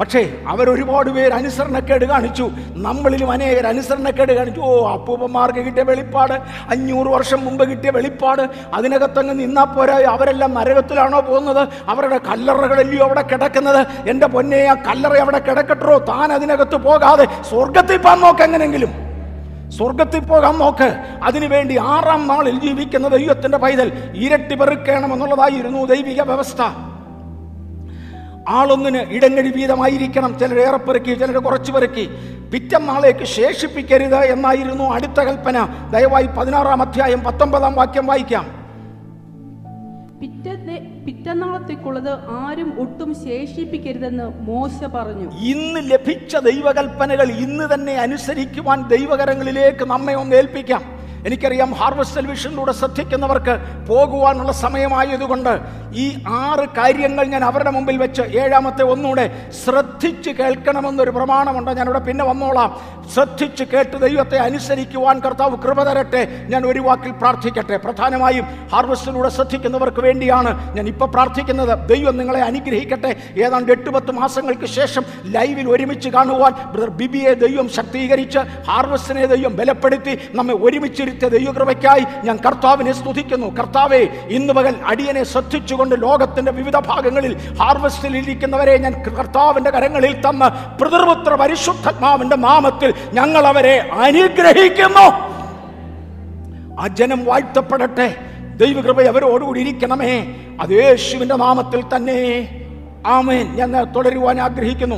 പക്ഷേ 0.00 0.32
അവരൊരുപാട് 0.48 1.10
പേര് 1.10 1.32
അനുസരണക്കേട് 1.32 2.04
കാണിച്ചു. 2.04 2.50
നമ്മളിലും 2.70 3.30
അനേകർ 3.30 3.66
അനുസരണക്കേട് 3.66 4.32
കാണിച്ചു. 4.32 4.60
ഓ 4.60 4.92
അപ്പൂപ്പന്മാർക്ക് 4.92 5.58
കിട്ടിയ 5.58 5.82
വെളിപ്പാട് 5.82 6.32
അഞ്ഞൂറ് 6.70 7.06
വർഷം 7.06 7.44
മുമ്പ് 7.44 7.70
കിട്ടിയ 7.70 7.90
വെളിപ്പാട്. 7.90 8.50
അതിനകത്തങ്ങ് 8.74 9.40
നിന്നാ 9.40 9.64
പോരാ. 9.64 10.02
അവരെല്ലാം 10.10 10.54
നരകത്തിലാണോ 10.54 11.20
പോകുന്നത്? 11.20 11.68
അവരുടെ 11.88 12.18
കല്ലറകളല്ലയോ 12.18 13.04
അവിടെ 13.04 13.22
കിടക്കുന്നത്? 13.22 13.86
എന്റെ 14.10 14.26
പൊന്നെ 14.26 14.64
ആ 14.64 14.74
കല്ലറ 14.74 15.16
അവിടെ 15.16 15.38
കിടക്കട്ടോ. 15.38 15.98
താൻ 15.98 16.32
അതിനകത്ത് 16.32 16.76
പോകാതെ 16.76 17.28
സ്വർഗത്തിൽ 17.50 17.96
പോകാൻ 17.96 18.20
നോക്ക് 18.20 18.42
എങ്ങനെങ്കിലും. 18.42 18.90
സ്വർഗത്തിൽ 19.70 20.20
പോകാൻ 20.20 20.58
നോക്ക്. 20.58 20.96
അതിനുവേണ്ടി 21.22 21.78
ആറാം 21.78 22.28
നാളിൽ 22.28 22.60
ജീവിക്കുന്ന 22.60 23.08
ദൈവത്തിന്റെ 23.08 23.58
പൈതൽ 23.58 24.12
ഇരട്ടി 24.16 24.54
പെറുക്കണമെന്നുള്ളതായിരുന്നു 24.54 25.84
ദൈവിക 25.84 26.22
വ്യവസ്ഥ. 26.22 26.62
ആളൊന്നിന് 28.48 29.12
ഇടങ്ങഴി 29.12 29.48
വീതമായിരിക്കണം 29.48 30.38
ചിലർ 30.38 30.58
ഏറെ 30.58 30.76
പെറുക്കി 30.76 31.14
ചിലർ 31.14 31.38
കുറച്ച് 31.38 31.72
പെറുക്കി 31.72 32.08
പിറ്റം 32.52 32.86
നാളേക്ക് 32.86 33.24
ശേഷിപ്പിക്കരുത് 33.24 34.16
എന്നായിരുന്നു 34.16 34.84
അടുത്ത 34.84 35.20
കൽപ്പന. 35.20 35.68
ദയവായി 35.92 36.26
പതിനാറാം 36.26 36.82
അധ്യായം 36.82 37.24
പത്തൊമ്പതാം 37.24 37.74
വാക്യം 37.74 38.06
വായിക്കാം. 38.06 38.56
പിറ്റന്നാളത്തേക്കുള്ളത് 41.06 42.10
ആരും 42.30 42.80
ഒട്ടും 42.80 43.14
ശേഷിപ്പിക്കരുതെന്ന് 43.14 44.42
മോശ 44.42 44.84
പറഞ്ഞു. 44.84 45.30
ഇന്ന് 45.38 45.90
ലഭിച്ച 45.90 46.36
ദൈവകൽപ്പനകൾ 46.36 47.30
ഇന്ന് 47.30 47.74
തന്നെ 47.74 47.94
അനുസരിക്കുവാൻ 47.94 48.88
ദൈവകരങ്ങളിലേക്ക് 48.88 49.84
നമ്മെ 49.84 50.14
ഒന്ന് 50.14 50.36
ഏൽപ്പിക്കാം. 50.36 50.95
എനിക്കറിയാം 51.26 51.74
ഹാർവസ്റ്റ് 51.74 52.16
ടെലിവിഷനിലൂടെ 52.16 52.72
ശ്രദ്ധിക്കുന്നവർക്ക് 52.72 53.86
പോകുവാനുള്ള 53.88 54.52
സമയമായതുകൊണ്ട് 54.52 55.60
ഈ 55.94 56.18
ആറ് 56.28 56.68
കാര്യങ്ങൾ 56.76 57.24
ഞാൻ 57.24 57.44
അവരുടെ 57.44 57.70
മുമ്പിൽ 57.70 57.96
വെച്ച് 57.96 58.22
ഏഴാമത്തെ 58.22 58.82
ഒന്നുകൂടെ 58.82 59.50
ശ്രദ്ധിച്ച് 59.64 60.30
കേൾക്കണമെന്നൊരു 60.30 61.10
പ്രമാണമുണ്ട്. 61.10 61.70
ഞാനിവിടെ 61.70 61.98
പിന്നെ 61.98 62.24
വന്നോളാം. 62.24 62.96
ശ്രദ്ധിച്ച് 63.14 63.64
കേട്ട് 63.64 63.96
ദൈവത്തെ 63.96 64.38
അനുസരിക്കുവാൻ 64.38 65.20
കർത്താവ് 65.20 65.56
കൃപ 65.56 65.82
തരട്ടെ. 65.82 66.46
ഞാൻ 66.48 66.66
ഒരു 66.66 66.80
വാക്കിൽ 66.80 67.10
പ്രാർത്ഥിക്കട്ടെ. 67.10 67.76
പ്രധാനമായും 67.76 68.44
ഹാർവസ്റ്റിലൂടെ 68.72 69.28
ശ്രദ്ധിക്കുന്നവർക്ക് 69.28 70.00
വേണ്ടിയാണ് 70.00 70.76
ഞാൻ 70.76 70.88
ഇപ്പോൾ 70.88 71.10
പ്രാർത്ഥിക്കുന്നത്. 71.10 71.88
ദൈവം 71.88 72.16
നിങ്ങളെ 72.16 72.40
അനുഗ്രഹിക്കട്ടെ. 72.40 73.16
ഏതാണ്ട് 73.44 73.72
എട്ട് 73.72 73.90
പത്ത് 73.90 74.12
മാസങ്ങൾക്ക് 74.12 74.66
ശേഷം 74.66 75.04
ലൈവിൽ 75.24 75.70
ഒരുമിച്ച് 75.70 76.08
കാണുവാൻ 76.08 76.52
ബ്രദർ 76.72 76.90
ബിബിയെ 76.90 77.34
ദൈവം 77.34 77.68
ശക്തീകരിച്ച് 77.68 78.38
ഹാർവസ്റ്റിനെ 78.38 79.26
ദൈവം 79.26 79.56
ബലപ്പെടുത്തി 79.56 80.18
നമ്മെ 80.30 80.54
ഒരുമിച്ചിരുത്തിയ 81.06 81.38
ദൈവകൃപയ്ക്കായി 81.38 82.26
ഞാൻ 82.26 82.38
കർത്താവിനെ 82.46 82.92
സ്തുതിക്കുന്നു. 82.92 83.46
കർത്താവെ 83.46 84.08
ഇന്ന് 84.28 84.52
പകൽ 84.52 84.74
അടിയനെ 84.86 85.24
ശ്രദ്ധിച്ചുകൊണ്ട് 85.24 86.02
ലോകത്തിന്റെ 86.02 86.52
വിവിധ 86.52 86.76
ഭാഗങ്ങളിൽ 86.76 87.36
ഹാർവസ്റ്റിൽ 87.62 88.16
ഇരിക്കുന്നവരെ 88.16 88.78
ഞാൻ 88.78 89.02
കർത്താവിന്റെ 89.02 89.70
കരങ്ങളിൽ 89.70 90.20
തന്ന 90.20 90.48
പിതൃപുത്ര 90.82 91.34
പരിശുദ്ധാത്മാവിന്റെ 91.34 92.36
നാമത്തിൽ 92.36 92.94
ഞങ്ങൾ 93.12 93.46
അവരെ 93.46 93.90
അനുഗ്രഹിക്കുന്നു. 93.92 95.06
ആ 96.80 96.86
ജനം 96.86 97.24
വാഴ്ത്തപ്പെടട്ടെ. 97.24 98.14
ദൈവകൃപ 98.56 99.02
അവരോടുകൂടി 99.02 99.60
ഇരിക്കണമേ. 99.60 100.36
അത് 100.60 100.70
യേശുവിന്റെ 100.70 101.36
നാമത്തിൽ 101.36 101.84
തന്നെ. 101.96 102.50
ആമേൻ. 103.06 103.54
ഞാൻ 103.54 103.84
തുടരുവാൻ 103.92 104.40
ആഗ്രഹിക്കുന്നു. 104.40 104.96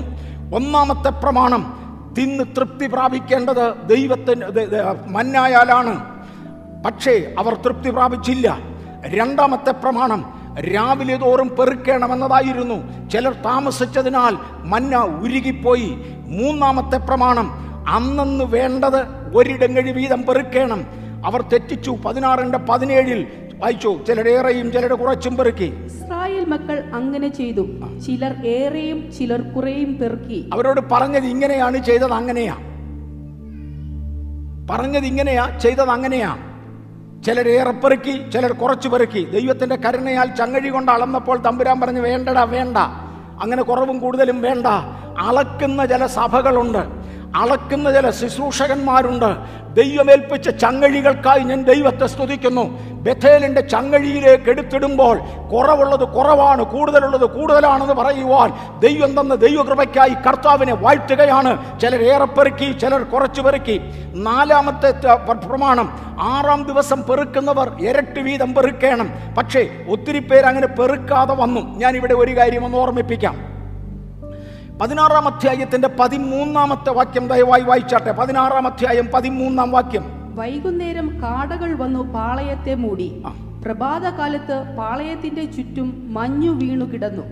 ഒന്നാമത്തെ 0.57 1.11
പ്രമാണം 1.11 1.79
തിന്ന് 2.17 2.45
തൃപ്തി 2.57 2.87
പ്രാപിക്കേണ്ടത് 2.87 3.89
ദൈവത്തിന് 3.89 4.45
മന്നായാലാണ് 5.07 5.95
പക്ഷേ 6.85 7.35
അവർ 7.39 7.55
തൃപ്തി 7.55 7.91
പ്രാപിച്ചില്ല. 7.91 8.59
രണ്ടാമത്തെ 9.07 9.71
പ്രമാണം 9.71 10.21
രാവിലെ 10.61 11.17
തോറും 11.17 11.49
പെറുക്കണമെന്നതായിരുന്നു. 11.49 13.09
ചിലർ 13.09 13.33
താമസിച്ചതിനാൽ 13.33 14.37
മന്ന 14.65 14.97
ഉരുകിപ്പോയി. 14.97 15.91
മൂന്നാമത്തെ 16.27 16.97
പ്രമാണം 16.97 17.49
അന്നന്ന് 17.89 18.45
വേണ്ടത് 18.45 19.01
ഒരിടങ്ങഴി 19.37 19.93
വീതം 19.93 20.23
പെറുക്കേണം. 20.23 20.81
അവർ 21.27 21.43
തെറ്റിച്ചു 21.43 21.91
പതിനാറിന്റെ 21.91 22.59
പതിനേഴിൽ 22.59 23.27
വായിച്ചു. 23.59 24.01
ചിലരേറെയും 24.09 24.73
ചിലർ 24.73 24.93
കുറച്ചും 24.95 25.37
പെറുക്കി. 25.37 25.85
ഇസ്രായേൽ 25.85 26.45
മക്കൾ 26.45 26.91
അങ്ങനെ 26.95 27.29
ചെയ്തു. 27.29 27.61
ചിലർ 28.07 28.47
ഏറെയും 28.47 29.13
ചിലർ 29.13 29.41
കുറേയും 29.41 29.99
പെറുക്കി. 29.99 30.51
അവരോട് 30.55 30.81
പറഞ്ഞത് 30.93 31.25
ഇങ്ങനെയാണ് 31.25 31.85
ചെയ്തത് 31.85 32.13
അങ്ങനെയാ. 32.13 32.57
പറഞ്ഞത് 34.71 35.05
ഇങ്ങനെയാ 35.05 35.59
ചെയ്തത് 35.59 35.91
അങ്ങനെയാ. 35.91 36.37
ചിലരേറെ 37.27 37.71
പെറുക്കി 37.71 38.31
ചിലർ 38.31 38.53
കുറച്ച് 38.53 38.89
പെറുക്കി. 38.89 39.25
ദൈവത്തിന്റെ 39.25 39.77
കരുണയാൽ 39.77 40.27
ചങ്ങഴി 40.27 40.69
കൊണ്ട് 40.69 40.93
അളന്നപ്പോൾ 40.93 41.39
തമ്പുരാൻ 41.39 41.81
പറഞ്ഞു 41.81 42.01
വേണ്ടടാ 42.01 42.45
വേണ്ട. 42.45 42.79
അങ്ങനെ 43.43 43.63
കുറവും 43.63 43.99
കൂടുതലും 43.99 44.43
വേണ്ട. 44.43 44.67
അളക്കുന്ന 45.19 45.87
ചില 45.87 46.07
സഭകളുണ്ട്. 46.07 46.98
അളക്കുന്ന 47.37 47.93
ചില 47.93 48.11
ശുശ്രൂഷകന്മാരുണ്ട്. 48.11 49.59
ദൈവമേൽപ്പിച്ച 49.75 50.49
ചങ്ങഴികൾക്കായി 50.49 51.41
ഞാൻ 51.41 51.65
ദൈവത്തെ 51.65 52.07
സ്തുതിക്കുന്നു. 52.07 52.63
ബഥേലിന്റെ 52.93 53.61
ചങ്ങഴിയിലേക്ക് 53.61 54.49
എടുത്തിടുമ്പോൾ 54.51 55.19
കുറവുള്ളത് 55.53 56.09
കുറവാണ് 56.09 56.63
കൂടുതലുള്ളത് 56.65 57.25
കൂടുതലാണെന്ന് 57.25 57.95
പറയുവാൻ 57.95 58.53
ദൈവം 58.79 59.21
തന്ന 59.21 59.35
ദൈവകൃപയ്ക്കായി 59.35 60.15
കർത്താവിനെ 60.27 60.75
വാഴ്ത്തുകയാണ്. 60.75 61.81
ചിലർ 61.81 62.03
ഏറെ 62.03 62.25
പെറുക്കി 62.25 62.73
ചിലർ 62.73 63.03
കുറച്ച് 63.03 63.41
പെറുക്കി. 63.41 63.81
നാലാമത്തെ 64.15 64.91
പ്രമാണം 65.33 66.17
ആറാം 66.21 66.65
ദിവസം 66.65 67.03
പെറുക്കുന്നവർ 67.03 67.83
ഇരട്ടി 67.83 68.21
വീതം 68.21 68.55
പെറുക്കണം. 68.55 69.11
പക്ഷേ 69.39 69.71
ഒത്തിരി 69.89 70.19
പേര് 70.19 70.45
അങ്ങനെ 70.45 70.67
പെറുക്കാതെ 70.67 71.35
വന്നു. 71.35 71.61
ഞാൻ 71.61 71.97
ഇവിടെ 71.97 72.15
ഒരു 72.15 72.37
കാര്യം 72.37 72.65
ഒന്ന് 72.65 72.79
ഓർമ്മിപ്പിക്കാം. 72.79 73.58
പതിനാറാം 74.81 75.29
അധ്യായത്തിന്റെ 75.29 75.89
പതിമൂന്നാമത്തെ 75.89 76.91
വാക്യം 76.91 77.29
ദയവായി 77.29 77.63
വായിച്ചാട്ടെ. 77.63 78.13
പതിനാറാം 78.13 78.67
അധ്യായം 78.67 79.09
പതിമൂന്നാം 79.15 79.71
വാക്യം. 79.71 80.05
വൈകുന്നേരം 80.35 81.23
കാടകൾ 81.23 81.75
വന്നു 81.75 82.13
പാളയത്തെ 82.13 82.75
മൂടി. 82.75 83.23
പ്രഭാതകാലത്ത് 83.65 84.77
പാളയത്തിന്റെ 84.79 85.45
ചുറ്റും 85.45 86.15
മഞ്ഞു 86.15 86.51
വീണു 86.51 86.85
കിടന്നു. 86.85 87.23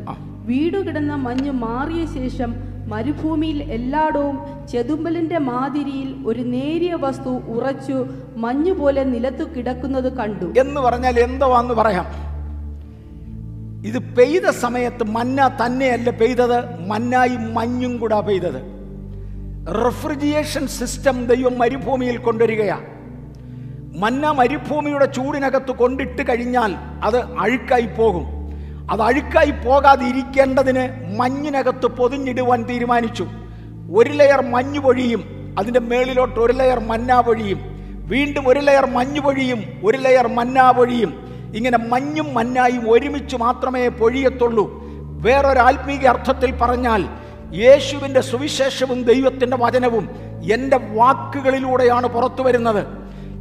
വീടു 0.47 0.79
കിടന്ന 0.79 1.15
മഞ്ഞു 1.15 1.53
മാറിയ 1.53 2.07
ശേഷം 2.07 2.55
മരുഭൂമിയിൽ 2.89 3.63
എല്ലായിടവും 3.63 4.39
ചെതുമ്പലിന്റെ 4.73 5.39
മാതിരിയിൽ 5.39 6.17
ഒരു 6.27 6.43
നേരിയ 6.43 6.95
വസ്തു 6.95 7.31
ഉറച്ചു 7.31 8.07
മഞ്ഞു 8.37 8.73
പോലെ 8.73 9.05
നിലത്തു 9.05 9.45
കിടക്കുന്നത് 9.45 10.17
കണ്ടു. 10.17 10.61
എന്ന് 10.61 10.81
പറഞ്ഞാൽ 10.81 11.21
എന്തുവാന്ന് 11.21 11.75
പറയാം? 11.75 12.36
ഇത് 13.87 13.99
പെയ്ത 13.99 14.51
സമയത്ത് 14.51 15.05
മന്ന 15.05 15.59
തന്നെയല്ല 15.65 16.11
പെയ്തത് 16.11 16.81
മന്നായി 16.89 17.37
മഞ്ഞും 17.37 17.99
കൂടാ 17.99 18.21
പെയ്തത്. 18.21 18.61
റെഫ്രിജിയേഷൻ 19.85 20.67
സിസ്റ്റം 20.67 21.27
ദൈവം 21.27 21.59
മരുഭൂമിയിൽ 21.59 22.17
കൊണ്ടുവരികയാ. 22.17 22.81
മന്ന 23.99 24.31
മരുഭൂമിയുടെ 24.31 25.05
ചൂടിനകത്ത് 25.05 25.71
കൊണ്ടിട്ട് 25.71 26.23
കഴിഞ്ഞാൽ 26.29 26.75
അത് 27.05 27.17
അഴുക്കായി 27.17 27.87
പോകും. 27.87 28.27
അത് 28.91 29.03
അഴുക്കായി 29.03 29.51
പോകാതിരിക്കേണ്ടതിന് 29.51 31.17
മഞ്ഞിനകത്ത് 31.19 31.87
പൊതിഞ്ഞിടുവാൻ 31.87 32.63
തീരുമാനിച്ചു. 32.63 33.27
ഒരു 33.93 34.11
ലെയർ 34.11 34.41
മഞ്ഞ് 34.41 34.79
പൊഴിയും 34.79 35.23
അതിന്റെ 35.59 35.81
മേളിലോട്ട് 35.81 36.41
ഒരു 36.41 36.53
ലെയർ 36.53 36.81
മന്ന 36.81 37.21
പൊഴിയും 37.21 37.61
വീണ്ടും 38.09 38.49
ഒരു 38.49 38.61
ലെയർ 38.61 38.87
മഞ്ഞ് 38.87 39.21
പൊഴിയും 39.21 39.65
ഒരു 39.85 39.99
ലെയർ 39.99 40.27
മന്ന 40.27 40.71
പൊഴിയും 40.71 41.26
ഇങ്ങനെ 41.55 41.79
മഞ്ഞും 41.79 42.35
മഞ്ഞായും 42.35 42.91
ഒരുമിച്ച് 42.91 43.37
മാത്രമേ 43.37 43.89
പൊഴിയത്തുള്ളൂ. 43.89 44.87
വേറൊരാത്മീക 45.21 46.07
അർത്ഥത്തിൽ 46.07 46.59
പറഞ്ഞാൽ 46.59 47.05
യേശുവിന്റെ 47.55 48.21
സുവിശേഷവും 48.21 49.03
ദൈവത്തിന്റെ 49.03 49.57
വചനവും 49.57 50.09
എന്റെ 50.53 50.77
വാക്കുകളിലൂടെയാണ് 50.77 52.07
പുറത്തു 52.07 52.43
വരുന്നത്. 52.43 52.87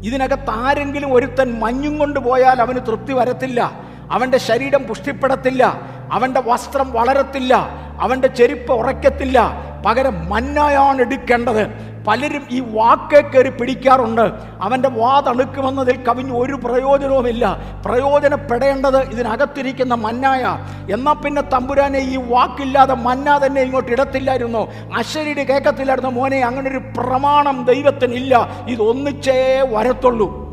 ഇതിനകത്ത് 0.04 0.50
ആരെങ്കിലും 0.50 1.14
ഒരുത്തൻ 1.14 1.60
മഞ്ഞും 1.60 1.98
കൊണ്ട് 1.98 2.20
പോയാൽ 2.20 2.62
അവന് 2.62 2.80
തൃപ്തി 2.88 3.14
വരത്തില്ല 3.14 3.72
അവന്റെ 4.12 4.38
ശരീരം 4.38 4.84
പുഷ്ടിപ്പെടത്തില്ല 4.84 5.82
അവന്റെ 6.12 6.42
വസ്ത്രം 6.42 6.92
വളരത്തില്ല 6.92 7.56
അവന്റെ 8.02 8.28
ചെരുപ്പ് 8.28 8.72
ഉറയ്ക്കത്തില്ല. 8.72 9.66
പകരം 9.86 10.30
മഞ്ഞായാണ് 10.30 11.02
എടുക്കേണ്ടത്. 11.02 11.95
പലരും 12.08 12.44
ഈ 12.52 12.60
വാക്കെ 12.60 13.22
കയറി 13.22 13.50
പിടിക്കാറുണ്ട്. 13.50 14.32
അവന്റെ 14.62 14.90
വാ 14.90 15.20
തണുക്കുമെന്നതിൽ 15.20 16.04
കവിഞ്ഞ് 16.04 16.38
ഒരു 16.38 16.54
പ്രയോജനവുമില്ല. 16.54 17.58
പ്രയോജനപ്പെടേണ്ടത് 17.86 19.10
ഇതിനകത്തിരിക്കുന്ന 19.10 19.94
മന്നായ. 19.94 20.58
എന്നാൽ 20.92 21.14
പിന്നെ 21.14 21.42
തമ്പുരാനെ 21.42 22.00
ഈ 22.00 22.16
വാക്കില്ലാതെ 22.16 22.94
മന്ന 22.94 23.46
തന്നെ 23.46 23.62
ഇങ്ങോട്ട് 23.62 23.92
ഇടത്തില്ലായിരുന്നു. 23.92 24.72
അശരീരി 24.98 25.44
കേൾക്കത്തില്ലായിരുന്നു 25.44 26.10
മോനെ 26.10 26.46
അങ്ങനെ 26.46 26.70
ഒരു 26.70 26.78
പ്രമാണം 26.78 27.66
ദൈവത്തിനില്ല. 27.66 28.50
ഇതൊന്നിച്ചേ 28.68 29.62
വരത്തുള്ളൂ. 29.72 30.45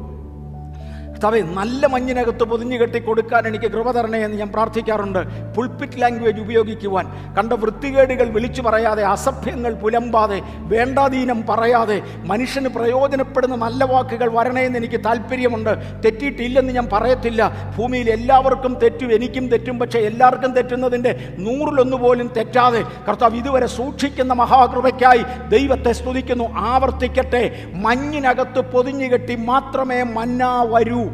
കർത്താവെ 1.23 1.41
നല്ല 1.41 1.87
മഞ്ഞിനകത്ത് 1.87 2.45
പൊതിഞ്ഞു 2.45 2.77
കെട്ടി 2.77 2.99
കൊടുക്കാൻ 2.99 3.47
എനിക്ക് 3.47 3.64
കൃപ 3.64 3.91
തരണേ 3.91 4.18
എന്ന് 4.18 4.37
ഞാൻ 4.37 4.49
പ്രാർത്ഥിക്കാറുണ്ട്. 4.53 5.18
പുൾപിറ്റ് 5.57 6.03
ലാംഗ്വേജ് 6.03 6.41
ഉപയോഗിക്കുവാൻ. 6.41 7.35
കണ്ട 7.39 7.53
വൃത്തികേടുകൾ 7.53 8.29
വിളിച്ചു 8.29 8.62
പറയാതെ 8.62 9.03
അസഭ്യങ്ങൾ 9.03 9.75
പുലമ്പാതെ 9.75 10.43
വേണ്ടാധീനം 10.59 11.47
പറയാതെ 11.49 12.03
മനുഷ്യന് 12.16 12.68
പ്രയോജനപ്പെടുന്ന 12.68 13.57
നല്ല 13.57 13.85
വാക്കുകൾ 13.85 14.33
വരണേ 14.39 14.62
എന്ന് 14.62 14.79
എനിക്ക് 14.79 15.05
താല്പര്യമുണ്ട്. 15.05 16.03
തെറ്റിയിട്ടില്ലെന്ന് 16.05 16.73
ഞാൻ 16.73 16.89
പറയത്തില്ല. 16.93 17.73
ഭൂമിയിൽ 17.79 18.11
എല്ലാവർക്കും 18.11 18.75
തെറ്റും 18.75 19.14
എനിക്കും 19.14 19.49
തെറ്റും 19.49 19.79
പക്ഷേ 19.79 19.99
എല്ലാവർക്കും 19.99 20.53
തെറ്റുന്നതിന്റെ 20.53 21.35
നൂറിലൊന്നു 21.39 21.97
പോലും 21.97 22.33
തെറ്റാതെ 22.37 22.85
കർത്താവ് 23.09 23.37
ഇതുവരെ 23.37 23.66
സൂക്ഷിക്കുന്ന 23.66 24.33
മഹാകൃപയ്ക്കായി 24.33 25.23
ദൈവത്തെ 25.49 25.93
സ്തുതിക്കുന്നു. 25.93 26.49
ആവർത്തിക്കട്ടെ. 26.73 27.45
മഞ്ഞിനകത്ത് 27.75 28.61
പൊതിഞ്ഞു 28.61 29.07
കെട്ടി 29.07 29.37
മാത്രമേ 29.37 30.03
മന്നാ 30.03 30.62
വരൂ. 30.62 31.11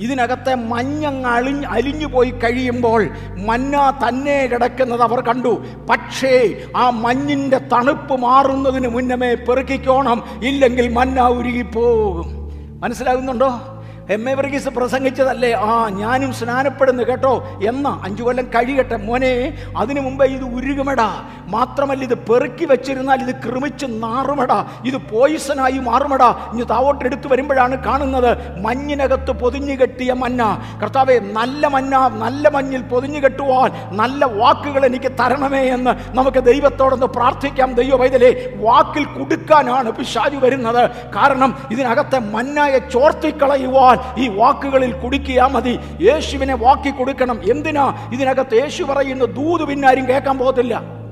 ഇതിനകത്തെ 0.00 0.54
മഞ്ഞങ്ങ് 0.54 1.28
അളിഞ്ഞ് 1.28 1.66
അലിഞ്ഞു 1.66 2.06
പോയി 2.06 2.30
കഴിയുമ്പോൾ 2.30 3.08
മഞ്ഞ 3.46 3.76
തന്നെ 4.08 4.46
കിടക്കുന്നത് 4.46 5.02
അവർ 5.02 5.20
കണ്ടു. 5.20 5.64
പക്ഷേ 5.90 6.54
ആ 6.76 6.90
മഞ്ഞിന്റെ 6.90 7.58
തണുപ്പ് 7.58 8.16
മാറുന്നതിന് 8.16 8.88
മുന്നമേ 8.88 9.34
പെറുക്കിക്കോണം. 9.34 10.24
ഇല്ലെങ്കിൽ 10.42 10.88
മഞ്ഞ 10.88 11.20
ഉരുകിപ്പോകും. 11.20 12.50
മനസ്സിലാകുന്നുണ്ടോ? 12.80 13.71
എം 14.14 14.30
എ 14.30 14.34
വർഗീസ് 14.34 14.68
പ്രസംഗിച്ചതല്ലേ? 14.68 15.50
ആ 15.52 15.88
ഞാനും 15.88 16.32
സ്നാനപ്പെടുന്നു 16.32 17.02
കേട്ടോ. 17.02 17.32
എന്ന 17.68 18.00
അഞ്ചു 18.04 18.22
കൊല്ലം 18.22 18.46
കഴിയട്ടെ 18.54 18.96
മോനെ. 18.96 19.32
അതിനു 19.76 20.00
മുമ്പേ 20.00 20.26
ഇത് 20.26 20.44
ഉരുകുമെടാ. 20.56 21.08
മാത്രമല്ല 21.46 22.04
ഇത് 22.04 22.14
പെറുക്കി 22.14 22.64
വെച്ചിരുന്നാൽ 22.64 23.18
ഇത് 23.24 23.34
കൃമിച്ച് 23.44 23.86
നാറുമെടാ. 23.88 24.58
ഇത് 24.84 24.96
പോയിസനായി 25.12 25.78
മാറുമെടാ. 25.78 26.50
ഇനി 26.52 26.62
താവോട്ട് 26.62 27.04
എടുത്തു 27.04 27.28
വരുമ്പോഴാണ് 27.28 27.84
കാണുന്നത്. 27.84 28.30
മഞ്ഞിനകത്ത് 28.62 29.32
പൊതിഞ്ഞു 29.42 29.74
കെട്ടിയ 29.74 30.12
മഞ്ഞ 30.12 30.42
കർത്താവെ 30.82 31.18
നല്ല 31.38 31.66
മഞ്ഞ 31.66 31.94
നല്ല 32.24 32.48
മഞ്ഞിൽ 32.48 32.82
പൊതിഞ്ഞു 32.82 33.20
കെട്ടുവാൻ 33.20 33.70
നല്ല 33.96 34.24
വാക്കുകൾ 34.24 34.86
എനിക്ക് 34.86 35.12
തരണമേ 35.20 35.62
എന്ന് 35.76 35.90
നമുക്ക് 36.16 36.44
ദൈവത്തോടൊന്ന് 36.50 37.06
പ്രാർത്ഥിക്കാം. 37.06 37.72
ദൈവ 37.72 37.96
വൈതലേ 37.96 38.32
വാക്കിൽ 38.56 39.04
കുടുക്കാനാണ് 39.04 39.90
പിശാജു 39.92 40.36
വരുന്നത്. 40.36 40.90
കാരണം 41.16 41.50
ഇതിനകത്തെ 41.70 42.18
മഞ്ഞയെ 42.18 42.78
ചോർത്തിക്കളയുവാൻ 42.78 43.98
ഈ 44.18 44.28
വാക്കുകളിൽ 44.28 44.92
കുടിക്കിയാൽ 44.92 45.48
മതി. 45.48 45.78
യേശുവിനെ 46.00 46.54
വാക്കി 46.54 46.90
കൊടുക്കണം. 46.90 47.40
എന്തിനാ? 47.50 48.10
ഇതിനകത്ത് 48.12 48.54
യേശു 48.54 48.82
പറയുന്ന 48.82 49.24
ദൂത് 49.24 49.62
പിന്നെ 49.62 49.88
ആരും 49.88 50.08
കേൾക്കാൻ 50.08 50.38
പോകത്തില്ല. 50.38 51.02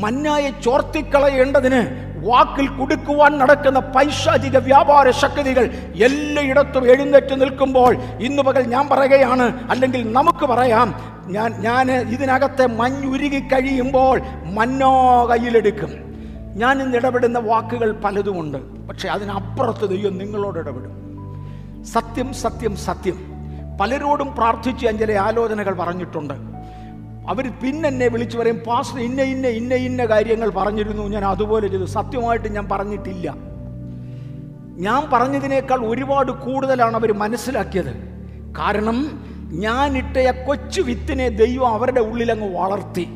മഞ്ഞായെ 0.00 0.50
ചോർത്തിക്കളയേണ്ടതിന് 0.64 2.06
വാക്കിൽ 2.28 2.66
കുടുക്കുവാൻ 2.68 3.38
നടക്കുന്ന 3.38 3.78
പൈശാചിക 3.78 4.58
വ്യാപാര 4.58 5.10
ശക്തികൾ 5.10 5.64
എല്ലായിടത്തും 5.94 6.90
എഴുന്നേറ്റ് 6.90 7.40
നിൽക്കുമ്പോൾ 7.40 7.96
ഇന്ന് 7.96 8.42
പകൽ 8.42 8.62
ഞാൻ 8.62 8.88
പറയുകയാണ് 8.88 9.70
അല്ലെങ്കിൽ 9.70 10.12
നമുക്ക് 10.12 10.46
പറയാം 10.46 11.16
ഞാൻ 11.26 11.52
ഞാൻ 11.52 11.92
ഇതിനകത്തെ 11.92 12.66
മഞ്ഞുരുകി 12.66 13.40
കഴിയുമ്പോൾ 13.40 14.20
മഞ്ഞോ 14.44 15.26
കയ്യിലെടുക്കും. 15.30 15.90
ഞാൻ 16.56 16.82
ഇന്ന് 16.82 16.96
ഇടപെടുന്ന 16.96 17.38
വാക്കുകൾ 17.38 17.92
പലതുമുണ്ട്. 17.92 18.86
പക്ഷെ 18.88 19.08
അതിനപ്പുറത്ത് 19.08 19.88
ദൈവം 19.88 20.18
നിങ്ങളോട് 20.18 20.58
ഇടപെടും. 20.58 21.05
സത്യം 21.86 22.32
സത്യം 22.32 22.76
സത്യം. 22.76 23.18
പലരോടും 23.80 24.34
പ്രാർത്ഥിച്ച് 24.34 24.86
ഞാൻ 24.86 24.98
ചില 24.98 25.12
ആലോചനകൾ 25.12 25.74
പറഞ്ഞിട്ടുണ്ട്. 25.74 26.34
അവർ 27.28 27.52
പിന്നെന്നെ 27.52 28.08
വിളിച്ചു 28.08 28.38
പറയും 28.38 28.60
പാസ്റ്റർ 28.66 29.00
ഇന്ന 29.00 29.22
ഇന്ന 29.22 29.46
ഇന്ന 29.46 29.74
ഇന്ന 29.74 30.04
കാര്യങ്ങൾ 30.04 30.50
പറഞ്ഞിരുന്നു. 30.50 31.02
ഞാൻ 31.02 31.24
അതുപോലെ 31.24 31.68
ചെയ്തു. 31.68 31.84
സത്യമായിട്ട് 31.84 32.48
ഞാൻ 32.48 32.68
പറഞ്ഞിട്ടില്ല. 32.68 33.34
ഞാൻ 34.78 35.10
പറഞ്ഞതിനേക്കാൾ 35.12 35.86
ഒരുപാട് 35.86 36.32
കൂടുതലാണ് 36.32 36.94
അവർ 36.94 37.12
മനസ്സിലാക്കിയത്. 37.12 37.92
കാരണം 38.58 39.26
ഞാൻ 39.52 39.96
ഇട്ടയ 39.96 40.30
കൊച്ചു 40.30 40.80
വിത്തിനെ 40.80 41.28
ദൈവം 41.28 41.68
അവരുടെ 41.68 42.00
ഉള്ളിലങ്ങ് 42.00 42.56
വളർത്തി. 42.56 43.08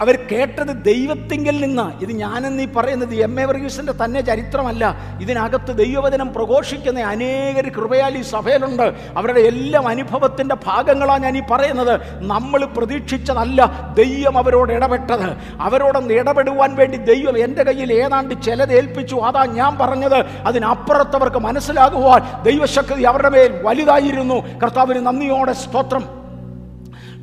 അവർ 0.00 0.16
കേട്ടത് 0.32 0.84
ദൈവത്തിങ്കിൽ 0.84 1.60
നിന്ന്. 1.60 2.04
ഇത് 2.04 2.12
ഞാനെന്ന് 2.12 2.62
ഈ 2.62 2.68
പറയുന്നത് 2.72 3.14
എം 3.14 3.40
എ 3.40 3.44
വർഗീസിന്റെ 3.44 3.92
തന്നെ 4.04 4.20
ചരിത്രമല്ല. 4.20 4.96
ഇതിനകത്ത് 5.20 5.78
ദൈവവചനം 5.78 6.34
പ്രഘോഷിക്കുന്ന 6.34 7.00
അനേകർ 7.00 7.68
കൃപയാൽ 7.68 8.18
ഈ 8.18 8.22
സഭയിലുണ്ട്. 8.22 8.94
അവരുടെ 9.16 9.40
എല്ലാം 9.40 9.88
അനുഭവത്തിന്റെ 9.88 10.56
ഭാഗങ്ങളാണ് 10.66 11.22
ഞാൻ 11.22 11.36
ഈ 11.36 11.42
പറയുന്നത്. 11.50 12.00
നമ്മൾ 12.18 12.64
പ്രതീക്ഷിച്ചതല്ല 12.64 13.92
ദൈവം 13.96 14.38
അവരോട് 14.38 14.72
ഇടപെട്ടത്. 14.72 15.36
അവരോടൊന്ന് 15.60 16.14
ഇടപെടുവാൻ 16.14 16.74
വേണ്ടി 16.74 16.96
ദൈവം 16.96 17.38
എന്റെ 17.38 17.62
കയ്യിൽ 17.62 17.92
ഏതാണ്ട് 17.92 18.42
ചിലത് 18.42 18.72
ഏൽപ്പിച്ചു. 18.72 19.16
അതാ 19.16 19.44
ഞാൻ 19.44 19.78
പറഞ്ഞത്. 19.78 20.26
അതിനപ്പുറത്തവർക്ക് 20.44 21.36
മനസ്സിലാകുവാൻ 21.36 22.42
ദൈവശക്തി 22.42 23.02
അവരുടെ 23.02 23.28
മേൽ 23.28 23.60
വലുതായിരുന്നു. 23.62 24.34
കർത്താവിന് 24.34 25.06
നന്ദിയോടെ 25.06 25.52
സ്തോത്രം. 25.52 26.25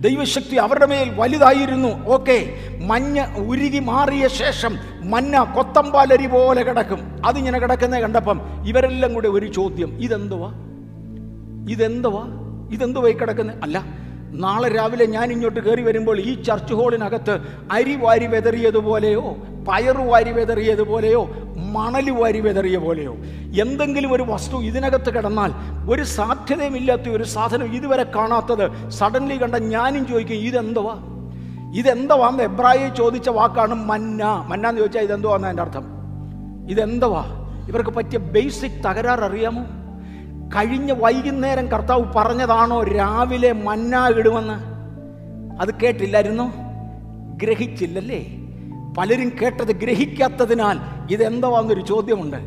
ദൈവശക്തി 0.06 0.56
അവരുടെ 0.56 0.86
മേൽ 0.86 1.10
വലുതായിരുന്നു. 1.20 1.92
ഓക്കെ 2.16 2.38
മഞ്ഞ 2.92 3.26
ഉരുകി 3.50 3.80
മാറിയ 3.80 4.28
ശേഷം 4.28 4.74
മഞ്ഞ 5.14 5.36
കൊത്തമ്പാലരി 5.56 6.28
പോലെ 6.28 6.64
കിടക്കും. 6.64 7.02
അതിങ്ങനെ 7.26 7.60
കിടക്കുന്നത് 7.60 8.02
കണ്ടപ്പം 8.02 8.42
ഇവരെല്ലാം 8.66 9.14
കൂടെ 9.14 9.28
ഒരു 9.28 9.46
ചോദ്യം 9.46 9.92
ഇതെന്തുവാ? 10.06 10.50
ഇതെന്തുവാ? 11.70 12.24
ഇതെന്തുവായി 12.72 13.14
കിടക്കുന്നത് 13.14 13.60
അല്ല 13.64 14.03
നാളെ 14.34 14.70
രാവിലെ 14.70 15.06
ഞാൻ 15.06 15.32
ഇങ്ങോട്ട് 15.32 15.60
കയറി 15.60 15.82
വരുമ്പോൾ 15.82 16.20
ഈ 16.20 16.42
ചർച്ച് 16.44 16.74
ഹോളിനകത്ത് 16.74 17.40
അരി 17.72 17.96
വാരി 17.96 18.28
വെതറിയതുപോലെയോ 18.28 19.38
പയറ് 19.68 19.98
വാരി 19.98 20.32
വെതറിയതുപോലെയോ 20.32 21.30
മണൽ 21.72 22.10
വാരി 22.10 22.40
വെതറിയ 22.40 22.78
പോലെയോ 22.78 23.14
എന്തെങ്കിലും 23.62 24.14
ഒരു 24.14 24.24
വസ്തു 24.24 24.58
ഇതിനകത്ത് 24.58 25.14
കിടന്നാൽ 25.14 25.52
ഒരു 25.92 26.04
സാധ്യതയുമില്ലാത്ത 26.04 27.10
ഒരു 27.10 27.24
സാധനം 27.24 27.76
ഇതുവരെ 27.76 28.04
കാണാത്തത് 28.04 28.90
സഡൻലി 28.90 29.42
കണ്ട 29.42 29.56
ഞാനും 29.56 30.08
ചോദിക്കും 30.08 30.36
ഇതെന്തുവാ? 30.36 30.96
ഇതെന്തുവാന്ന്? 31.76 32.44
എബ്രായെ 32.44 32.90
ചോദിച്ച 32.90 33.30
വാക്കാണ് 33.30 33.74
മന്ന. 33.74 34.46
മന്ന 34.48 34.68
എന്ന് 34.68 34.82
ചോദിച്ചാൽ 34.82 35.02
ഇതെന്തുവാന്നാ 35.02 35.50
എന്റെ 35.50 35.64
അർത്ഥം? 35.64 35.84
ഇതെന്തുവാ? 36.70 37.26
ഇവർക്ക് 37.70 37.90
പറ്റിയ 37.90 38.18
ബേസിക് 38.18 38.84
തകരാർ 38.86 39.24
അറിയാമോ? 39.24 39.83
കഴിഞ്ഞ 40.56 40.92
വൈകുന്നേരം 40.92 41.68
കർത്താവ് 41.68 42.14
പറഞ്ഞതാണോ 42.16 42.84
രാവിലെ 42.84 43.52
മന്ന 43.52 44.08
ഇടുമെന്ന്? 44.18 44.54
അത് 45.62 45.76
കേട്ടില്ലായിരുന്നു? 45.80 46.54
ഗ്രഹിച്ചില്ലല്ലേ? 47.38 48.26
പലരും 48.98 49.32
കേട്ടത് 49.42 49.72
ഗ്രഹിക്കാത്തതിനാൽ 49.72 50.80
ഇതെന്താന്നൊരു 51.12 51.82
ചോദ്യമുണ്ട്. 51.82 52.38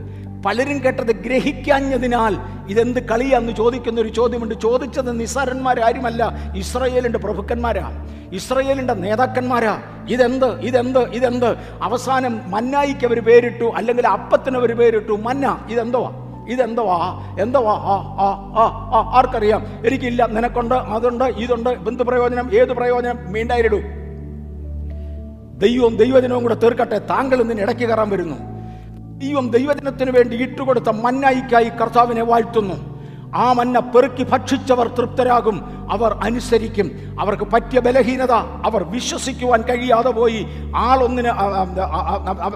പലരും 0.43 0.85
കേട്ടത് 0.85 1.13
ഗ്രഹിക്കാഞ്ഞതിനാൽ 1.13 2.37
ഇതെന്ത് 2.69 3.09
കളിയാന്ന് 3.09 3.53
ചോദിക്കുന്ന 3.53 4.01
ഒരു 4.01 4.09
ചോദ്യമുണ്ട്. 4.09 4.61
ചോദിച്ചത് 4.61 5.21
നിസ്സാരന്മാരാരുമല്ല 5.21 6.53
ഇസ്രയേലിന്റെ 6.57 7.19
പ്രഭുക്കന്മാരാ. 7.19 8.07
ഇസ്രയേലിന്റെ 8.33 8.95
നേതാക്കന്മാരാ. 8.95 9.83
ഇതെന്ത് 10.09 10.61
ഇതെന്ത് 10.61 10.99
ഇതെന്ത്? 10.99 11.57
അവസാനം 11.83 12.51
മന്നായിക്ക് 12.51 13.07
അവർ 13.07 13.25
പേരിട്ടു 13.25 13.65
അല്ലെങ്കിൽ 13.65 14.07
അപ്പത്തിന് 14.07 14.57
അവർ 14.57 14.77
പേരിട്ടു. 14.77 15.13
മന്ന 15.13 15.67
ഇതെന്തുവാ? 15.71 16.26
ഇതെന്തുവാ? 16.49 17.21
എന്തവാ? 17.41 17.73
ആ 17.73 17.97
ആ 18.21 18.29
ആ 18.57 18.65
ആ 18.95 19.19
ആർക്കറിയാം? 19.19 19.67
എനിക്കില്ല. 19.87 20.27
നിനക്കുണ്ട് 20.27 20.75
അതുണ്ട് 20.75 21.25
ഇതുണ്ട്. 21.25 21.71
എന്ത് 21.71 22.03
പ്രയോജനം? 22.03 22.51
ഏത് 22.53 22.69
പ്രയോജനം? 22.69 23.19
മീണ്ടായിരടൂ. 23.33 23.81
ദൈവവും 25.59 25.97
ദൈവജനവും 25.97 26.43
കൂടെ 26.43 26.55
തീർക്കട്ടെ. 26.55 26.99
താങ്കൾ 26.99 27.41
ഇന്ന് 27.41 27.55
ഇടയ്ക്ക് 27.55 27.83
കയറാൻ 27.83 28.11
വരുന്നു. 28.11 28.57
ദൈവം 29.19 29.51
ദൈവജനത്തിന് 29.51 30.11
വേണ്ടി 30.11 30.37
ഇട്ടുകൊടുത്ത 30.37 30.89
മന്നായിക്കായി 30.89 31.69
കർത്താവിനെ 31.69 32.23
വാഴ്ത്തുന്നു. 32.23 32.96
ആ 33.37 33.53
മന്ന 33.53 33.79
പെറുക്കി 33.79 34.25
ഭക്ഷിച്ചവർ 34.25 34.89
തൃപ്തരാകും. 34.89 35.57
അവർ 35.93 36.13
അനുസരിക്കും. 36.25 36.91
അവർക്ക് 37.21 37.45
പറ്റിയ 37.45 37.81
ബലഹീനത 37.81 38.33
അവർ 38.69 38.83
വിശ്വസിക്കുവാൻ 38.83 39.63
കഴിയാതെ 39.63 40.11
പോയി. 40.11 40.47
ആളൊന്നിന് 40.77 41.29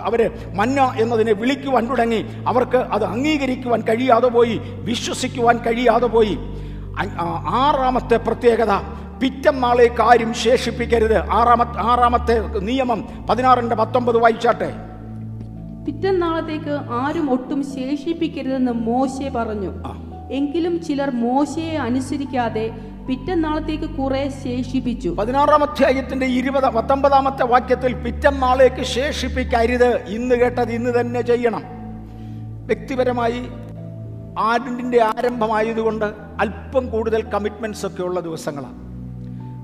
അവരെ 0.01 0.55
മന്ന 0.57 0.81
എന്നതിനെ 1.01 1.33
വിളിക്കുവാൻ 1.33 1.89
തുടങ്ങി. 1.89 2.27
അവർക്ക് 2.47 2.77
അത് 2.77 3.05
അംഗീകരിക്കുവാൻ 3.05 3.81
കഴിയാതെ 3.81 4.29
പോയി. 4.29 4.61
വിശ്വസിക്കുവാൻ 4.85 5.59
കഴിയാതെ 5.59 6.07
പോയി. 6.07 6.39
ആറാമത്തെ 7.49 8.17
പ്രത്യേകത 8.17 8.73
പിറ്റം 9.23 9.61
നാളെ 9.61 9.87
കാര്യം 10.01 10.35
ശേഷിപ്പിക്കരുത്. 10.35 11.17
ആറാമത്തെ 11.17 11.81
ആറാമത്തെ 11.81 12.59
നിയമം 12.59 13.05
പതിനാറിന്റെ 13.31 13.77
പത്തൊമ്പത് 13.77 14.19
വായിച്ചാട്ടെ. 14.19 14.73
പിറ്റന്നാളത്തേക്ക് 15.87 16.75
ആരും 16.91 17.33
ഒട്ടും 17.33 17.63
ശേഷിപ്പിക്കരുതെന്ന് 17.63 18.73
മോശെ 18.73 19.29
പറഞ്ഞു. 19.37 19.73
എങ്കിലും 20.31 20.85
ചിലർ 20.85 21.11
മോശയെ 21.11 21.77
അനുസരിക്കാതെ 21.77 22.71
പിറ്റന്നാളത്തേക്ക് 23.09 23.85
കുറെ 23.85 24.29
ശേഷിപ്പിച്ചു. 24.45 25.17
പതിനാറാം 25.19 25.63
അധ്യായത്തിന്റെ 25.63 26.27
ഇരുപത് 26.27 26.65
പത്തൊമ്പതാമത്തെ 26.65 27.45
വാക്യത്തിൽ 27.45 27.93
പിറ്റം 27.93 28.41
നാളേക്ക് 28.41 28.83
ശേഷിപ്പിക്കരുത്. 28.83 30.05
ഇന്ന് 30.07 30.35
കേട്ടത് 30.35 30.71
ഇന്ന് 30.71 31.01
തന്നെ 31.01 31.21
ചെയ്യണം. 31.21 31.63
വ്യക്തിപരമായി 32.67 33.43
ആടിന്റെ 34.39 35.03
ആരംഭമായതുകൊണ്ട് 35.03 36.05
അല്പം 36.41 36.91
കൂടുതൽ 36.91 37.23
കമ്മിറ്റ്മെന്റ്സ് 37.23 37.87
ഒക്കെ 37.87 38.03
ഉള്ള 38.03 38.21
ദിവസങ്ങളാണ്. 38.21 38.91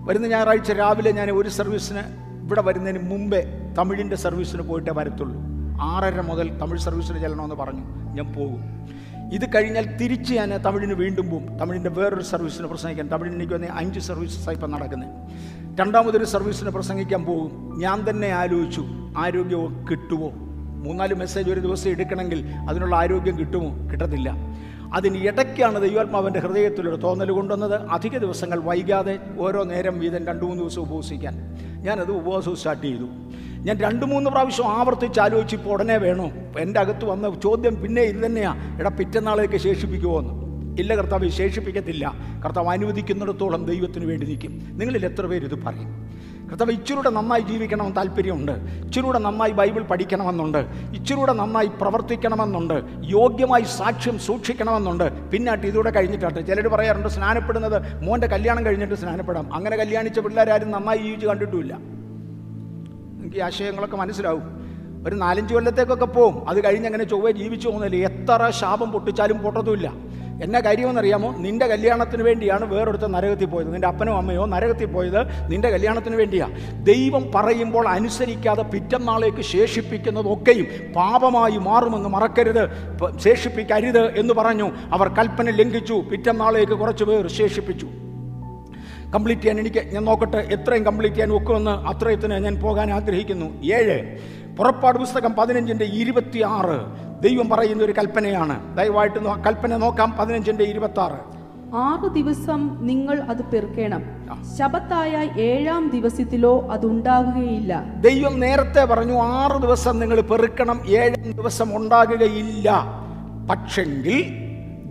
വരുന്ന 0.08 0.26
ഞായറാഴ്ച 0.26 0.72
രാവിലെ 0.72 1.12
ഞാൻ 1.12 1.30
ഒരു 1.30 1.48
സർവീസിന് 1.48 2.00
ഇവിടെ 2.44 2.62
വരുന്നതിന് 2.62 3.10
മുമ്പേ 3.10 3.46
തമിഴിന്റെ 3.78 4.16
സർവീസിന് 4.16 4.62
പോയിട്ടേ 4.62 4.92
വരത്തുള്ളൂ. 4.92 5.40
ആറര 5.80 6.20
മുതൽ 6.20 6.58
തമിഴ് 6.58 6.78
സർവീസിന് 6.78 7.18
ചെല്ലണമെന്ന് 7.18 7.54
പറഞ്ഞു. 7.54 7.80
ഞാൻ 8.14 8.32
പോകും. 8.32 8.62
ഇത് 9.32 9.54
കഴിഞ്ഞാൽ 9.54 9.96
തിരിച്ച് 9.96 10.34
ഞാൻ 10.34 10.56
തമിഴിന് 10.56 10.92
വീണ്ടും 10.92 11.30
പോവും 11.30 11.58
തമിഴിന്റെ 11.58 11.90
വേറൊരു 11.90 12.22
സർവീസിന് 12.22 12.66
പ്രസംഗിക്കാൻ. 12.66 13.08
തമിഴിന് 13.08 13.34
എനിക്ക് 13.34 13.52
വന്ന് 13.52 13.66
അഞ്ച് 13.66 14.00
സർവീസസാണ് 14.00 14.56
ഇപ്പം 14.56 14.70
നടക്കുന്നത് 14.70 15.30
രണ്ടാമതൊരു 15.80 16.24
സർവീസിന് 16.24 16.70
പ്രസംഗിക്കാൻ 16.70 17.24
പോകും. 17.24 17.78
ഞാൻ 17.80 18.10
തന്നെ 18.10 18.28
ആലോചിച്ചു 18.28 18.84
ആരോഗ്യമോ 19.16 19.86
കിട്ടുമോ 19.90 20.30
മൂന്നാൽ 20.86 21.14
മെസ്സേജ് 21.14 21.50
ഒരു 21.50 21.60
ദിവസം 21.60 21.90
എടുക്കണമെങ്കിൽ 21.90 22.46
അതിനുള്ള 22.68 22.96
ആരോഗ്യം 22.96 23.38
കിട്ടുമോ? 23.38 23.88
കിട്ടത്തില്ല. 23.92 24.32
അതിന് 24.94 25.16
ഇടയ്ക്കാണ് 25.16 25.82
ദൈവാത്മാവിന്റെ 25.82 26.40
ഹൃദയത്തിലൊരു 26.40 26.96
തോന്നൽ 26.96 27.30
കൊണ്ടുവന്നത്. 27.30 27.86
അധിക 27.86 28.18
ദിവസങ്ങൾ 28.18 28.58
വൈകാതെ 28.60 29.18
ഓരോ 29.38 29.64
നേരം 29.64 29.98
വീതം 29.98 30.26
രണ്ട് 30.26 30.44
മൂന്ന് 30.44 30.62
ദിവസം 30.62 30.82
ഉപവസിക്കാൻ. 30.82 31.34
ഞാനത് 31.82 32.10
ഉപവാസവും 32.10 32.56
സ്റ്റാർട്ട് 32.56 32.86
ചെയ്തു. 32.86 33.08
ഞാൻ 33.58 33.80
രണ്ട് 33.80 34.06
മൂന്ന് 34.06 34.30
പ്രാവശ്യം 34.30 34.66
ആവർത്തിച്ച് 34.66 35.20
ആലോചിച്ച് 35.20 35.56
ഇപ്പോൾ 35.56 35.70
ഉടനെ 35.70 35.96
വേണോ? 35.96 36.30
എന്റെ 36.58 36.80
അകത്ത് 36.80 37.04
വന്ന 37.04 37.34
ചോദ്യം 37.34 37.82
പിന്നെ 37.82 38.02
ഇത് 38.02 38.26
തന്നെയാണ് 38.26 38.80
എടാ 38.80 38.90
പിറ്റന്നാളേക്ക് 38.90 39.56
ശേഷിപ്പിക്കുമോ 39.56 40.18
എന്ന് 40.18 40.46
ഇല്ല 40.80 40.94
കർത്താവ് 40.94 41.28
ശേഷിപ്പിക്കത്തില്ല. 41.28 42.14
കർത്താവ് 42.44 42.68
അനുവദിക്കുന്നിടത്തോളം 42.68 43.64
ദൈവത്തിന് 43.64 44.06
വേണ്ടി 44.06 44.26
നിൽക്കും. 44.26 44.68
നിങ്ങളിൽ 44.72 45.06
എത്ര 45.06 45.26
പേര് 45.26 45.44
ഇത് 45.44 45.64
പറയും? 45.64 46.06
കർത്താവ് 46.50 46.70
ഇച്ചിരൂടെ 46.70 47.10
നന്നായി 47.10 47.40
ജീവിക്കണമെന്ന് 47.40 47.96
താല്പര്യമുണ്ട്. 47.96 48.52
ഇച്ചിരൂടെ 48.52 49.18
നന്നായി 49.18 49.50
ബൈബിൾ 49.50 49.82
പഠിക്കണമെന്നുണ്ട്. 49.82 50.58
ഇച്ചിരൂടെ 50.94 51.32
നന്നായി 51.32 51.66
പ്രവർത്തിക്കണമെന്നുണ്ട്. 51.66 52.82
യോഗ്യമായി 53.04 53.62
സാക്ഷ്യം 53.62 54.18
സൂക്ഷിക്കണമെന്നുണ്ട്. 54.18 55.30
പിന്നാട്ട് 55.30 55.66
ഇതൂടെ 55.66 55.90
കഴിഞ്ഞിട്ടാട്ട്. 55.90 56.46
ചിലർ 56.46 56.68
പറയാറുണ്ട് 56.68 57.08
സ്നാനപ്പെടുന്നത് 57.08 58.02
മോന്റെ 58.02 58.26
കല്യാണം 58.26 58.66
കഴിഞ്ഞിട്ട് 58.66 58.94
സ്നാനപ്പെടാം. 58.94 59.54
അങ്ങനെ 59.54 59.76
കല്യാണിച്ച 59.76 60.18
പിള്ളേരാരും 60.18 60.70
നന്നായി 60.70 60.98
ജീവിച്ച് 60.98 61.26
കണ്ടിട്ടുമില്ല. 61.26 61.78
എനിക്ക് 63.26 63.42
ആശയങ്ങളൊക്കെ 63.42 63.96
മനസ്സിലാവും. 63.96 64.42
ഒരു 65.06 65.14
നാലഞ്ച് 65.14 65.54
കൊല്ലത്തേക്കൊക്കെ 65.54 66.04
പോവും. 66.04 66.48
അത് 66.48 66.64
കഴിഞ്ഞ് 66.64 66.86
അങ്ങനെ 66.86 67.04
ചൊവ്വ 67.04 67.30
ജീവിച്ചു 67.30 67.68
പോകുന്നില്ല? 67.68 68.08
എത്ര 68.08 68.50
ശാപം 68.50 68.92
പൊട്ടിച്ചാലും 68.92 69.38
പൊട്ടതുമില്ല 69.38 69.92
എന്നാ 70.42 70.60
കാര്യമെന്നറിയാമോ? 70.60 71.34
നിന്റെ 71.36 71.66
കല്യാണത്തിന് 71.66 72.22
വേണ്ടിയാണ് 72.22 72.64
വേറൊരുത്ത 72.74 73.02
നരകത്തിൽ 73.02 73.46
പോയത്. 73.46 73.72
നിന്റെ 73.72 73.88
അപ്പനോ 73.88 74.16
അമ്മയോ 74.16 74.46
നരകത്തിൽ 74.46 74.84
പോയത് 74.84 75.50
നിന്റെ 75.52 75.70
കല്യാണത്തിന് 75.70 76.16
വേണ്ടിയാണ് 76.16 76.86
ദൈവം 76.86 77.32
പറയുമ്പോൾ 77.34 77.88
അനുസരിക്കാതെ 77.88 78.62
പിറ്റന്നാളേക്ക് 78.62 79.42
ശേഷിപ്പിക്കുന്നതൊക്കെയും 79.42 80.66
പാപമായി 80.92 81.58
മാറുമെന്ന് 81.58 82.08
മറക്കരുത്. 82.08 82.64
ശേഷിപ്പിക്കരുത് 83.18 84.18
എന്ന് 84.18 84.34
പറഞ്ഞു. 84.34 84.70
അവർ 84.92 85.08
കൽപ്പന 85.08 85.50
ലംഘിച്ചു. 85.50 85.94
പിറ്റന്നാളേക്ക് 85.94 86.72
കുറച്ച് 86.72 87.04
പേർ 87.04 87.28
ശേഷിപ്പിച്ചു. 87.28 87.88
കംപ്ലീറ്റ് 89.14 89.42
ചെയ്യാൻ 89.42 89.58
എനിക്ക് 89.60 89.82
ഞാൻ 89.94 90.04
നോക്കട്ടെ 90.04 90.36
എത്രയും 90.36 90.84
കംപ്ലീറ്റ് 90.84 91.16
ചെയ്യാൻ 91.16 91.32
ഒക്കുമെന്ന് 91.32 91.70
അത്രയത്തിന് 91.70 92.34
ഞാൻ 92.44 92.54
പോകാൻ 92.62 92.90
ആഗ്രഹിക്കുന്നു. 92.90 93.62
ഏഴ് 93.78 93.98
പുറപ്പാട് 94.58 94.98
പുസ്തകം 94.98 95.32
പതിനഞ്ചിന്റെ 95.38 95.84
ഇരുപത്തി 95.84 96.42
ആറ് 96.42 96.78
ദൈവം 97.22 97.48
പറയുന്ന 97.48 97.82
ഒരു 97.84 97.94
കൽപ്പനയാണ്. 97.98 98.76
ദയവായിട്ട് 98.76 99.18
കൽപ്പന 99.46 99.76
നോക്കാം 99.76 100.16
പതിനഞ്ചിന്റെ 100.18 100.64
ഇരുപത്തി 100.64 101.00
ആറ് 101.00 101.18
ആറു 101.74 102.08
ദിവസം 102.08 102.60
നിങ്ങൾ 102.86 103.16
അത് 103.32 103.42
പെറുക്കണം. 103.52 104.02
ശബത്തായ 104.58 105.12
ഏഴാം 105.40 105.90
ദിവസത്തിലോ 105.94 106.68
അത് 106.70 106.86
ഉണ്ടാകുകയില്ല 106.86 107.84
ദൈവം 108.00 108.40
നേരത്തെ 108.40 108.84
പറഞ്ഞു 108.84 109.16
ആറ് 109.22 109.62
ദിവസം 109.62 109.98
നിങ്ങൾ 109.98 110.20
പെറുക്കണം 110.20 110.80
ഏഴാം 110.88 111.30
ദിവസം 111.30 111.76
ഉണ്ടാകുകയില്ല. 111.76 112.68
പക്ഷെങ്കിൽ 113.50 114.18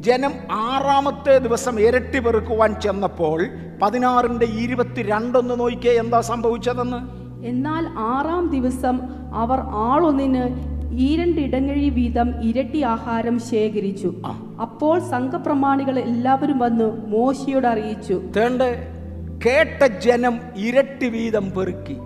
ജനം 0.08 0.34
ആറാമത്തെ 0.52 1.38
ദിവസം 1.38 1.80
ഇരട്ടി 1.80 2.20
പെറുക്കുവാൻ 2.20 2.72
ചെന്നപ്പോൾ 2.82 3.40
പതിനാറിന്റെ 3.82 4.46
ഇരുപത്തിരണ്ടൊന്ന് 4.46 5.60
നോക്കിയേ 5.60 5.94
എന്താ 5.94 6.22
സംഭവിച്ചതെന്ന്? 6.22 7.00
എന്നാൽ 7.46 7.86
ആറാം 7.98 8.50
ദിവസം 8.50 9.00
അവർ 9.34 9.60
ആളൊന്നിന് 9.60 10.76
ഈരണ്ടിടങ്ങഴി 11.00 11.90
വീതം 11.90 12.44
ഇരട്ടി 12.44 12.82
ആഹാരം 12.82 13.40
ശേഖരിച്ചു. 13.40 14.14
അപ്പോൾ 14.62 15.00
സംഘപ്രമാണികൾ 15.00 16.00
എല്ലാവരും 16.00 16.60
വന്ന് 16.60 17.08
മോശയോട് 17.08 17.68
അറിയിച്ചു. 17.68 18.22
തേണ്ട 18.38 18.62
കേട്ട 19.46 19.84
ജനം 19.86 20.40
ഇരട്ടി 20.56 21.10
വീതം 21.10 21.52
പെറുക്കി. 21.52 21.98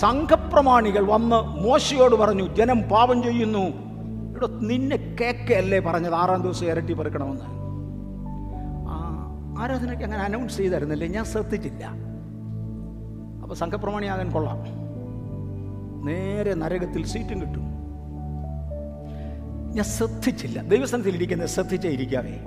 സംഘപ്രമാണികൾ 0.00 1.04
വന്ന് 1.06 1.36
മോശയോട് 1.64 2.14
പറഞ്ഞു 2.14 2.54
ജനം 2.54 2.82
പാപം 2.82 3.22
ചെയ്യുന്നു. 3.22 3.64
ഇവിടെ 4.30 4.46
നിന്നെ 4.70 5.16
കേക്കല്ലേ 5.20 5.78
പറഞ്ഞത്? 5.80 6.14
ആറാം 6.14 6.42
ദിവസം 6.42 6.66
ഇരട്ടി 6.66 6.92
പെറുക്കണമെന്ന്. 6.92 7.53
ആരാധനയ്ക്ക് 9.58 10.04
അങ്ങനെ 10.04 10.22
അനൗൺസ് 10.22 10.56
ചെയ്തായിരുന്നില്ലേ 10.56 11.08
ഞാൻ 11.08 11.24
ശ്രദ്ധിച്ചില്ല. 11.24 11.84
അപ്പോൾ 13.42 13.54
സംഘപ്രമാണിയാകാൻ 13.54 14.30
കൊള്ളാം. 14.30 14.84
നേരെ 16.06 16.54
നരകത്തിൽ 16.54 17.06
സീറ്റും 17.06 17.40
കിട്ടും. 17.40 17.64
ഞാൻ 19.74 19.84
ശ്രദ്ധിച്ചില്ല. 19.84 20.62
ദൈവസ്ഥാനത്തിൽ 20.62 21.14
ഇരിക്കുന്നത് 21.14 21.48
ശ്രദ്ധിച്ചേ 21.48 21.88
ഇരിക്കാവേ. 21.88 22.38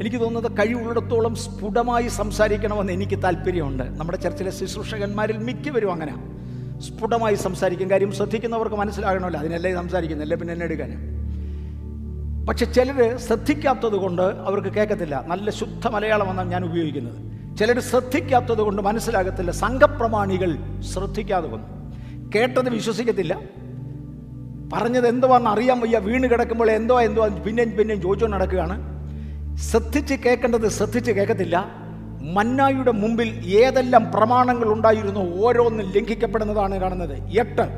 എനിക്ക് 0.00 0.20
തോന്നുന്നത് 0.20 0.52
കഴിവുള്ളിടത്തോളം 0.52 1.34
സ്ഫുടമായി 1.34 2.08
സംസാരിക്കണമെന്ന് 2.08 2.92
എനിക്ക് 2.92 3.22
താല്പര്യമുണ്ട്. 3.22 3.82
നമ്മുടെ 3.82 4.18
ചർച്ചിലെ 4.18 4.50
ശുശ്രൂഷകന്മാരിൽ 4.50 5.38
മിക്കവരും 5.38 5.92
അങ്ങനെ. 5.92 6.14
സ്ഫുടമായി 6.80 7.34
സംസാരിക്കും. 7.34 7.90
കാര്യം 7.90 8.12
ശ്രദ്ധിക്കുന്നവർക്ക് 8.12 8.76
മനസ്സിലാകണമല്ലോ. 8.76 9.40
അതിനല്ലേ 9.40 9.74
സംസാരിക്കുന്നില്ലേ 9.74 10.36
പിന്നെ 10.36 10.52
എന്നെ 10.52 10.64
എടുക്കാൻ 10.64 11.23
പക്ഷെ 12.48 12.64
ചിലർ 12.64 13.16
ശ്രദ്ധിക്കാത്തത് 13.16 13.92
കൊണ്ട് 13.92 14.22
അവർക്ക് 14.22 14.68
കേൾക്കത്തില്ല. 14.68 15.24
നല്ല 15.26 15.50
ശുദ്ധ 15.50 15.88
മലയാളമെന്നാണ് 15.88 16.50
ഞാൻ 16.50 16.64
ഉപയോഗിക്കുന്നത്. 16.64 17.56
ചിലർ 17.56 17.80
ശ്രദ്ധിക്കാത്തത് 17.80 18.58
കൊണ്ട് 18.58 18.82
മനസ്സിലാകത്തില്ല. 18.82 19.50
സംഘപ്രമാണികൾ 19.50 20.80
ശ്രദ്ധിക്കാതെ 20.80 21.48
വന്നു. 21.48 21.94
കേട്ടത് 22.34 22.70
വിശ്വസിക്കത്തില്ല. 22.70 23.38
പറഞ്ഞത് 24.72 25.08
എന്തുവാന്ന് 25.08 25.50
അറിയാൻ 25.50 25.80
വയ്യ. 25.80 25.98
വീണ് 25.98 26.30
കിടക്കുമ്പോൾ 26.30 26.70
എന്തോ 26.70 27.00
എന്തോ 27.00 27.28
പിന്നെയും 27.28 27.70
പിന്നെയും 27.70 28.02
ചോദിച്ചുകൊണ്ട് 28.02 28.36
നടക്കുകയാണ്. 28.36 28.94
ശ്രദ്ധിച്ച് 29.56 30.14
കേൾക്കേണ്ടത് 30.14 30.68
ശ്രദ്ധിച്ച് 30.68 31.12
കേൾക്കത്തില്ല. 31.12 31.66
മന്നായുടെ 32.34 32.90
മുമ്പിൽ 32.90 33.56
ഏതെല്ലാം 33.56 34.12
പ്രമാണങ്ങൾ 34.12 34.72
ഉണ്ടായിരുന്നു 34.72 35.44
ഓരോന്നും 35.44 35.86
ലംഘിക്കപ്പെടുന്നതാണ് 35.86 36.80
കാണുന്നത്. 36.80 37.38
എട്ട് 37.38 37.68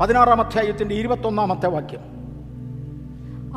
പതിനാറാം 0.00 0.40
അധ്യായത്തിന്റെ 0.40 0.94
ഇരുപത്തൊന്നാമത്തെ 0.94 1.66
വാക്യം. 1.66 2.21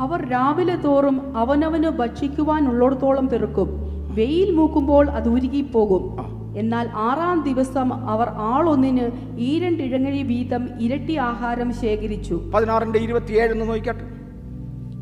അവർ 0.00 0.28
രാവിലെ 0.28 0.76
തോറും 0.76 1.36
അവനവന് 1.36 1.88
ഭക്ഷിക്കുവാനുള്ളിടത്തോളം 1.88 3.28
പെറുക്കും. 3.28 3.68
വെയിൽ 4.14 4.50
മൂക്കുമ്പോൾ 4.50 5.10
അത് 5.10 5.28
ഉരുകിപ്പോകും. 5.28 6.36
എന്നാൽ 6.56 6.88
ആറാം 6.94 7.44
ദിവസം 7.44 7.94
അവർ 7.94 8.28
ആളൊന്നിന് 8.28 9.10
ഈരണ്ടിഴങ്ങഴി 9.38 10.22
വീതം 10.22 10.68
ഇരട്ടി 10.80 11.16
ആഹാരം 11.16 11.72
ശേഖരിച്ചു. 11.72 12.52
പതിനാറിന്റെ 12.54 12.98
ഇരുപത്തിയേഴ് 12.98 13.60
നോക്കട്ടെ 13.60 14.04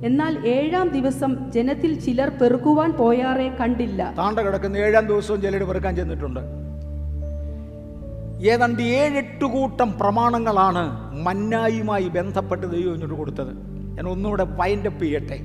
എന്നാൽ 0.07 0.47
ഏഴാം 0.47 0.88
ദിവസം 0.88 1.51
ജനത്തിൽ 1.51 2.01
ചിലർ 2.01 2.28
പെറുക്കുവാൻ 2.28 2.92
പോയാറെ 2.92 3.49
കണ്ടില്ല. 3.61 4.14
താണ്ട 4.18 4.38
കിടക്കുന്ന 4.38 4.76
ഏഴാം 4.76 5.07
ദിവസവും 5.07 5.42
ചിലർ 5.42 5.62
പെറുക്കാൻ 5.62 5.97
ചെന്നിട്ടുണ്ട്. 5.97 6.40
ഏതാണ്ട് 8.47 8.82
ഏഴെട്ട് 8.82 9.45
കൂട്ടം 9.45 9.92
പ്രമാണങ്ങളാണ് 10.01 10.84
മന്നായുമായി 11.26 12.09
ബന്ധപ്പെട്ട് 12.09 12.66
ദൈവം 12.66 13.16
കൊടുത്തത്. 13.16 13.74
ഞാൻ 13.95 14.09
ഒന്നുകൂടെ 14.09 14.45
വൈൻഡപ്പ് 14.45 15.01
ചെയ്യട്ടെ. 15.01 15.38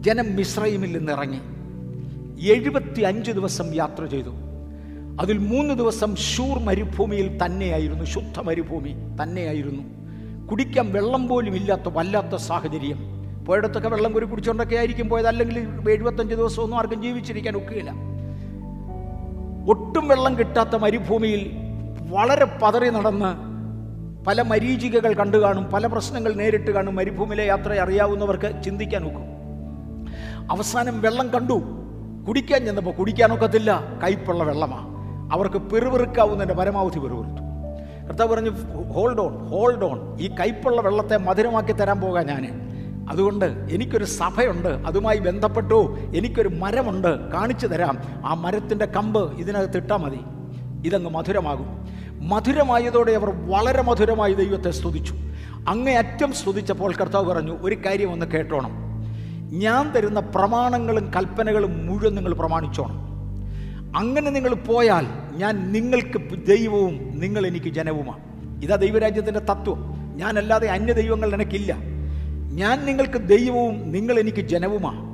ജനം 0.00 0.36
മിശ്രൈമിൽ 0.36 0.98
നിന്ന് 0.98 1.12
ഇറങ്ങി 1.12 1.40
എഴുപത്തി 2.48 3.00
അഞ്ച് 3.00 3.30
ദിവസം 3.30 3.74
യാത്ര 3.74 4.06
ചെയ്തു. 4.06 4.30
അതിൽ 5.20 5.38
മൂന്ന് 5.38 5.74
ദിവസം 5.74 6.16
ഷൂർ 6.16 6.58
മരുഭൂമിയിൽ 6.58 7.38
തന്നെയായിരുന്നു 7.44 8.04
ശുദ്ധ 8.04 8.40
മരുഭൂമി 8.40 8.94
തന്നെയായിരുന്നു. 9.22 9.82
കുടിക്കാൻ 10.46 10.92
വെള്ളം 10.92 11.28
പോലും 11.28 11.54
ഇല്ലാത്ത 11.56 11.88
വല്ലാത്ത 11.88 12.34
സാഹചര്യം. 12.34 13.18
പോയടത്തൊക്കെ 13.44 13.88
വെള്ളം 13.88 14.12
കൂടി 14.12 14.26
കുടിച്ചുകൊണ്ടൊക്കെ 14.26 14.76
ആയിരിക്കും 14.76 15.08
പോയത് 15.08 15.26
അല്ലെങ്കിൽ 15.26 15.58
എഴുപത്തഞ്ച് 15.90 16.34
ദിവസമൊന്നും 16.34 16.78
ആർക്കും 16.78 17.02
ജീവിച്ചിരിക്കാൻ 17.02 17.56
ഒക്കുകയില്ല 17.56 17.90
ഒട്ടും 19.70 20.08
വെള്ളം 20.08 20.38
കിട്ടാത്ത 20.38 20.76
മരുഭൂമിയിൽ 20.76 21.50
വളരെ 22.10 22.46
പതറി 22.62 22.90
നടന്ന് 22.90 23.47
പല 24.28 24.42
മരീചികകൾ 24.42 25.14
കണ്ടു 25.14 25.36
കാണും 25.36 25.64
പല 25.64 25.86
പ്രശ്നങ്ങൾ 25.86 26.32
നേരിട്ട് 26.32 26.70
കാണും. 26.70 26.94
മരുഭൂമിയിലെ 26.94 27.46
യാത്ര 27.46 27.72
അറിയാവുന്നവർക്ക് 27.72 28.62
ചിന്തിക്കാൻ 28.62 29.06
ഒക്കും 29.06 29.22
അവസാനം 30.50 31.00
വെള്ളം 31.00 31.28
കണ്ടു. 31.28 31.62
കുടിക്കാൻ 32.28 32.64
ചെന്നപ്പോൾ 32.64 32.90
കുടിക്കാനൊക്കത്തില്ല 32.90 33.84
കയ്പുള്ള 34.02 34.44
വെള്ളമാണ് 34.44 34.88
അവർക്ക് 35.32 35.56
പെറുപെറുക്കാവുന്നതിന്റെ 35.56 36.54
പരമാവധി 36.54 36.98
പെറുപെറുത്തു. 36.98 37.42
കർത്താവ് 38.08 38.34
പറഞ്ഞു 38.34 38.50
ഹോൾഡ് 38.92 39.20
ഓൺ 39.20 39.48
ഹോൾഡ് 39.48 39.84
ഓൺ 39.84 40.18
ഈ 40.20 40.28
കയ്പുള്ള 40.40 40.80
വെള്ളത്തെ 40.80 41.16
മധുരമാക്കി 41.16 41.72
തരാൻ 41.72 42.00
പോകാൻ 42.00 42.26
ഞാൻ 42.26 42.68
അതുകൊണ്ട് 43.10 43.44
എനിക്കൊരു 43.44 44.04
സഭയുണ്ട്. 44.04 44.68
അതുമായി 44.68 45.18
ബന്ധപ്പെട്ടു. 45.18 45.98
എനിക്കൊരു 46.16 46.48
മരമുണ്ട്. 46.48 47.32
കാണിച്ചു 47.32 47.66
തരാം. 47.66 47.98
ആ 48.26 48.34
മരത്തിന്റെ 48.34 48.86
കമ്പ് 48.86 49.38
ഇതിനകത്ത് 49.38 49.76
ഇട്ടാൽ 49.76 49.96
മതി. 49.96 50.20
ഇതങ്ങ് 50.88 51.10
മധുരമാകും. 51.10 51.88
മധുരമായതോടെ 52.20 53.12
അവർ 53.12 53.30
വളരെ 53.30 53.82
മധുരമായി 53.82 54.34
ദൈവത്തെ 54.34 54.70
സ്തുതിച്ചു. 54.70 55.14
അങ്ങേയറ്റം 55.68 56.32
സ്തുതിച്ചപ്പോൾ 56.32 56.94
കർത്താവ് 56.94 57.26
പറഞ്ഞു 57.26 57.58
ഒരു 57.60 57.74
കാര്യം 57.74 58.12
ഒന്ന് 58.12 58.26
കേട്ടോണം. 58.26 58.70
ഞാൻ 59.52 59.92
തരുന്ന 59.92 60.20
പ്രമാണങ്ങളും 60.20 61.10
കൽപ്പനകളും 61.16 61.86
മുഴുവൻ 61.86 62.14
നിങ്ങൾ 62.14 62.34
പ്രമാണിച്ചോണം. 62.34 63.08
അങ്ങനെ 63.96 64.30
നിങ്ങൾ 64.30 64.54
പോയാൽ 64.54 65.06
ഞാൻ 65.36 65.72
നിങ്ങൾക്ക് 65.72 66.46
ദൈവവും 66.46 67.10
നിങ്ങൾ 67.14 67.46
എനിക്ക് 67.46 67.66
ജനവുമാണ്. 67.66 68.20
ഇതാ 68.64 68.76
ദൈവരാജ്യത്തിന്റെ 68.76 69.40
തത്വം. 69.40 69.94
ഞാനല്ലാതെ 70.16 70.68
അന്യ 70.68 70.92
ദൈവങ്ങൾ 70.92 71.34
എനിക്കില്ല 71.34 71.76
ഞാൻ 72.52 72.86
നിങ്ങൾക്ക് 72.86 73.18
ദൈവവും 73.28 73.92
നിങ്ങൾ 73.92 74.18
എനിക്ക് 74.18 74.38
ജനവുമാണ്. 74.38 75.08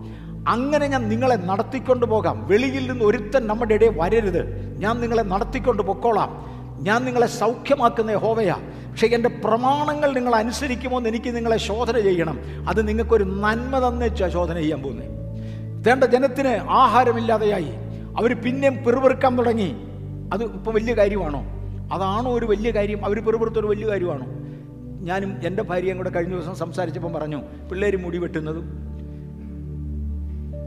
അങ്ങനെ 0.49 0.87
ഞാൻ 0.87 1.09
നിങ്ങളെ 1.09 1.35
നടത്തിക്കൊണ്ട് 1.35 2.07
പോകാം 2.07 2.49
വെളിയിൽ 2.49 2.91
നിന്ന് 2.91 3.05
ഒരുത്തൻ 3.05 3.47
നമ്മുടെ 3.47 3.75
ഇടയിൽ 3.75 4.01
വരരുത്. 4.01 4.75
ഞാൻ 4.79 5.01
നിങ്ങളെ 5.01 5.23
നടത്തിക്കൊണ്ട് 5.23 5.83
പൊക്കോളാം. 5.83 6.54
ഞാൻ 6.81 7.05
നിങ്ങളെ 7.05 7.27
സൗഖ്യമാക്കുന്ന 7.27 8.15
ഹോവയാ 8.15 8.55
പക്ഷേ 8.91 9.07
എന്റെ 9.07 9.29
പ്രമാണങ്ങൾ 9.29 10.13
നിങ്ങൾ 10.13 10.35
അനുസരിക്കുമോ 10.35 10.99
എന്ന് 10.99 11.09
എനിക്ക് 11.09 11.37
നിങ്ങളെ 11.37 11.57
ശോധന 11.57 11.99
ചെയ്യണം. 11.99 12.41
അത് 12.69 12.89
നിങ്ങൾക്കൊരു 12.89 13.25
നന്മ 13.25 13.89
തന്നേച്ചാ 13.89 14.29
ശോധന 14.29 14.57
ചെയ്യാൻ 14.57 14.83
പോകുന്നത് 14.83 15.15
വേണ്ട 15.89 16.05
ജനത്തിന് 16.05 16.49
ആഹാരമില്ലാതെയായി. 16.49 17.71
അവർ 18.17 18.43
പിന്നെയും 18.43 18.85
പിറുപിറുക്കാൻ 18.85 19.39
തുടങ്ങി. 19.39 19.75
അത് 20.33 20.45
ഇപ്പോൾ 20.45 20.75
വലിയ 20.75 20.95
കാര്യമാണോ? 20.95 21.43
അതാണോ 21.95 22.35
ഒരു 22.35 22.47
വലിയ 22.47 22.71
കാര്യം? 22.71 23.05
അവർ 23.05 23.25
പിറുപിറുത്തൊരു 23.25 23.67
വലിയ 23.67 23.89
കാര്യമാണോ? 23.89 24.27
ഞാനും 25.01 25.37
എന്റെ 25.45 25.63
ഭാര്യയും 25.63 25.97
കൂടെ 25.97 26.11
കഴിഞ്ഞ 26.11 26.33
ദിവസം 26.33 26.55
സംസാരിച്ചപ്പം 26.55 27.13
പറഞ്ഞു 27.13 27.37
പിള്ളേർ 27.71 27.97
മുടി 27.97 28.19
വെട്ടുന്നതും 28.19 28.95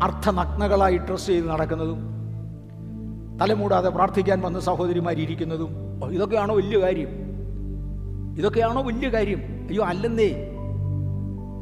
അർത്ഥനഗ്നകളായി 0.04 0.98
ഡ്രസ്സ് 0.98 1.28
ചെയ്ത് 1.28 1.50
നടക്കുന്നതും 1.50 2.00
തലമൂടാതെ 3.42 3.90
പ്രാർത്ഥിക്കാൻ 3.90 4.42
വന്ന 4.42 4.60
സഹോദരിമാരിയിരിക്കുന്നതും 4.60 5.87
ഇതൊക്കെയാണോ 6.06 6.56
വലിയ 6.56 6.80
കാര്യം? 6.80 7.08
ഇതൊക്കെയാണോ 8.38 8.82
വലിയ 8.82 9.10
കാര്യം? 9.10 9.38
അയ്യോ 9.38 9.84
അല്ലെന്നേ. 9.84 10.54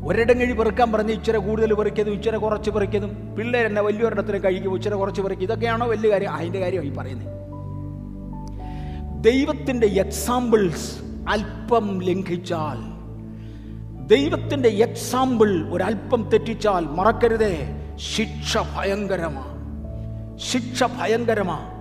ഒരിടങ്ങഴി 0.06 0.52
പെറുക്കാൻ 0.52 0.92
പറഞ്ഞ് 0.92 1.12
ഇച്ചിരി 1.12 1.38
കൂടുതൽ 1.38 1.74
പെറുക്കിയതും 1.74 2.12
ഇച്ചിരി 2.12 2.38
കുറച്ച് 2.38 2.70
പെറുക്കിയതും 2.70 3.36
പിള്ളേരെന്നെ 3.36 3.82
വലിയൊരിടത്തിന് 3.82 4.44
കഴിക്കും 4.44 4.76
ഇച്ചിരി 4.76 4.96
കുറച്ച് 4.96 5.22
പെറുക്കി. 5.22 5.44
ഇതൊക്കെയാണോ 5.44 5.88
വലിയ 5.88 6.12
കാര്യം? 6.12 6.34
അതിന്റെ 6.34 6.60
കാര്യമായി 6.60 6.90
ഈ 6.90 6.94
പറയുന്നത് 6.94 7.36
ദൈവത്തിന്റെ 9.24 9.88
എക്സാമ്പിൾസ് 9.88 11.00
അല്പം 11.30 12.02
ലംഘിച്ചാൽ 12.02 12.96
ദൈവത്തിന്റെ 14.08 14.70
എക്സാമ്പിൾ 14.70 15.70
ഒരല്പം 15.70 16.30
തെറ്റിച്ചാൽ 16.34 16.86
മറക്കരുതേ. 16.86 17.68
ശിക്ഷ 17.96 18.58
ഭയങ്കരമാണ് 18.58 19.56
ശിക്ഷ 20.40 20.84
ഭയങ്കരമാ. 20.84 21.75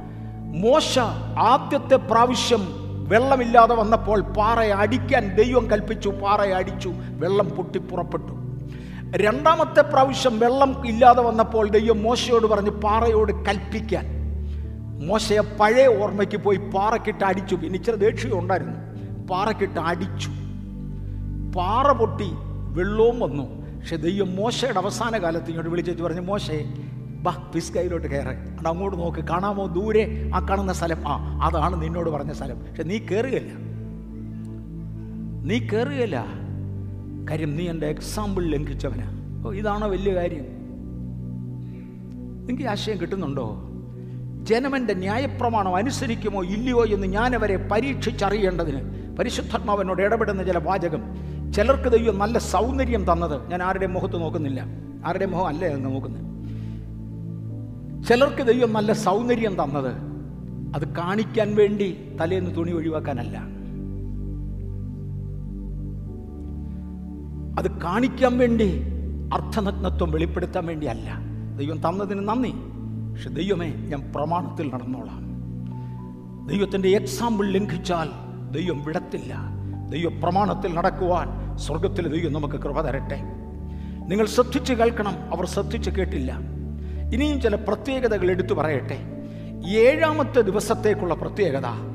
മോശ 0.55 0.99
ആദ്യത്തെ 1.39 1.97
പ്രാവശ്യം 1.97 2.85
വെള്ളമില്ലാതെ 3.09 3.75
വന്നപ്പോൾ 3.75 4.21
പാറയെ 4.21 4.71
അടിക്കാൻ 4.71 5.37
ദൈവം 5.37 5.71
കൽപ്പിച്ചു 5.71 6.09
പാറയെ 6.09 6.53
അടിച്ചു 6.53 6.89
വെള്ളം 6.99 7.49
പൊട്ടിപ്പുറപ്പെട്ടു 7.49 8.45
രണ്ടാമത്തെ 9.17 9.81
പ്രാവശ്യം 9.81 10.39
വെള്ളം 10.39 10.87
ഇല്ലാതെ 10.87 11.23
വന്നപ്പോൾ 11.23 11.69
ദൈവം 11.69 12.03
മോശയോട് 12.03 12.47
പറഞ്ഞു 12.47 12.71
പാറയോട് 12.71 13.33
കൽപ്പിക്കാൻ. 13.33 14.07
മോശയെ 15.07 15.41
പഴയ 15.61 15.87
ഓർമ്മയ്ക്ക് 15.87 16.37
പോയി 16.37 16.57
പാറക്കിട്ട് 16.57 17.25
അടിച്ചു. 17.25 17.55
പിന്നെ 17.55 17.77
ഇച്ചിരി 17.77 17.97
ദേഷ്യം 17.97 18.39
ഉണ്ടായിരുന്നു. 18.39 18.79
പാറക്കിട്ട് 19.27 19.81
അടിച്ചു. 19.81 20.29
പാറ 21.59 21.93
പൊട്ടി 21.93 22.31
വെള്ളവും 22.77 23.21
വന്നു. 23.21 23.65
പക്ഷെ 23.79 23.97
ദൈവം 23.97 24.37
മോശയുടെ 24.37 24.79
അവസാന 24.79 25.19
കാലത്ത് 25.19 25.47
ഇങ്ങോട്ട് 25.47 25.71
വിളിച്ചു 25.71 26.03
പറഞ്ഞു 26.03 26.21
മോശേ 26.21 26.75
ബാ 27.25 27.51
പിസ്കയിലോട്ട് 27.55 28.07
കയറ്. 28.07 28.29
അത് 28.29 28.69
അങ്ങോട്ട് 28.69 28.99
നോക്ക് 28.99 29.25
കാണാമോ 29.25 29.67
ദൂരെ? 29.67 30.31
ആ 30.35 30.47
കാണുന്ന 30.51 30.73
സ്ഥലം 30.73 31.09
ആ 31.09 31.13
അതാണ് 31.47 31.83
നിന്നോട് 31.83 32.11
പറഞ്ഞ 32.11 32.33
സ്ഥലം. 32.33 32.59
പക്ഷെ 32.59 32.83
നീ 32.83 32.99
കയറുകയില്ല 32.99 33.53
നീ 35.45 35.59
കയറുകയില്ല 35.59 36.27
കാര്യം 37.31 37.57
നീ 37.57 37.69
എന്റെ 37.69 37.87
എക്സാമ്പിൾ 37.87 38.45
ലംഘിച്ചവനാ. 38.51 39.07
ഓ 39.47 39.53
ഇതാണോ 39.53 39.89
വലിയ 39.89 40.15
കാര്യം? 40.15 40.45
നിങ്ങൾക്ക് 42.47 42.63
ആശയം 42.63 43.01
കിട്ടുന്നുണ്ടോ? 43.01 43.71
ജനമന്റെ 44.43 44.95
ന്യായപ്രമാണം 44.95 45.77
അനുസരിക്കുമോ 45.77 46.45
ഇല്ലയോ 46.45 46.85
എന്ന് 46.87 47.07
ഞാനവരെ 47.07 47.69
പരീക്ഷിച്ചറിയേണ്ടതിന് 47.73 48.81
പരിശുദ്ധാത്മാവനോട് 49.17 50.03
ഇടപെടുന്ന 50.03 50.43
ചില 50.43 50.59
വാചകം. 50.59 51.03
ചിലർക്ക് 51.53 51.89
ദൈവം 51.89 52.19
നല്ല 52.19 52.39
സൗന്ദര്യം 52.39 53.13
തന്നത് 53.13 53.51
ഞാൻ 53.51 53.63
ആരുടെ 53.63 53.87
മുഖത്ത് 53.87 54.21
നോക്കുന്നില്ല. 54.21 54.65
ആരുടെ 55.07 55.27
മുഖം 55.27 55.47
അല്ല 55.47 55.65
എന്ന് 55.65 55.85
നോക്കുന്നത്. 55.85 56.34
ചിലർക്ക് 58.09 58.43
ദൈവം 58.43 58.73
നല്ല 58.73 58.93
സൗന്ദര്യം 58.93 59.63
തന്നത് 59.63 59.93
അത് 60.75 60.95
കാണിക്കാൻ 60.95 61.55
വേണ്ടി 61.55 62.17
തലേന്ന് 62.21 62.57
തുണി 62.57 62.73
ഒഴിവാക്കാനല്ല. 62.73 63.39
അത് 67.59 67.81
കാണിക്കാൻ 67.81 68.39
വേണ്ടി 68.39 68.83
അർത്ഥനഗ്നത്വം 69.35 70.11
വെളിപ്പെടുത്താൻ 70.11 70.67
വേണ്ടിയല്ല. 70.67 71.19
ദൈവം 71.57 71.89
തന്നതിന് 71.89 72.29
നന്ദി. 72.29 72.51
പക്ഷെ 73.13 73.29
ദൈവമേ 73.29 73.67
ഞാൻ 73.67 74.13
പ്രമാണത്തിൽ 74.15 74.73
നടന്നോളാം. 74.75 75.25
ദൈവത്തിന്റെ 76.47 76.89
എക്സാമ്പിൾ 76.89 77.51
ലംഘിച്ചാൽ 77.51 78.09
ദൈവം 78.51 78.85
വിടത്തില്ല. 78.85 79.35
ദൈവ 79.91 80.21
പ്രമാണത്തിൽ 80.23 80.75
നടക്കുവാൻ 80.75 81.59
സ്വർഗത്തിൽ 81.59 82.21
ദൈവം 82.21 82.33
നമുക്ക് 82.33 82.55
കൃപ 82.55 82.81
തരട്ടെ. 82.81 83.23
നിങ്ങൾ 84.09 84.27
ശ്രദ്ധിച്ച് 84.27 84.73
കേൾക്കണം. 84.73 85.13
അവർ 85.13 85.47
ശ്രദ്ധിച്ച് 85.47 85.91
കേട്ടില്ല. 85.91 86.54
ഇനിയും 87.13 87.41
ചില 87.41 87.55
പ്രത്യേകതകൾ 87.55 88.31
എടുത്തു 88.31 88.55
പറയട്ടെ. 88.55 88.99
ഏഴാമത്തെ 89.69 90.41
ദിവസത്തേക്കുള്ള 90.41 91.15
പ്രത്യേകത 91.15 91.95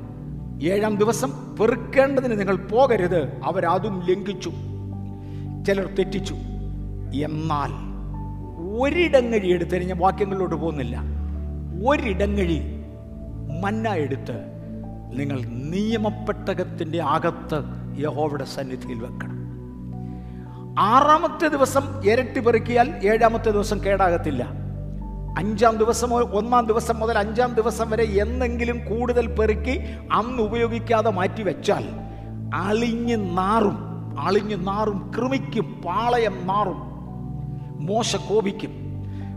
ഏഴാം 0.63 0.97
ദിവസം 0.97 1.57
പെറുക്കേണ്ടതിന് 1.59 2.39
നിങ്ങൾ 2.39 2.55
പോകരുത്. 2.55 3.41
അവരതും 3.43 3.99
ലംഘിച്ചു 4.09 4.49
ചിലർ 5.67 5.95
തെറ്റിച്ചു. 5.95 6.33
എന്നാൽ 7.15 7.89
ഒരിടങ്ങഴി 8.81 9.47
എടുത്ത് 9.47 9.75
ഞാൻ 9.75 9.97
വാക്യങ്ങളിലോട്ട് 9.97 10.55
പോകുന്നില്ല. 10.55 11.01
ഒരിടങ്ങഴി 11.87 12.61
മന്ന 13.63 13.89
എടുത്ത് 13.89 14.45
നിങ്ങൾ 15.13 15.41
നിയമപ്പെട്ടകത്തിന്റെ 15.45 17.01
അകത്ത് 17.01 17.63
യഹോവയുടെ 18.01 18.43
സന്നിധിയിൽ 18.43 18.99
വെക്കണം. 18.99 19.39
ആറാമത്തെ 20.79 21.47
ദിവസം 21.47 22.05
ഇരട്ടി 22.05 22.39
പെറുക്കിയാൽ 22.39 22.89
ഏഴാമത്തെ 23.03 23.51
ദിവസം 23.51 23.83
കേടാകത്തില്ല. 23.83 24.58
അഞ്ചാം 25.37 25.77
ദിവസം 25.77 26.13
ഒന്നാം 26.13 26.65
ദിവസം 26.65 26.99
മുതൽ 26.99 27.17
അഞ്ചാം 27.17 27.53
ദിവസം 27.53 27.89
വരെ 27.89 28.03
എന്തെങ്കിലും 28.03 28.85
കൂടുതൽ 28.85 29.27
പെറുക്കി 29.27 29.79
അന്ന് 30.11 30.43
ഉപയോഗിക്കാതെ 30.43 31.09
മാറ്റി 31.09 31.43
വെച്ചാൽ 31.43 31.85
അളിഞ്ഞ് 32.53 33.37
നാറും 33.37 33.77
അളിഞ്ഞ് 34.19 34.67
നാറും 34.67 35.11
കൃമിക്കും 35.17 35.81
പാളയം 35.85 36.47
നാറും 36.47 36.89
മോശ 37.87 38.15
കോപിക്കും. 38.15 38.89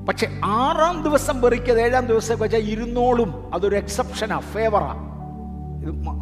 പക്ഷെ 0.08 0.40
ആറാം 0.44 1.02
ദിവസം 1.02 1.42
പെറുക്കിയത് 1.42 1.80
ഏഴാം 1.80 2.06
ദിവസം 2.06 2.38
വെച്ചാൽ 2.38 2.58
ഇരുന്നോളും 2.58 3.54
അതൊരു 3.54 3.76
എക്സെപ്ഷനാ 3.76 4.38
ഫേവറാ 4.38 4.94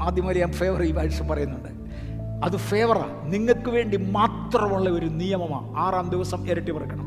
ഇത് 0.09 0.21
വരെ 0.27 0.41
ഞാൻ 0.41 0.53
ഫേവർ 0.53 0.83
ഈ 0.83 0.93
വാഴ്ച 0.93 1.23
പറയുന്നുണ്ട്. 1.23 1.69
അത് 2.45 2.57
ഫേവറാ 2.57 3.07
നിങ്ങൾക്ക് 3.25 3.71
വേണ്ടി 3.71 3.97
മാത്രമുള്ള 3.97 4.91
ഒരു 4.91 5.07
നിയമമാണ് 5.07 5.77
ആറാം 5.77 6.11
ദിവസം 6.11 6.47
ഇരട്ടി 6.51 6.73
പെറുക്കണം. 6.73 7.07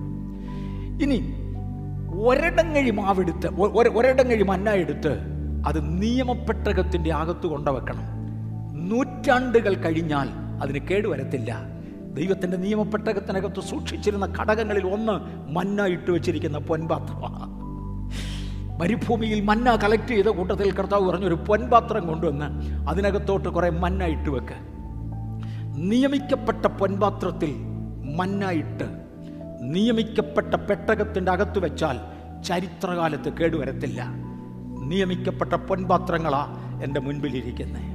ഇനി 1.04 1.43
ഒരിടങ്ങഴി 2.14 2.90
മാവെടുത്ത് 2.90 3.48
ഒരിടങ്ങഴി 3.72 4.44
മന്ന 4.44 4.70
എടുത്ത് 4.70 5.20
അത് 5.66 6.02
നിയമപ്പെട്ടകത്തിന്റെ 6.02 7.14
അകത്ത് 7.14 7.48
കൊണ്ടുവെക്കണം. 7.48 8.04
നൂറ്റാണ്ടുകൾ 8.90 9.74
കഴിഞ്ഞാൽ 9.74 10.30
അതിന് 10.62 10.80
കേടുവരത്തില്ല. 10.80 11.62
ദൈവത്തിന്റെ 12.14 12.58
നിയമപ്പെട്ടകത്തിനകത്ത് 12.58 13.60
സൂക്ഷിച്ചിരുന്ന 13.60 14.34
ഘടകങ്ങളിൽ 14.40 14.88
ഒന്ന് 14.88 15.48
മന്ന 15.54 15.86
ഇട്ട് 15.86 16.12
വെച്ചിരിക്കുന്ന 16.12 16.58
പൊൻപാത്രമാണ്. 16.58 17.54
മരുഭൂമിയിൽ 18.82 19.42
മന്ന 19.42 19.76
കളക്ട് 19.76 20.08
ചെയ്ത 20.08 20.26
കൂട്ടത്തിൽ 20.26 20.72
കർത്താവ് 20.72 21.12
പറഞ്ഞൊരു 21.12 21.34
പൊൻപാത്രം 21.34 22.08
കൊണ്ടുവന്ന് 22.08 22.46
അതിനകത്തോട്ട് 22.90 23.50
കുറെ 23.50 23.70
മന്ന 23.70 24.04
ഇട്ട് 24.04 24.30
വെക്ക്. 24.30 24.74
നിയമിക്കപ്പെട്ട 25.76 26.66
പൊൻപാത്രത്തിൽ 26.66 27.56
മന്ന 28.16 28.46
ഇട്ട് 28.46 29.03
നിയമിക്കപ്പെട്ട 29.72 30.56
പെട്ടകത്തിന്റെ 30.56 31.32
അകത്ത് 31.32 31.60
വെച്ചാൽ 31.60 32.00
ചരിത്രകാലത്ത് 32.44 33.34
കേടുവരത്തില്ല. 33.34 34.06
നിയമിക്കപ്പെട്ട 34.84 35.54
പൊൻപാത്രങ്ങളാ 35.54 36.48
എന്റെ 36.84 37.00
മുൻപിലിരിക്കുന്നത് 37.00 37.94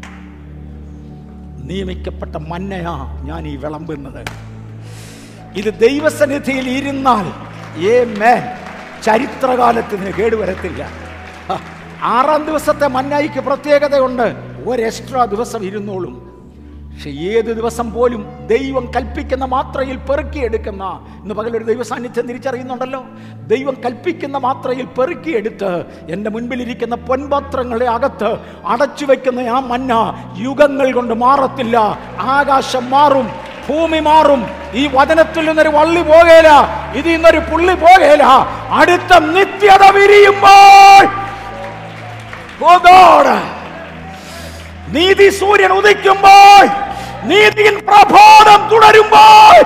നിയമിക്കപ്പെട്ട 1.71 2.37
മന്നയാ 2.37 3.23
ഞാൻ 3.23 3.49
ഈ 3.49 3.57
വിളമ്പുന്നത്. 3.57 4.25
ഇത് 5.57 5.79
ദൈവസന്നിധിയിൽ 5.79 6.69
ഇരുന്നാൽ 6.69 7.27
ഏ 7.81 8.05
മേ 8.05 8.57
ചരിത്രകാലത്തിന് 9.03 10.13
കേടുവരത്തില്ല. 10.13 10.89
ആറാം 12.03 12.45
ദിവസത്തെ 12.45 12.87
മന്നായിക്ക് 12.87 13.41
പ്രത്യേകതയുണ്ട്. 13.41 14.35
ഒരു 14.67 14.83
എക്സ്ട്രാ 14.83 15.25
ദിവസം 15.25 15.65
ഇരുന്നോളും. 15.65 16.28
പക്ഷെ 16.93 17.11
ഏത് 17.11 17.51
ദിവസം 17.57 17.93
പോലും 17.93 18.47
ദൈവം 18.47 18.93
കൽപ്പിക്കുന്ന 18.97 19.45
മാത്രയിൽ 19.45 19.97
പെറുക്കിയെടുക്കുന്ന 19.97 20.85
ഇന്ന് 21.23 21.35
പകലൊരു 21.35 21.65
ദൈവ 21.65 21.83
സാന്നിധ്യം 21.83 22.27
തിരിച്ചറിയുന്നുണ്ടല്ലോ. 22.27 23.05
ദൈവം 23.47 23.77
കൽപ്പിക്കുന്ന 23.85 24.37
മാത്രയിൽ 24.37 24.87
പെറുക്കിയെടുത്ത് 24.87 25.85
എന്റെ 26.09 26.31
മുൻപിലിരിക്കുന്ന 26.31 26.95
പൊൻപാത്രങ്ങളെ 26.95 27.87
അകത്ത് 27.87 28.31
അടച്ചു 28.67 29.05
വയ്ക്കുന്ന 29.05 29.41
ആ 29.41 29.61
മന്ന 29.61 29.93
യുഗങ്ങൾ 30.39 30.93
കൊണ്ട് 30.93 31.15
മാറത്തില്ല. 31.15 31.77
ആകാശം 32.21 32.91
മാറും 32.91 33.29
ഭൂമി 33.69 33.99
മാറും. 33.99 34.43
ഈ 34.75 34.87
വചനത്തിൽ 34.95 35.45
നിന്നൊരു 35.49 35.69
വള്ളി 35.69 36.03
പോകേല 36.03 36.49
ഇതിൽ 36.99 37.13
നിന്നൊരു 37.13 37.39
പുള്ളി 37.39 37.75
പോകേല. 37.75 38.23
അടുത്ത 38.81 39.13
നിത്യത 39.37 39.85
വിരിയുമ്പോൾ! 39.97 41.05
നീതി 44.95 45.29
സൂര്യൻ 45.39 45.73
ഉദിക്കുമ്പോൾ 45.79 46.65
നീതിയിൽ 47.31 47.77
പ്രബോധം 47.89 48.61
തുടരുമ്പോൾ 48.73 49.57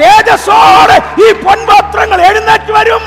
തേജസ്സോടെ 0.00 0.96
ഈ 1.24 1.26
പൊൻപാത്രങ്ങൾ 1.44 2.18
എഴുന്നേറ്റ് 2.28 2.72
വരും. 2.76 3.04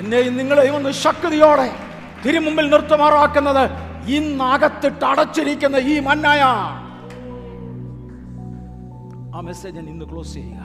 എന്നെയും 0.00 0.34
നിങ്ങളെയും 0.40 0.74
ഒന്ന് 0.78 0.92
ശക്തിയോടെ 1.04 1.68
തിരുമുമ്പിൽ 2.24 2.66
നിർത്തുമാറാക്കുന്നത് 2.74 3.64
ഇന്നകത്തിട്ട് 4.16 5.04
അടച്ചിരിക്കുന്ന 5.10 5.76
ഈ 5.92 5.96
മന്നായ 6.08 6.42
ആ 9.34 9.40
മെസ്സേജ് 9.48 9.74
ഞാൻ 9.76 9.88
ഇന്ന് 9.94 10.06
ക്ലോസ് 10.12 10.34
ചെയ്യുക. 10.34 10.60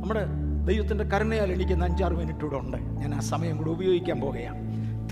നമ്മുടെ 0.00 0.22
ദൈവത്തിന്റെ 0.68 1.04
കരുണയാൽ 1.12 1.50
എനിക്ക് 1.56 1.74
അഞ്ചാറ് 1.88 2.14
മിനിറ്റ് 2.20 2.44
കൂടെ 2.44 2.56
ഉണ്ട്. 2.62 2.78
ഞാൻ 3.00 3.10
ആ 3.18 3.20
സമയം 3.32 3.54
കൂടെ 3.58 3.70
ഉപയോഗിക്കാൻ 3.76 4.18
പോകുകയാണ് 4.24 4.62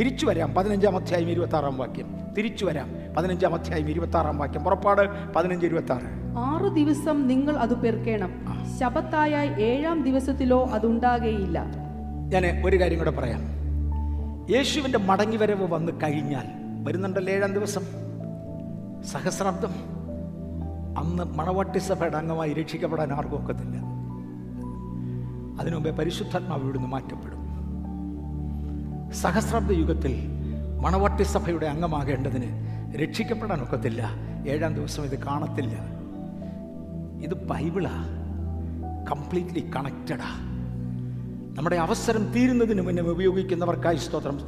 തിരിച്ചു 0.00 0.26
വരാം. 0.26 0.54
പതിനഞ്ചാം 0.54 0.96
അധ്യായം 0.96 1.30
ഇരുപത്തി 1.30 1.56
ആറാം 1.56 1.78
വാക്യം. 1.78 2.18
തിരിച്ചു 2.38 2.64
വരാം. 2.64 2.90
പതിനഞ്ചാം 3.16 3.54
അധ്യായം 3.54 3.90
ഇരുപത്തി 3.90 4.16
ആറാം 4.16 4.38
വാക്യം. 4.38 4.64
പുറപ്പാട് 4.64 5.32
പതിനഞ്ച് 5.32 5.66
ഇരുപത്തി 5.66 5.92
ആറ് 5.92 6.36
ആറു 6.38 6.68
ദിവസം 6.68 7.28
നിങ്ങൾ 7.28 7.56
അത് 7.56 7.78
പെർക്കേണം 7.80 8.30
ശബത്തായ 8.80 9.56
ഏഴാം 9.60 10.02
ദിവസത്തിലോ 10.02 10.66
അതുണ്ടാകേയില്ല. 10.66 11.64
ഞാൻ 12.28 12.66
ഒരു 12.66 12.80
കാര്യം 12.80 12.98
കൂടെ 12.98 13.10
പറയാം. 13.10 13.40
യേശുവിന്റെ 14.50 14.98
മടങ്ങിവരവ് 14.98 15.72
വന്നു 15.72 15.92
കഴിഞ്ഞാൽ 15.92 16.46
വരുന്നുണ്ടല്ലോ 16.84 17.32
ഏഴാം 17.32 17.52
ദിവസം. 17.52 17.82
സഹസ്രാബ്ദം. 19.04 19.70
അന്ന് 20.98 21.24
മണവാട്ടി 21.24 21.78
സഭയുടെ 21.78 22.16
അംഗമായി 22.16 22.52
രക്ഷിക്കപ്പെടാൻ 22.52 23.12
ആർക്കും 23.12 23.42
ഒക്കത്തില്ല. 23.42 23.76
അതിനു 25.60 25.74
മുമ്പേ 25.74 25.90
പരിശുദ്ധാത്മാവ് 25.90 26.62
ഇവിടുന്ന് 26.62 26.88
മാറ്റപ്പെടും. 26.88 27.43
സഹസ്രാബ്ദ 29.12 29.72
യുഗത്തിൽ 29.72 30.28
മണവട്ടി 30.80 31.22
സഭയുടെ 31.22 31.66
അംഗമാകേണ്ടതിന് 31.66 32.44
രക്ഷിക്കപ്പെടാൻ 33.02 33.62
ഒക്കത്തില്ല. 33.62 34.10
ഏഴാം 34.48 34.74
ദിവസം 34.74 35.04
ഇത് 35.04 35.18
കാണത്തില്ല. 35.18 35.76
ഇത് 37.22 37.34
ബൈബിളാ. 37.34 38.04
കംപ്ലീറ്റ്ലി 39.10 39.70
കണക്റ്റഡാ. 39.76 40.40
നമ്മുടെ 41.58 41.76
അവസരം 41.76 42.32
തീരുന്നതിന് 42.32 42.82
മുന്നേ 42.82 43.02
ഉപയോഗിക്കുന്നവർക്കായി 43.02 43.96
സ്തോത്രം. 43.96 44.38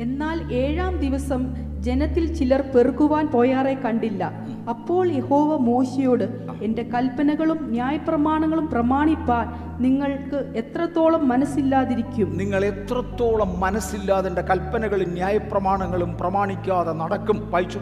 എന്നാൽ 0.00 0.52
ഏഴാം 0.52 1.00
ദിവസം 1.00 1.67
ജനത്തിൽ 1.80 2.34
ചിലർ 2.34 2.60
പെറുക്കുവാൻ 2.60 3.26
പോയാറെ 3.26 3.74
കണ്ടില്ല. 3.74 4.24
അപ്പോൾ 4.68 5.12
യഹോവ 5.12 5.56
മോശയോട് 5.56 6.24
എന്റെ 6.62 6.82
കൽപ്പനകളും 6.82 7.70
ന്യായപ്രമാണങ്ങളും 7.70 8.66
പ്രമാണിപ്പാൻ 8.66 9.46
നിങ്ങൾക്ക് 9.82 10.52
എത്രത്തോളം 10.56 11.28
മനസ്സില്ലാതിരിക്കും? 11.28 12.38
നിങ്ങൾ 12.38 12.64
എത്രത്തോളം 12.64 13.60
മനസ്സില്ലാതെ 13.60 14.28
എന്റെ 14.28 14.42
കൽപ്പനകളും 14.42 15.12
ന്യായപ്രമാണങ്ങളും 15.12 16.16
പ്രമാണിക്കാതെ 16.20 16.92
നടക്കും? 16.92 17.50
വായിച്ചു. 17.50 17.80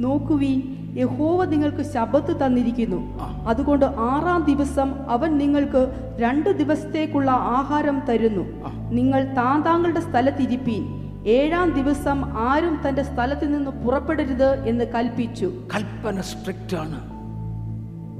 നോക്കുവീൻ 0.00 0.76
യഹോവ 0.98 1.44
നിങ്ങൾക്ക് 1.44 1.82
ശബത്ത് 1.82 2.46
തന്നിരിക്കുന്നു. 2.46 3.18
അതുകൊണ്ട് 3.48 3.84
ആറാം 3.84 4.44
ദിവസം 4.48 5.10
അവൻ 5.10 5.38
നിങ്ങൾക്ക് 5.38 5.82
രണ്ട് 6.18 6.50
ദിവസത്തേക്കുള്ള 6.58 7.30
ആഹാരം 7.30 8.02
തരുന്നു. 8.08 8.44
നിങ്ങൾ 8.90 9.34
താന്താങ്ങളുടെ 9.34 10.00
സ്ഥലത്തിരിപ്പീൻ 10.00 11.05
ഏഴാം 11.26 11.70
ദിവസം 11.70 12.24
ആരും 12.38 12.88
തന്റെ 12.88 13.02
സ്ഥലത്ത് 13.02 13.54
നിന്ന് 13.54 13.70
പുറപ്പെടരുത് 13.70 14.68
എന്ന് 14.68 14.84
കൽപ്പിച്ചു. 14.84 15.52
കൽപ്പന 15.74 16.20
സ്ട്രിക്റ്റ് 16.20 16.76
ആണ്. 16.76 17.00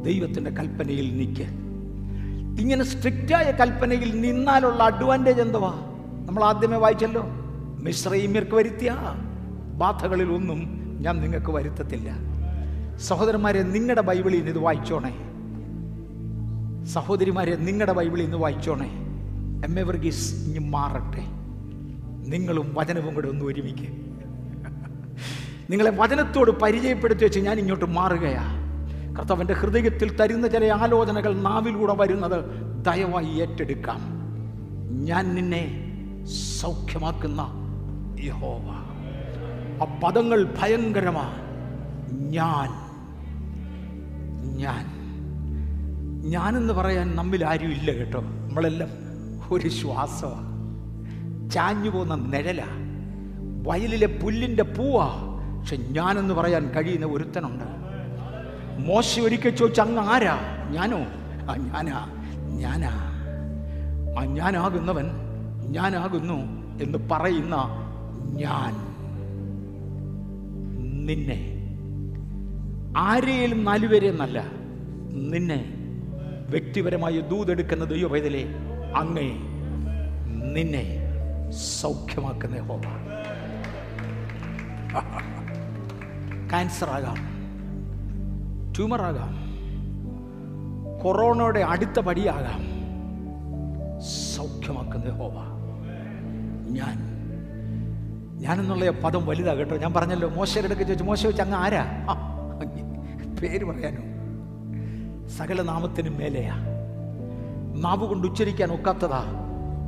ദൈവത്തിന്റെ 0.04 0.50
കൽപ്പനയിൽ 0.50 1.16
നിൽക്ക് 1.16 1.42
ഇങ്ങനെ 2.60 2.84
സ്ട്രിക്റ്റായ 2.84 3.50
കൽപ്പനയിൽ 3.50 4.20
നിന്നാലുള്ള 4.20 4.82
അഡ്വാന്റേജ് 4.82 5.40
എന്തുവാ? 5.40 5.74
നമ്മൾ 6.26 6.44
ആദ്യമേ 6.44 6.76
വായിച്ചല്ലോ. 6.76 7.24
മിശ്രൈമ്യർക്ക് 7.82 8.54
വരുത്തിയ 8.54 8.96
ബാധകളിൽ 9.74 10.32
ഒന്നും 10.32 10.88
ഞാൻ 11.00 11.20
നിങ്ങൾക്ക് 11.20 11.50
വരുത്തത്തില്ല. 11.50 12.12
സഹോദരന്മാരെ 12.96 13.62
നിങ്ങളുടെ 13.62 14.02
ബൈബിളിൽ 14.02 14.36
നിന്ന് 14.36 14.50
ഇത് 14.50 14.58
വായിച്ചോണേ. 14.58 15.16
സഹോദരിമാരെ 16.84 17.56
നിങ്ങളുടെ 17.56 17.92
ബൈബിളിൽ 17.92 18.24
നിന്ന് 18.24 18.36
വായിച്ചോണേ. 18.36 18.88
എം 19.64 19.78
എവർഗീസ് 19.78 19.86
വർഗീസ് 19.86 20.48
ഇനി 20.48 20.58
മാറട്ടെ. 20.58 21.35
നിങ്ങളും 22.26 22.74
വചനവും 22.74 23.14
കൂടെ 23.14 23.28
ഒന്ന് 23.28 23.44
ഒരുമിക്കുക 23.44 23.88
നിങ്ങളെ 25.70 25.90
വചനത്തോട് 25.90 26.50
പരിചയപ്പെടുത്തി 26.50 27.24
വെച്ച് 27.24 27.40
ഞാൻ 27.40 27.58
ഇങ്ങോട്ട് 27.58 27.84
മാറുകയാ. 27.84 28.44
കർത്താവിന്റെ 29.18 29.54
ഹൃദയത്തിൽ 29.54 30.16
തരുന്ന 30.16 30.48
ചില 30.48 30.72
ആലോചനകൾ 30.72 31.34
നാവിലൂടെ 31.34 31.94
വരുന്നത് 31.94 32.44
ദയവായി 32.84 33.26
ഏറ്റെടുക്കാം. 33.26 34.00
ഞാൻ 35.04 35.34
നിന്നെ 35.34 35.82
സൗഖ്യമാക്കുന്ന 36.60 37.40
യഹോവ. 38.24 38.68
ആ 39.82 40.00
പദങ്ങൾ 40.04 40.54
ഭയങ്കരമാ. 40.60 41.32
ഞാൻ 42.10 42.86
ഞാൻ. 44.56 44.96
ഞാനെന്ന് 46.30 46.72
പറയാൻ 46.72 47.16
നമ്മിൽ 47.16 47.46
ആരും 47.46 47.72
ഇല്ല 47.72 47.92
കേട്ടോ. 47.92 48.20
നമ്മളെല്ലാം 48.20 48.88
ഒരു 49.50 49.68
ശ്വാസമാണ് 49.68 50.55
ചാഞ്ഞു 51.50 51.90
പോകുന്ന 51.90 52.14
നിഴലാ. 52.14 52.66
വയലിലെ 53.66 54.06
പുല്ലിന്റെ 54.06 54.62
പൂവാ. 54.62 55.08
പക്ഷെ 55.60 55.76
ഞാനെന്ന് 55.76 56.34
പറയാൻ 56.34 56.70
കഴിയുന്ന 56.70 57.06
ഒരുത്തനുണ്ട്. 57.06 57.64
മോശ 58.86 59.20
ഒരിക്കൽ 59.20 59.50
ചോദിച്ചു 59.50 59.80
അങ്ങ് 59.80 60.02
ആരാ? 60.02 60.38
ഞാനോ? 60.70 60.98
ആ 61.50 61.56
ഞാനാ. 61.56 62.06
ഞാനാ? 62.58 63.12
ആ 64.20 64.24
ഞാനാകുന്നവൻ 64.24 65.04
ഞാനാകുന്നു 65.70 66.66
എന്ന് 66.82 66.98
പറയുന്ന 67.10 67.56
ഞാൻ 68.24 68.96
നിന്നെ. 71.06 71.52
ആരെയും 72.96 73.64
നാലുപേരെ 73.64 74.08
എന്നല്ല 74.08 74.46
നിന്നെ 75.12 75.74
വ്യക്തിപരമായി 76.50 77.20
ദൂതെടുക്കുന്ന 77.20 77.84
ദൈവപൈതലെ 77.84 78.44
അങ്ങേ 78.96 79.32
നിന്നെ. 80.54 81.05
സൗഖ്യമാക്കുന്ന 81.56 82.60
ഹോമ 82.60 82.80
ക്യാൻസർ 86.50 86.88
ആകാം. 86.88 87.16
ട്യൂമർ 88.72 89.02
ആകാം. 89.02 89.46
കൊറോണയുടെ 91.02 91.60
അടുത്ത 91.60 92.00
പടിയാകാം. 92.00 92.60
സൗഖ്യമാക്കുന്ന 94.36 95.10
ഹോമ 95.10 95.34
ഞാൻ 96.70 97.16
ഞാനെന്നുള്ള 98.38 98.90
പദം 98.90 99.26
വലുതാ 99.26 99.54
കേട്ടോ. 99.54 99.76
ഞാൻ 99.76 99.92
പറഞ്ഞല്ലോ 99.92 100.28
മോശയുടെ 100.28 100.66
അടുക്ക് 100.66 100.82
ചോദിച്ചു 100.82 101.04
മോശ 101.04 101.26
വെച്ച് 101.26 101.42
അങ്ങ് 101.42 101.58
ആരാ? 101.58 102.06
പേര് 103.42 103.64
പറയാനോ? 103.64 104.02
സകല 105.28 105.62
നാമത്തിനും 105.62 106.18
മേലെയാ. 106.18 106.56
നാവ് 107.76 108.06
കൊണ്ട് 108.06 108.26
ഉച്ചരിക്കാൻ 108.26 108.72
ഒക്കാത്തതാ. 108.72 109.24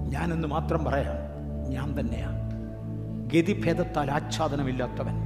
ഞാനെന്ന് 0.08 0.48
മാത്രം 0.48 0.84
പറയാം. 0.84 1.17
ഞാൻ 1.68 2.00
തന്നെയാണ് 2.00 2.38
ഗതിഭേദത്താൽ 3.34 4.10
ആച്ഛാദനമില്ലാത്തവൻ 4.10 5.16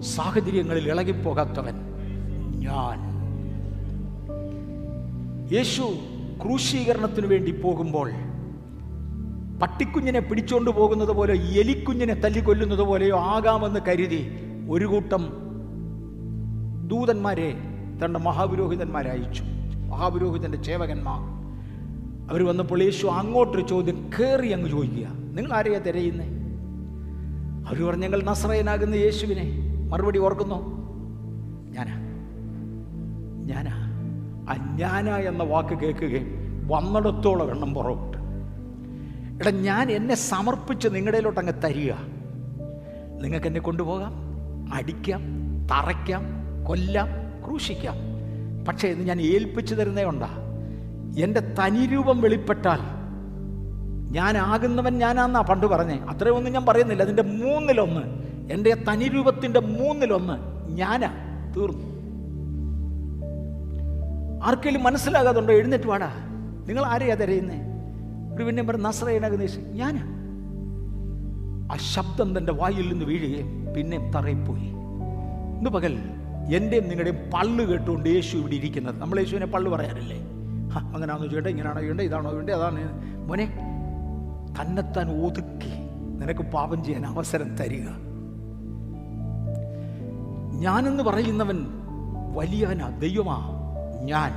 സാഹചര്യങ്ങളിൽ 0.00 0.88
ഇളകിപ്പോകാത്തവൻ 0.88 1.74
ഞാൻ. 2.58 3.10
യേശു 5.54 5.82
ക്രൂശീകരണത്തിനു 6.42 7.26
വേണ്ടി 7.26 7.60
പോകുമ്പോൾ 7.60 8.10
പട്ടിക്കുഞ്ഞിനെ 9.62 10.20
പിടിച്ചുകൊണ്ട് 10.20 10.70
പോകുന്നത് 10.70 11.08
പോലെ 11.08 11.34
എലിക്കുഞ്ഞിനെ 11.34 12.14
തല്ലിക്കൊല്ലുന്നത് 12.14 12.80
പോലെയോ 12.80 13.18
ആകാമെന്ന് 13.18 13.80
കരുതി 13.88 14.30
ഒരു 14.70 14.84
കൂട്ടം 14.84 15.22
ദൂതന്മാരെ 16.86 17.54
തന്റെ 18.04 18.18
മഹാപുരോഹിതന്മാരെ 18.18 19.10
അയച്ചു. 19.10 19.42
മഹാപുരോഹിതന്റെ 19.88 20.62
ചേവകന്മാർ. 20.62 21.20
അവർ 22.30 22.42
വന്നപ്പോൾ 22.42 22.82
യേശു 22.82 23.06
അങ്ങോട്ടൊരു 23.06 23.66
ചോദ്യം 23.66 24.10
കയറി 24.20 24.48
അങ്ങ് 24.48 24.70
ചോദിക്കുക. 24.70 25.19
നിങ്ങൾ 25.32 25.52
ആരെയാ 25.52 25.78
തിരയുന്നേ? 25.78 26.40
അവർ 27.68 27.82
പറഞ്ഞു 27.82 28.06
ഞങ്ങൾ 28.06 28.22
നസ്രയനാകുന്ന 28.22 28.94
യേശുവിനെ 28.94 29.56
മറുപടി 29.88 30.18
ഓർക്കുന്നു? 30.18 30.80
ഞാനാ. 31.70 31.94
ഞാനാ. 33.46 33.90
അജ്ഞാന 34.48 35.10
എന്ന 35.10 35.42
വാക്ക് 35.42 35.78
കേൾക്കുകയും 35.78 36.40
വന്നിടത്തോളം 36.68 37.50
എണ്ണം 37.50 37.74
പുറകോട്ട് 37.74 38.16
എടാ 39.40 39.50
ഞാൻ 39.50 39.90
എന്നെ 39.90 40.14
സമർപ്പിച്ച് 40.14 40.88
നിങ്ങളുടെയിലോട്ട് 40.92 41.40
അങ്ങ് 41.40 41.52
തരിക. 41.64 41.92
നിങ്ങൾക്ക് 43.22 43.46
എന്നെ 43.46 43.60
കൊണ്ടുപോകാം 43.60 44.12
അടിക്കാം 44.74 45.22
തറയ്ക്കാം 45.66 46.22
കൊല്ലാം 46.64 47.08
ക്രൂശിക്കാം. 47.46 47.94
പക്ഷേ 48.68 48.88
ഇത് 48.88 49.02
ഞാൻ 49.02 49.20
ഏൽപ്പിച്ചു 49.20 49.74
തരുന്നേ 49.74 50.04
ഉണ്ടാ? 50.04 50.28
എന്റെ 51.18 51.40
തനിരൂപം 51.40 52.20
വെളിപ്പെട്ടാൽ 52.20 52.99
ഞാനാകുന്നവൻ 54.10 54.98
ഞാനാന്നാ 54.98 55.40
പണ്ട് 55.40 55.66
പറഞ്ഞേ. 55.66 55.98
ഒന്നും 56.30 56.52
ഞാൻ 56.52 56.66
പറയുന്നില്ല. 56.66 57.02
അതിന്റെ 57.02 57.22
മൂന്നിലൊന്ന്. 57.22 58.00
എന്റെ 58.52 58.74
തനിരൂപത്തിന്റെ 58.74 59.60
മൂന്നിലൊന്ന് 59.60 60.34
ഞാനാ. 60.72 61.14
തീർന്നു. 61.56 61.90
ആർക്കെങ്കിലും 64.44 64.82
മനസ്സിലാകാതുണ്ടോ? 64.82 65.52
എഴുന്നേറ്റ് 65.52 65.86
വാടാ. 65.86 66.10
നിങ്ങൾ 66.66 66.84
ആരെയാ 66.84 67.14
തിരയുന്നേ? 67.14 67.60
ഒരു 68.36 68.44
പിന്നെ 68.44 68.62
പറഞ്ഞ 68.62 68.82
നസ്രയനാകുന്ന 68.82 69.42
യേശു 69.42 69.60
ഞാനാ. 69.60 70.02
ആ 71.74 71.76
ശബ്ദം 71.76 72.38
തന്റെ 72.38 72.52
വായിൽ 72.52 72.92
നിന്ന് 72.92 73.04
വീഴുകയും 73.04 73.74
പിന്നെ 73.76 74.10
തറയിപ്പോയി. 74.16 74.60
പോയി 74.60 74.68
ഇന്ന് 75.58 75.70
പകൽ 75.70 75.98
എന്റെയും 76.54 76.88
നിങ്ങളുടെയും 76.88 77.16
പള്ളു 77.34 77.64
കേട്ടുകൊണ്ട് 77.64 78.08
യേശു 78.08 78.36
ഇവിടെ 78.36 78.54
ഇരിക്കുന്നത്. 78.54 79.00
നമ്മൾ 79.00 79.18
യേശുവിനെ 79.18 79.46
പള്ളു 79.46 79.70
പറയാറില്ലേ? 79.70 80.20
"ഹ, 80.68 80.78
അങ്ങനെയാണോ 80.78 81.24
ചെയ്യേണ്ടത് 81.24 81.50
ഇങ്ങനെയാണോ 81.50 81.80
ചെയ്യണ്ടേ 81.80 82.04
ഇതാണോ 82.04 82.30
വേണ്ടത് 82.30 82.54
അതാണ്. 82.54 83.04
മോനെ 83.28 83.69
തന്നെത്താൻ 84.60 85.24
ഒതുക്കി 85.24 85.72
നിനക്ക് 86.20 86.40
പാപം 86.40 86.84
ചെയ്യാൻ 86.84 87.06
അവസരം 87.06 87.56
തരിക. 87.56 87.88
ഞാനെന്ന് 90.52 91.02
പറയുന്നവൻ 91.02 91.66
വലിയവനാ 92.34 92.88
ദൈവമാ 92.98 93.48
ഞാൻ 94.02 94.32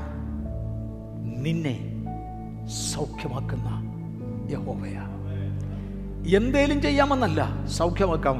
നിന്നെ 1.43 2.05
സൗഖ്യമാക്കുന്ന 2.67 3.93
യഹോവയാ. 4.51 5.09
എന്തേലും 6.35 6.81
ചെയ്യാമെന്നല്ല 6.81 7.65
സൗഖ്യമാക്കാം. 7.65 8.37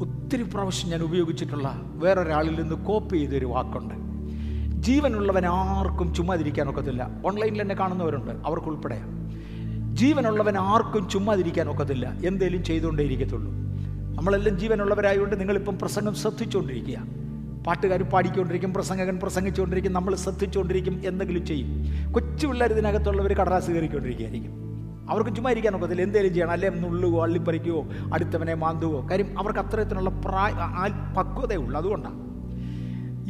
ഒത്തിരി 0.00 0.42
പ്രാവശ്യം 0.42 0.90
ഞാൻ 0.90 1.02
ഉപയോഗിച്ചിട്ടുള്ള 1.02 1.80
വേറൊരാളിൽ 1.84 2.62
നിന്ന് 2.62 2.74
കോപ്പി 2.74 3.16
ചെയ്തൊരു 3.16 3.46
വാക്കുണ്ട്. 3.46 3.94
ജീവനുള്ളവൻ 4.82 5.46
ആർക്കും 5.46 6.14
ചുമ്മാതിരിക്കാനൊക്കത്തില്ല 6.14 7.10
ഓൺലൈനിൽ 7.26 7.60
എന്നെ 7.60 7.74
കാണുന്നവരുണ്ട്. 7.74 8.30
അവർക്കുൾപ്പെടെ 8.30 9.00
ജീവനുള്ളവൻ 9.98 10.56
ആർക്കും 10.58 11.08
ചുമ്മാതിരിക്കാനൊക്കത്തില്ല. 11.08 12.06
എന്തേലും 12.26 12.64
ചെയ്തുകൊണ്ടേ 12.64 13.04
ഇരിക്കത്തുള്ളൂ 13.04 13.50
നമ്മളെല്ലാം 14.16 14.58
ജീവനുള്ളവരായതുകൊണ്ട് 14.58 15.40
നിങ്ങളിപ്പം 15.40 15.78
പ്രസംഗം 15.78 16.14
ശ്രദ്ധിച്ചുകൊണ്ടിരിക്കുക 16.14 16.98
പാട്ടുകാർ 17.66 18.02
പാടിക്കൊണ്ടിരിക്കും 18.02 18.74
പ്രസംഗകൻ 18.74 19.16
പ്രസംഗിച്ചുകൊണ്ടിരിക്കും 19.22 19.92
നമ്മൾ 19.92 20.14
ശ്രദ്ധിച്ചുകൊണ്ടിരിക്കും 20.14 21.02
എന്തെങ്കിലും 21.04 21.46
ചെയ്യും. 21.46 21.68
കൊച്ചു 22.12 22.46
പിള്ളേർ 22.46 22.72
ഇതിനകത്തുള്ളവർ 22.72 23.32
കടലാസ് 23.32 23.70
കയറിക്കൊണ്ടിരിക്കുകയായിരിക്കും. 23.70 24.52
അവർക്ക് 25.10 25.30
ചുമ്മാ 25.36 25.50
ഇരിക്കാൻ 25.50 25.76
ഒക്കത്തില്ല 25.76 26.02
എന്തെങ്കിലും 26.02 26.34
ചെയ്യണം. 26.34 26.50
അല്ലെ 26.50 26.68
നുള്ളുകയോ 26.70 27.22
അള്ളിപ്പറിക്കുകയോ 27.22 27.86
അടുത്തവനെ 28.14 28.54
മാന്തുവോ 28.54 29.06
കാര്യം 29.10 29.38
അവർക്ക് 29.38 29.60
അത്രത്തിനുള്ള 29.60 30.10
പ്രായ 30.10 30.52
പക്വതയുള്ളൂ. 31.16 31.76
അതുകൊണ്ടാണ് 31.80 32.20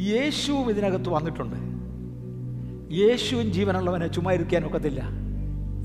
യേശുവും 0.01 0.69
ഇതിനകത്ത് 0.69 1.09
വന്നിട്ടുണ്ട്. 1.09 1.57
യേശുവും 2.93 3.53
ജീവനുള്ളവനെ 3.53 4.07
ചുമ്മാ 4.07 4.31
ഇരിക്കാൻ 4.31 4.65
ഒക്കത്തില്ല 4.65 5.28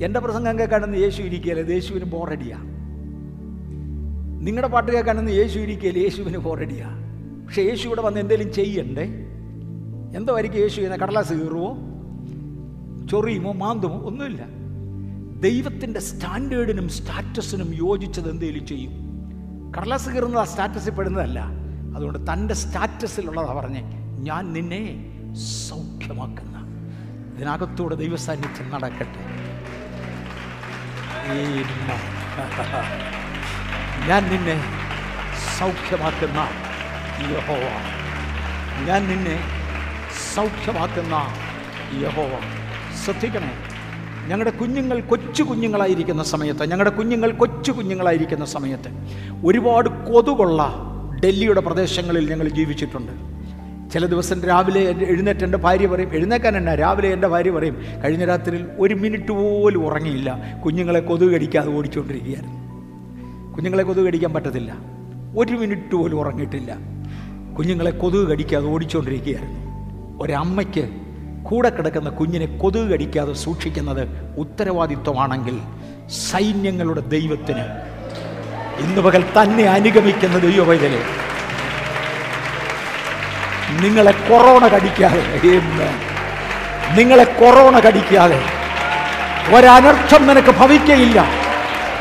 എന്റെ 0.03 0.21
പ്രസംഗം 0.21 0.59
കേൾക്കാണെന്ന് 0.59 0.99
യേശു 0.99 1.23
ഇരിക്കുകയല്ലേ 1.23 1.75
യേശുവിന് 1.75 2.05
ബോറടിയാണ് 2.05 2.75
നിങ്ങളുടെ 4.47 4.69
പാട്ട് 4.69 4.93
കേൾക്കാണെന്ന് 4.93 5.33
യേശു 5.33 5.59
ഇരിക്കുകയല്ലേ 5.59 6.03
യേശുവിന് 6.03 6.39
ബോറടിയാണ് 6.39 7.05
പക്ഷെ 7.47 7.63
യേശു 7.63 7.87
ഇവിടെ 7.87 8.01
വന്ന് 8.01 8.21
എന്തെങ്കിലും 8.21 8.53
ചെയ്യണ്ടേ? 8.53 9.03
എന്തോ 10.17 10.35
ആയിരിക്കും 10.35 10.61
യേശു 10.61 10.75
ചെയ്യുന്ന? 10.75 10.97
കടലാസ് 10.97 11.33
കീറുമോ 11.33 11.77
ചൊറിയുമോ? 13.11 13.53
മാന്തുമോ? 13.53 14.01
ഒന്നുമില്ല. 14.01 14.47
ദൈവത്തിന്റെ 15.41 16.01
സ്റ്റാൻഡേർഡിനും 16.01 16.89
സ്റ്റാറ്റസിനും 16.89 17.75
യോജിച്ചത് 17.75 18.31
എന്തെങ്കിലും 18.31 18.67
ചെയ്യും. 18.67 18.93
കടലാസ് 19.79 20.09
കീറുന്നത് 20.09 20.41
ആ 20.41 20.45
സ്റ്റാറ്റസിൽ 20.45 20.91
പെടുന്നതല്ല. 20.91 21.51
അതുകൊണ്ട് 21.97 22.19
തന്റെ 22.33 22.55
സ്റ്റാറ്റസിലുള്ളതാ 22.55 23.53
പറഞ്ഞ് 23.53 23.83
ഞാൻ 24.23 24.53
നിന്നെ 24.53 25.11
സൗഖ്യമാക്കുന്ന. 25.69 26.55
ഇതിനകത്തൂടെ 27.37 27.95
ദൈവസാന്നിധ്യം 27.95 28.71
നടക്കട്ടെ. 28.71 29.54
ഞാൻ 34.09 34.23
നിന്നെ 34.33 34.57
സൗഖ്യമാക്കുന്ന 35.59 36.41
യഹോവ 37.33 37.65
ഞാൻ 38.87 39.03
നിന്നെ 39.11 39.37
സൗഖ്യമാക്കുന്ന 40.35 41.15
യഹോവ 42.03 42.33
ശ്രദ്ധിക്കണേ 43.05 43.53
ഞങ്ങളുടെ 44.29 44.51
കുഞ്ഞുങ്ങൾ 44.61 44.99
കൊച്ചു 45.13 45.43
കുഞ്ഞുങ്ങളായിരിക്കുന്ന 45.43 46.23
സമയത്ത് 46.23 46.67
ഞങ്ങളുടെ 46.73 46.93
കുഞ്ഞുങ്ങൾ 46.99 47.31
കൊച്ചു 47.43 47.73
കുഞ്ഞുങ്ങളായിരിക്കുന്ന 47.73 48.45
സമയത്ത് 48.45 48.91
ഒരുപാട് 49.45 49.89
കൊതുകുള്ള 50.11 50.61
ഡൽഹിയുടെ 51.25 51.61
പ്രദേശങ്ങളിൽ 51.61 52.25
ഞങ്ങൾ 52.33 52.49
ജീവിച്ചിട്ടുണ്ട്. 52.49 53.13
ചില 53.95 54.07
ദിവസം 54.07 54.43
രാവിലെ 54.45 54.81
എഴുന്നേറ്റ് 54.81 55.45
എന്റെ 55.45 55.59
ഭാര്യ 55.59 55.87
പറയും 55.87 56.15
എഴുന്നേക്കാൻ 56.15 56.57
എന്നാ? 56.57 56.75
രാവിലെ 56.75 57.09
എന്റെ 57.09 57.29
ഭാര്യ 57.29 57.51
പറയും 57.51 57.77
കഴിഞ്ഞ 58.05 58.25
രാത്രിയിൽ 58.25 58.67
ഒരു 58.79 58.95
മിനിറ്റ് 58.95 59.33
പോലും 59.33 59.87
ഉറങ്ങിയില്ല. 59.87 60.31
കുഞ്ഞുങ്ങളെ 60.65 61.01
കൊതുക് 61.01 61.29
കടിക്കാതെ 61.29 61.69
ഓടിച്ചുകൊണ്ടിരിക്കുകയായിരുന്നു 61.69 62.61
കുഞ്ഞുങ്ങളെ 63.55 63.83
കൊതുക് 63.83 64.05
കടിക്കാൻ 64.05 64.33
പറ്റത്തില്ല. 64.35 64.73
ഒരു 65.39 65.53
മിനിറ്റ് 65.53 65.95
പോലും 65.95 66.21
ഉറങ്ങിയിട്ടില്ല. 66.21 66.77
കുഞ്ഞുങ്ങളെ 67.59 67.91
കൊതുക് 67.91 68.29
കടിക്കാതെ 68.29 68.67
ഓടിച്ചുകൊണ്ടിരിക്കുകയായിരുന്നു 68.67 69.61
ഒരമ്മയ്ക്ക് 70.23 70.85
കൂടെ 71.43 71.69
കിടക്കുന്ന 71.69 72.11
കുഞ്ഞിനെ 72.11 72.47
കൊതുക് 72.47 72.91
കടിക്കാതെ 72.91 73.33
സൂക്ഷിക്കുന്നത് 73.33 74.03
ഉത്തരവാദിത്വമാണെങ്കിൽ 74.39 75.57
സൈന്യങ്ങളുടെ 76.31 77.01
ദൈവത്തിന് 77.01 77.65
ഇന്ന് 78.85 79.01
പകൽ 79.01 79.25
തന്നെ 79.37 79.65
അനുഗമിക്കുന്ന 79.65 80.39
ദൈവവൈതലെ 80.39 81.24
നിങ്ങളെ 83.81 84.13
കൊറോണ 84.13 84.69
കടിക്കാതെ. 84.69 85.23
നിങ്ങളെ 86.97 87.25
കൊറോണ 87.25 87.79
കടിക്കാതെ. 87.79 88.43
ഒരനർത്ഥം 89.57 90.27
നിനക്ക് 90.27 90.49
ഭവിക്കയില്ല. 90.49 91.25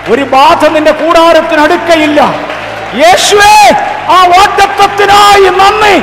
ഒരു 0.09 0.21
ബാധ 0.21 0.65
നിന്റെ 0.65 0.91
കൂടാരത്തിന് 0.91 1.61
അടുക്കയില്ല. 1.61 2.21
യേശുവേ 2.95 3.71
ആ 4.09 4.27
വാഗ്ദത്വത്തിനായി 4.27 5.49
നന്ദി. 5.49 5.95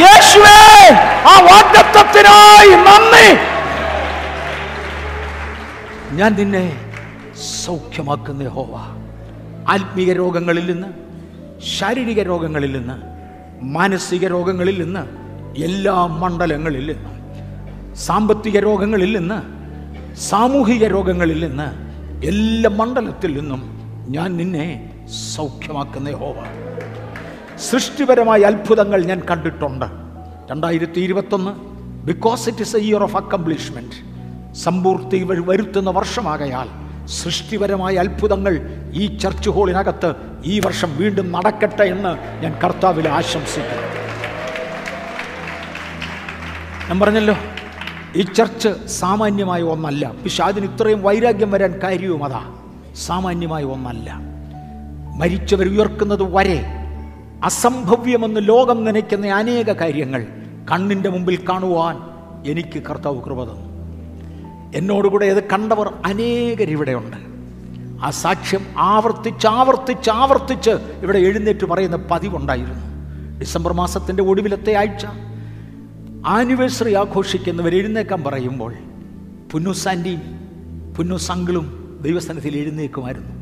യേശുവേ 0.00 0.90
ആ 1.26 1.40
വാഗ്ദത്വത്തിനായി 1.40 2.74
നന്ദി. 2.74 3.54
ഞാൻ 6.16 6.34
നിന്നെ 6.34 6.76
സൗഖ്യമാക്കുന്ന 7.66 8.48
ഹോവ 8.48 8.94
ആത്മീയ 9.68 10.12
രോഗങ്ങളിൽ 10.12 10.72
നിന്ന് 10.72 10.86
ശാരീരിക 11.78 12.22
രോഗങ്ങളിൽ 12.22 12.72
നിന്ന് 12.72 13.13
മാനസിക 13.72 14.26
രോഗങ്ങളിൽ 14.26 14.78
നിന്ന് 14.84 15.06
എല്ലാ 15.62 16.06
മണ്ഡലങ്ങളിൽ 16.06 16.86
നിന്ന് 16.86 17.10
സാമ്പത്തിക 17.94 18.58
രോഗങ്ങളിൽ 18.58 19.18
നിന്ന് 19.18 19.42
സാമൂഹിക 20.16 20.84
രോഗങ്ങളിൽ 20.84 21.40
നിന്ന് 21.40 21.68
എല്ലാ 22.26 22.70
മണ്ഡലത്തിൽ 22.70 23.34
നിന്നും 23.34 23.62
ഞാൻ 24.08 24.36
നിന്നെ 24.36 24.96
സൗഖ്യമാക്കുന്ന 25.36 26.10
ഹോവ 26.10 26.36
സൃഷ്ടിപരമായ 27.58 28.42
അത്ഭുതങ്ങൾ 28.42 29.04
ഞാൻ 29.04 29.22
കണ്ടിട്ടുണ്ട്. 29.30 29.86
രണ്ടായിരത്തി 30.50 31.00
ഇരുപത്തൊന്ന് 31.00 31.52
because 32.04 32.48
it 32.48 32.62
is 32.62 32.76
a 32.76 32.80
year 32.80 33.02
of 33.02 33.16
accomplishment 33.16 33.94
സമ്പൂർത്തി 34.54 35.22
വരുത്തുന്ന 35.22 35.90
വർഷമാകയാൽ 35.90 36.68
സൃഷ്ടിപരമായ 37.06 37.96
അത്ഭുതങ്ങൾ 37.96 38.70
ഈ 38.94 39.16
ചർച്ച് 39.16 39.50
ഹോളിനകത്ത് 39.50 40.14
ഈ 40.44 40.60
വർഷം 40.60 40.96
വീണ്ടും 40.96 41.32
നടക്കട്ടെ 41.32 41.82
എന്ന് 41.82 42.42
ഞാൻ 42.42 42.60
കർത്താവിൽ 42.64 43.08
ആശംസിക്കുന്നു. 43.08 43.82
ഞാൻ 46.88 47.00
പറഞ്ഞല്ലോ 47.00 47.36
ഈ 48.16 48.22
ചർച്ച് 48.22 48.86
സാമാന്യമായ 48.86 49.62
ഒന്നല്ല. 49.62 50.12
പിശാദിന് 50.24 50.66
ഇത്രയും 50.66 51.02
വൈരാഗ്യം 51.02 51.50
വരാൻ 51.50 51.80
കാര്യവും 51.82 52.24
അതാ. 52.24 52.54
സാമാന്യമായ 52.96 53.64
ഒന്നല്ല. 53.64 54.18
മരിച്ചവർ 55.16 55.68
ഉയർക്കുന്നത് 55.68 56.22
വരെ 56.22 56.64
അസംഭവ്യമെന്ന് 57.44 58.48
ലോകം 58.48 58.84
നനയ്ക്കുന്ന 58.84 59.26
അനേക 59.26 59.72
കാര്യങ്ങൾ 59.72 60.26
കണ്ണിന്റെ 60.72 61.08
മുമ്പിൽ 61.08 61.44
കാണുവാൻ 61.48 61.96
എനിക്ക് 62.50 62.82
കർത്താവ് 62.82 63.22
കൃപ 63.22 63.44
തന്നു. 63.44 63.74
എന്നോടുകൂടെ 64.74 65.26
ഇത് 65.26 65.44
കണ്ടവർ 65.44 65.94
അനേകരിവിടെയുണ്ട് 66.04 67.33
ആ 68.04 68.10
സാക്ഷ്യം 68.10 68.60
ആവർത്തിച്ച് 68.78 69.46
ആവർത്തിച്ച് 69.46 70.10
ആവർത്തിച്ച് 70.10 70.70
ഇവിടെ 71.02 71.18
എഴുന്നേറ്റ് 71.18 71.64
പറയുന്ന 71.64 71.98
പതിവുണ്ടായിരുന്നു. 72.10 72.84
ഡിസംബർ 73.40 73.72
മാസത്തിന്റെ 73.72 74.22
ഒടുവിലത്തെ 74.22 74.72
ആഴ്ച. 74.72 75.06
ആനിവേഴ്സറി 76.26 76.94
ആഘോഷിക്കുന്നവർ 76.94 77.74
എഴുന്നേക്കാൻ 77.74 78.22
പറയുമ്പോൾ 78.22 78.74
പുന്നുസാന്റിയും 79.52 80.20
പുന്നുസങ്കിളും 80.96 81.98
ദൈവസ്ഥാനത്തിൽ 82.02 82.56
എഴുന്നേക്കുമായിരുന്നു 82.56 83.34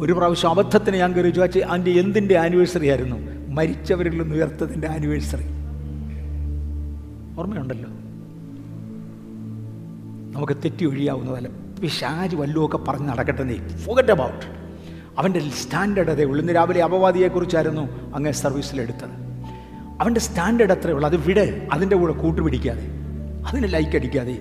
ഒരു 0.00 0.12
പ്രാവശ്യം 0.12 0.50
അബദ്ധത്തിന് 0.50 0.96
ഞാൻ 0.96 1.12
കയറി 1.12 1.30
ചോദിച്ചു 1.30 1.58
അതിന്റെ 1.58 1.90
എന്തിന്റെ 1.90 2.38
ആനിവേഴ്സറി 2.38 2.88
ആയിരുന്നു? 2.88 3.16
മരിച്ചവരിൽ 3.52 4.22
നിന്ന് 4.22 4.36
ഉയർത്തതിന്റെ 4.36 4.88
ആനിവേഴ്സറി. 4.88 5.44
ഓർമ്മയുണ്ടല്ലോ? 7.40 7.90
നമുക്ക് 10.32 10.52
തെറ്റി 10.52 10.84
ഒഴിയാവുന്നതല്ല 10.84 11.65
പിശാജ് 11.82 12.36
വല്ലതുമൊക്കെ 12.36 12.76
പറഞ്ഞ് 12.76 13.08
നടക്കട്ടെ 13.08 13.42
നീ. 13.42 13.56
ഫോഗറ്റ് 13.56 14.12
അബൌട്ട് 14.12 14.46
അവന്റെ 15.18 15.50
സ്റ്റാൻഡേർഡ് 15.50 16.10
അതേ 16.10 16.24
ഉള്ളൂ. 16.24 16.40
ഇന്ന് 16.40 16.54
രാവിലെ 16.54 16.82
അപവാദിയെക്കുറിച്ചായിരുന്നു 16.82 18.14
അങ്ങേ 18.14 18.32
സർവീസിലെടുത്തത് 18.32 19.10
അവന്റെ 20.00 20.20
സ്റ്റാൻഡേർഡ് 20.20 20.72
അത്രേ 20.72 20.92
ഉള്ളൂ. 20.92 21.08
അത് 21.08 21.16
വിട്. 21.16 21.68
അതിന്റെ 21.72 21.96
കൂടെ 21.96 22.12
കൂട്ടുപിടിക്കാതെ. 22.12 22.88
അതിന് 23.46 23.72
ലൈക്ക് 23.72 23.96
അടിക്കാതെ. 23.96 24.38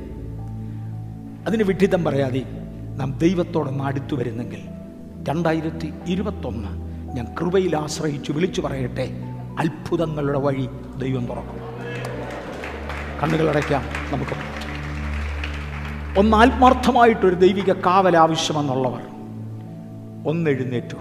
അതിന് 1.48 1.64
വിഡ്ഢിത്തം 1.64 2.04
പറയാതെ 2.04 2.42
നാം 2.98 3.18
ദൈവത്തോടൊന്ന് 3.18 3.84
അടുത്തു 3.84 4.16
വരുന്നെങ്കിൽ 4.16 4.60
രണ്ടായിരത്തി 5.30 5.94
ഇരുപത്തൊന്ന് 6.08 6.68
ഞാൻ 7.16 7.28
കൃപയിൽ 7.42 7.76
ആശ്രയിച്ചു 7.76 8.32
വിളിച്ചു 8.32 8.62
പറയട്ടെ. 8.62 9.10
അത്ഭുതങ്ങളുടെ 9.60 10.40
വഴി 10.40 10.70
ദൈവം 10.98 11.26
തുറക്കും. 11.26 11.60
കണ്ണുകളടയ്ക്കാം. 13.24 13.82
നമുക്ക് 14.12 14.55
ഒന്ന് 16.18 16.38
ആത്മാർത്ഥമായിട്ടൊരു 16.38 17.36
ദൈവിക 17.36 17.74
കാവൽ 17.74 18.18
ആവശ്യമെന്നുള്ളവർ 18.18 19.02
ഒന്നെഴുന്നേറ്റു. 20.28 20.96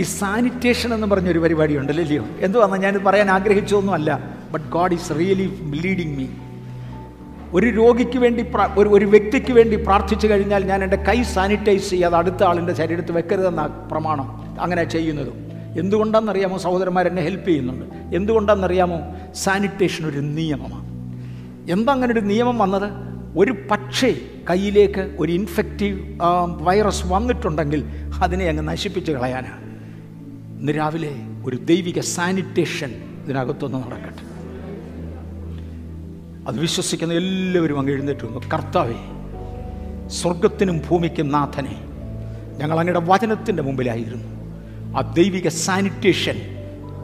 ഈ 0.00 0.02
സാനിറ്റേഷൻ 0.02 0.94
എന്ന് 0.94 1.06
പറഞ്ഞൊരു 1.06 1.38
പരിപാടി 1.38 1.76
ഉണ്ടല്ലോ 1.76 2.24
എന്തുവാന്ന് 2.38 2.76
ഞാനിത് 2.76 3.02
പറയാൻ 3.02 3.30
ആഗ്രഹിച്ചതൊന്നുമല്ല 3.30 4.18
but 4.50 4.68
God 4.68 4.92
is 4.92 5.18
really 5.18 5.72
leading 5.82 6.16
me 6.16 6.26
ഒരു 7.52 7.66
രോഗിക്ക് 7.66 8.18
വേണ്ടി 8.18 8.46
ഒരു 8.78 8.88
ഒരു 8.88 9.04
വ്യക്തിക്ക് 9.04 9.52
വേണ്ടി 9.52 9.76
പ്രാർത്ഥിച്ചു 9.76 10.26
കഴിഞ്ഞാൽ 10.26 10.64
ഞാൻ 10.64 10.84
എന്റെ 10.84 10.96
കൈ 10.96 11.22
സാനിറ്റൈസ് 11.22 11.90
ചെയ്യാതെ 11.90 12.16
അടുത്ത 12.16 12.44
ആളിന്റെ 12.44 12.72
ശരീരത്ത് 12.72 13.12
വെക്കരുതെന്ന 13.12 13.66
പ്രമാണം 13.66 14.60
അങ്ങനെ 14.60 14.84
ചെയ്യുന്നത്. 14.84 15.32
എന്തുകൊണ്ടാണെന്നറിയാമോ 15.78 16.58
സഹോദരന്മാർ 16.58 17.08
എന്നെ 17.08 17.22
ഹെൽപ്പ് 17.22 17.48
ചെയ്യുന്നുണ്ട്? 17.48 18.16
എന്തുകൊണ്ടാണെന്നറിയാമോ? 18.16 19.00
സാനിറ്റേഷൻ 19.34 20.06
ഒരു 20.06 20.18
നിയമമാണ്. 20.18 20.86
എന്താ 21.72 21.92
അങ്ങനെ 21.92 22.12
ഒരു 22.12 22.20
നിയമം 22.20 22.58
വന്നത്? 22.58 23.15
ഒരു 23.36 23.52
പക്ഷേ 23.70 24.10
കയ്യിലേക്ക് 24.50 25.16
ഒരു 25.18 25.32
ഇൻഫെക്റ്റീവ് 25.32 25.98
വൈറസ് 26.60 27.06
വന്നിട്ടുണ്ടെങ്കിൽ 27.06 27.84
അതിനെ 28.22 28.48
അങ്ങ് 28.48 28.68
നശിപ്പിച്ച് 28.68 29.12
കളയാനാണ് 29.12 29.64
ഇന്ന് 30.60 30.72
രാവിലെ 30.72 31.12
ഒരു 31.44 31.56
ദൈവിക 31.56 32.00
സാനിറ്റേഷൻ 32.00 32.90
ഇതിനകത്തൊന്ന് 33.24 33.78
നടക്കട്ടെ. 33.78 34.22
അത് 36.48 36.58
വിശ്വസിക്കുന്ന 36.58 37.14
എല്ലാവരും 37.14 37.78
അങ്ങ് 37.78 37.92
എഴുന്നേറ്റ് 37.92 38.24
വന്നു 38.26 38.40
കർത്താവേ 38.54 38.98
സ്വർഗത്തിനും 40.08 40.82
ഭൂമിക്കും 40.88 41.28
നാഥനെ 41.28 41.76
ഞങ്ങൾ 42.58 42.80
അങ്ങയുടെ 42.80 43.02
വചനത്തിന്റെ 43.04 43.62
മുമ്പിലായിരുന്നു. 43.62 44.28
ആ 44.98 45.00
ദൈവിക 45.00 45.48
സാനിറ്റേഷൻ 45.48 46.36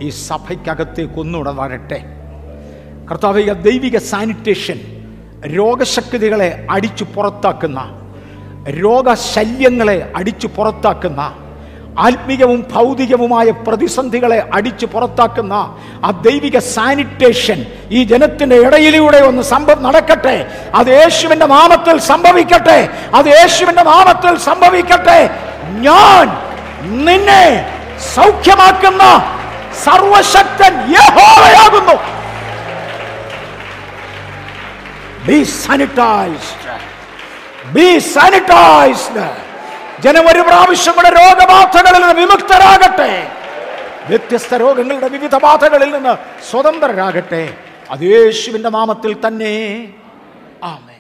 ഈ 0.03 0.09
സഭയ്ക്കകത്തേക്ക് 0.09 1.19
ഒന്നുകൂടെ 1.21 1.53
വരട്ടെ. 1.53 2.01
കർത്താവ് 3.11 3.63
ദൈവിക 3.65 3.99
സാനിറ്റേഷൻ 3.99 5.02
രോഗശക്തികളെ 5.47 6.67
അടിച്ചു 6.71 7.05
പുറത്താക്കുന്ന 7.05 7.99
രോഗശല്യങ്ങളെ 8.69 10.13
അടിച്ചു 10.17 10.47
പുറത്താക്കുന്ന 10.47 11.33
ആത്മീയവും 11.99 12.67
ഭൗതികവുമായ 12.73 13.51
പ്രതിസന്ധികളെ 13.51 14.49
അടിച്ചു 14.55 14.87
പുറത്താക്കുന്ന 14.87 15.53
ആ 16.05 16.11
ദൈവിക 16.11 16.59
സാനിറ്റേഷൻ 16.59 17.67
ഈ 17.91 18.05
ജനത്തിന്റെ 18.05 18.57
ഇടയിലൂടെ 18.57 19.19
ഒന്ന് 19.19 19.43
സംഭവം 19.43 19.83
നടക്കട്ടെ. 19.83 20.47
അത് 20.75 20.87
യേശുവിന്റെ 20.87 21.47
നാമത്തിൽ 21.47 21.99
സംഭവിക്കട്ടെ. 21.99 22.89
അത് 23.15 23.27
യേശുവിന്റെ 23.27 23.83
നാമത്തിൽ 23.83 24.39
സംഭവിക്കട്ടെ. 24.39 25.31
ഞാൻ 25.69 26.27
നിന്നെ 27.05 27.77
സൗഖ്യമാക്കുന്ന 28.15 29.03
സർവശക്തൻ 29.85 30.93
യഹോവയാകുന്നു. 30.93 32.22
ബി 35.27 35.39
സാനിറ്റൈസ്ഡ് 35.63 36.75
ബി 37.75 37.89
സാനിറ്റൈസ്ഡ് 38.15 39.27
ജനം 40.05 40.25
ഒരു 40.33 40.43
പ്രാവശ്യം 40.49 40.95
കൂടെ 40.95 41.11
രോഗബാധകളിൽ 41.21 42.01
നിന്ന് 42.03 42.15
വിമുക്തരാകട്ടെ. 42.21 43.13
വ്യത്യസ്ത 44.09 44.55
രോഗങ്ങളുടെ 44.55 45.09
വിവിധ 45.09 45.35
ബാധകളിൽ 45.37 45.91
നിന്ന് 45.97 46.15
സ്വതന്ത്രരാകട്ടെ. 46.51 47.45
അത് 47.91 48.05
നാമത്തിൽ 48.79 49.13
തന്നെ. 49.27 49.55
ആമേ 50.65 50.92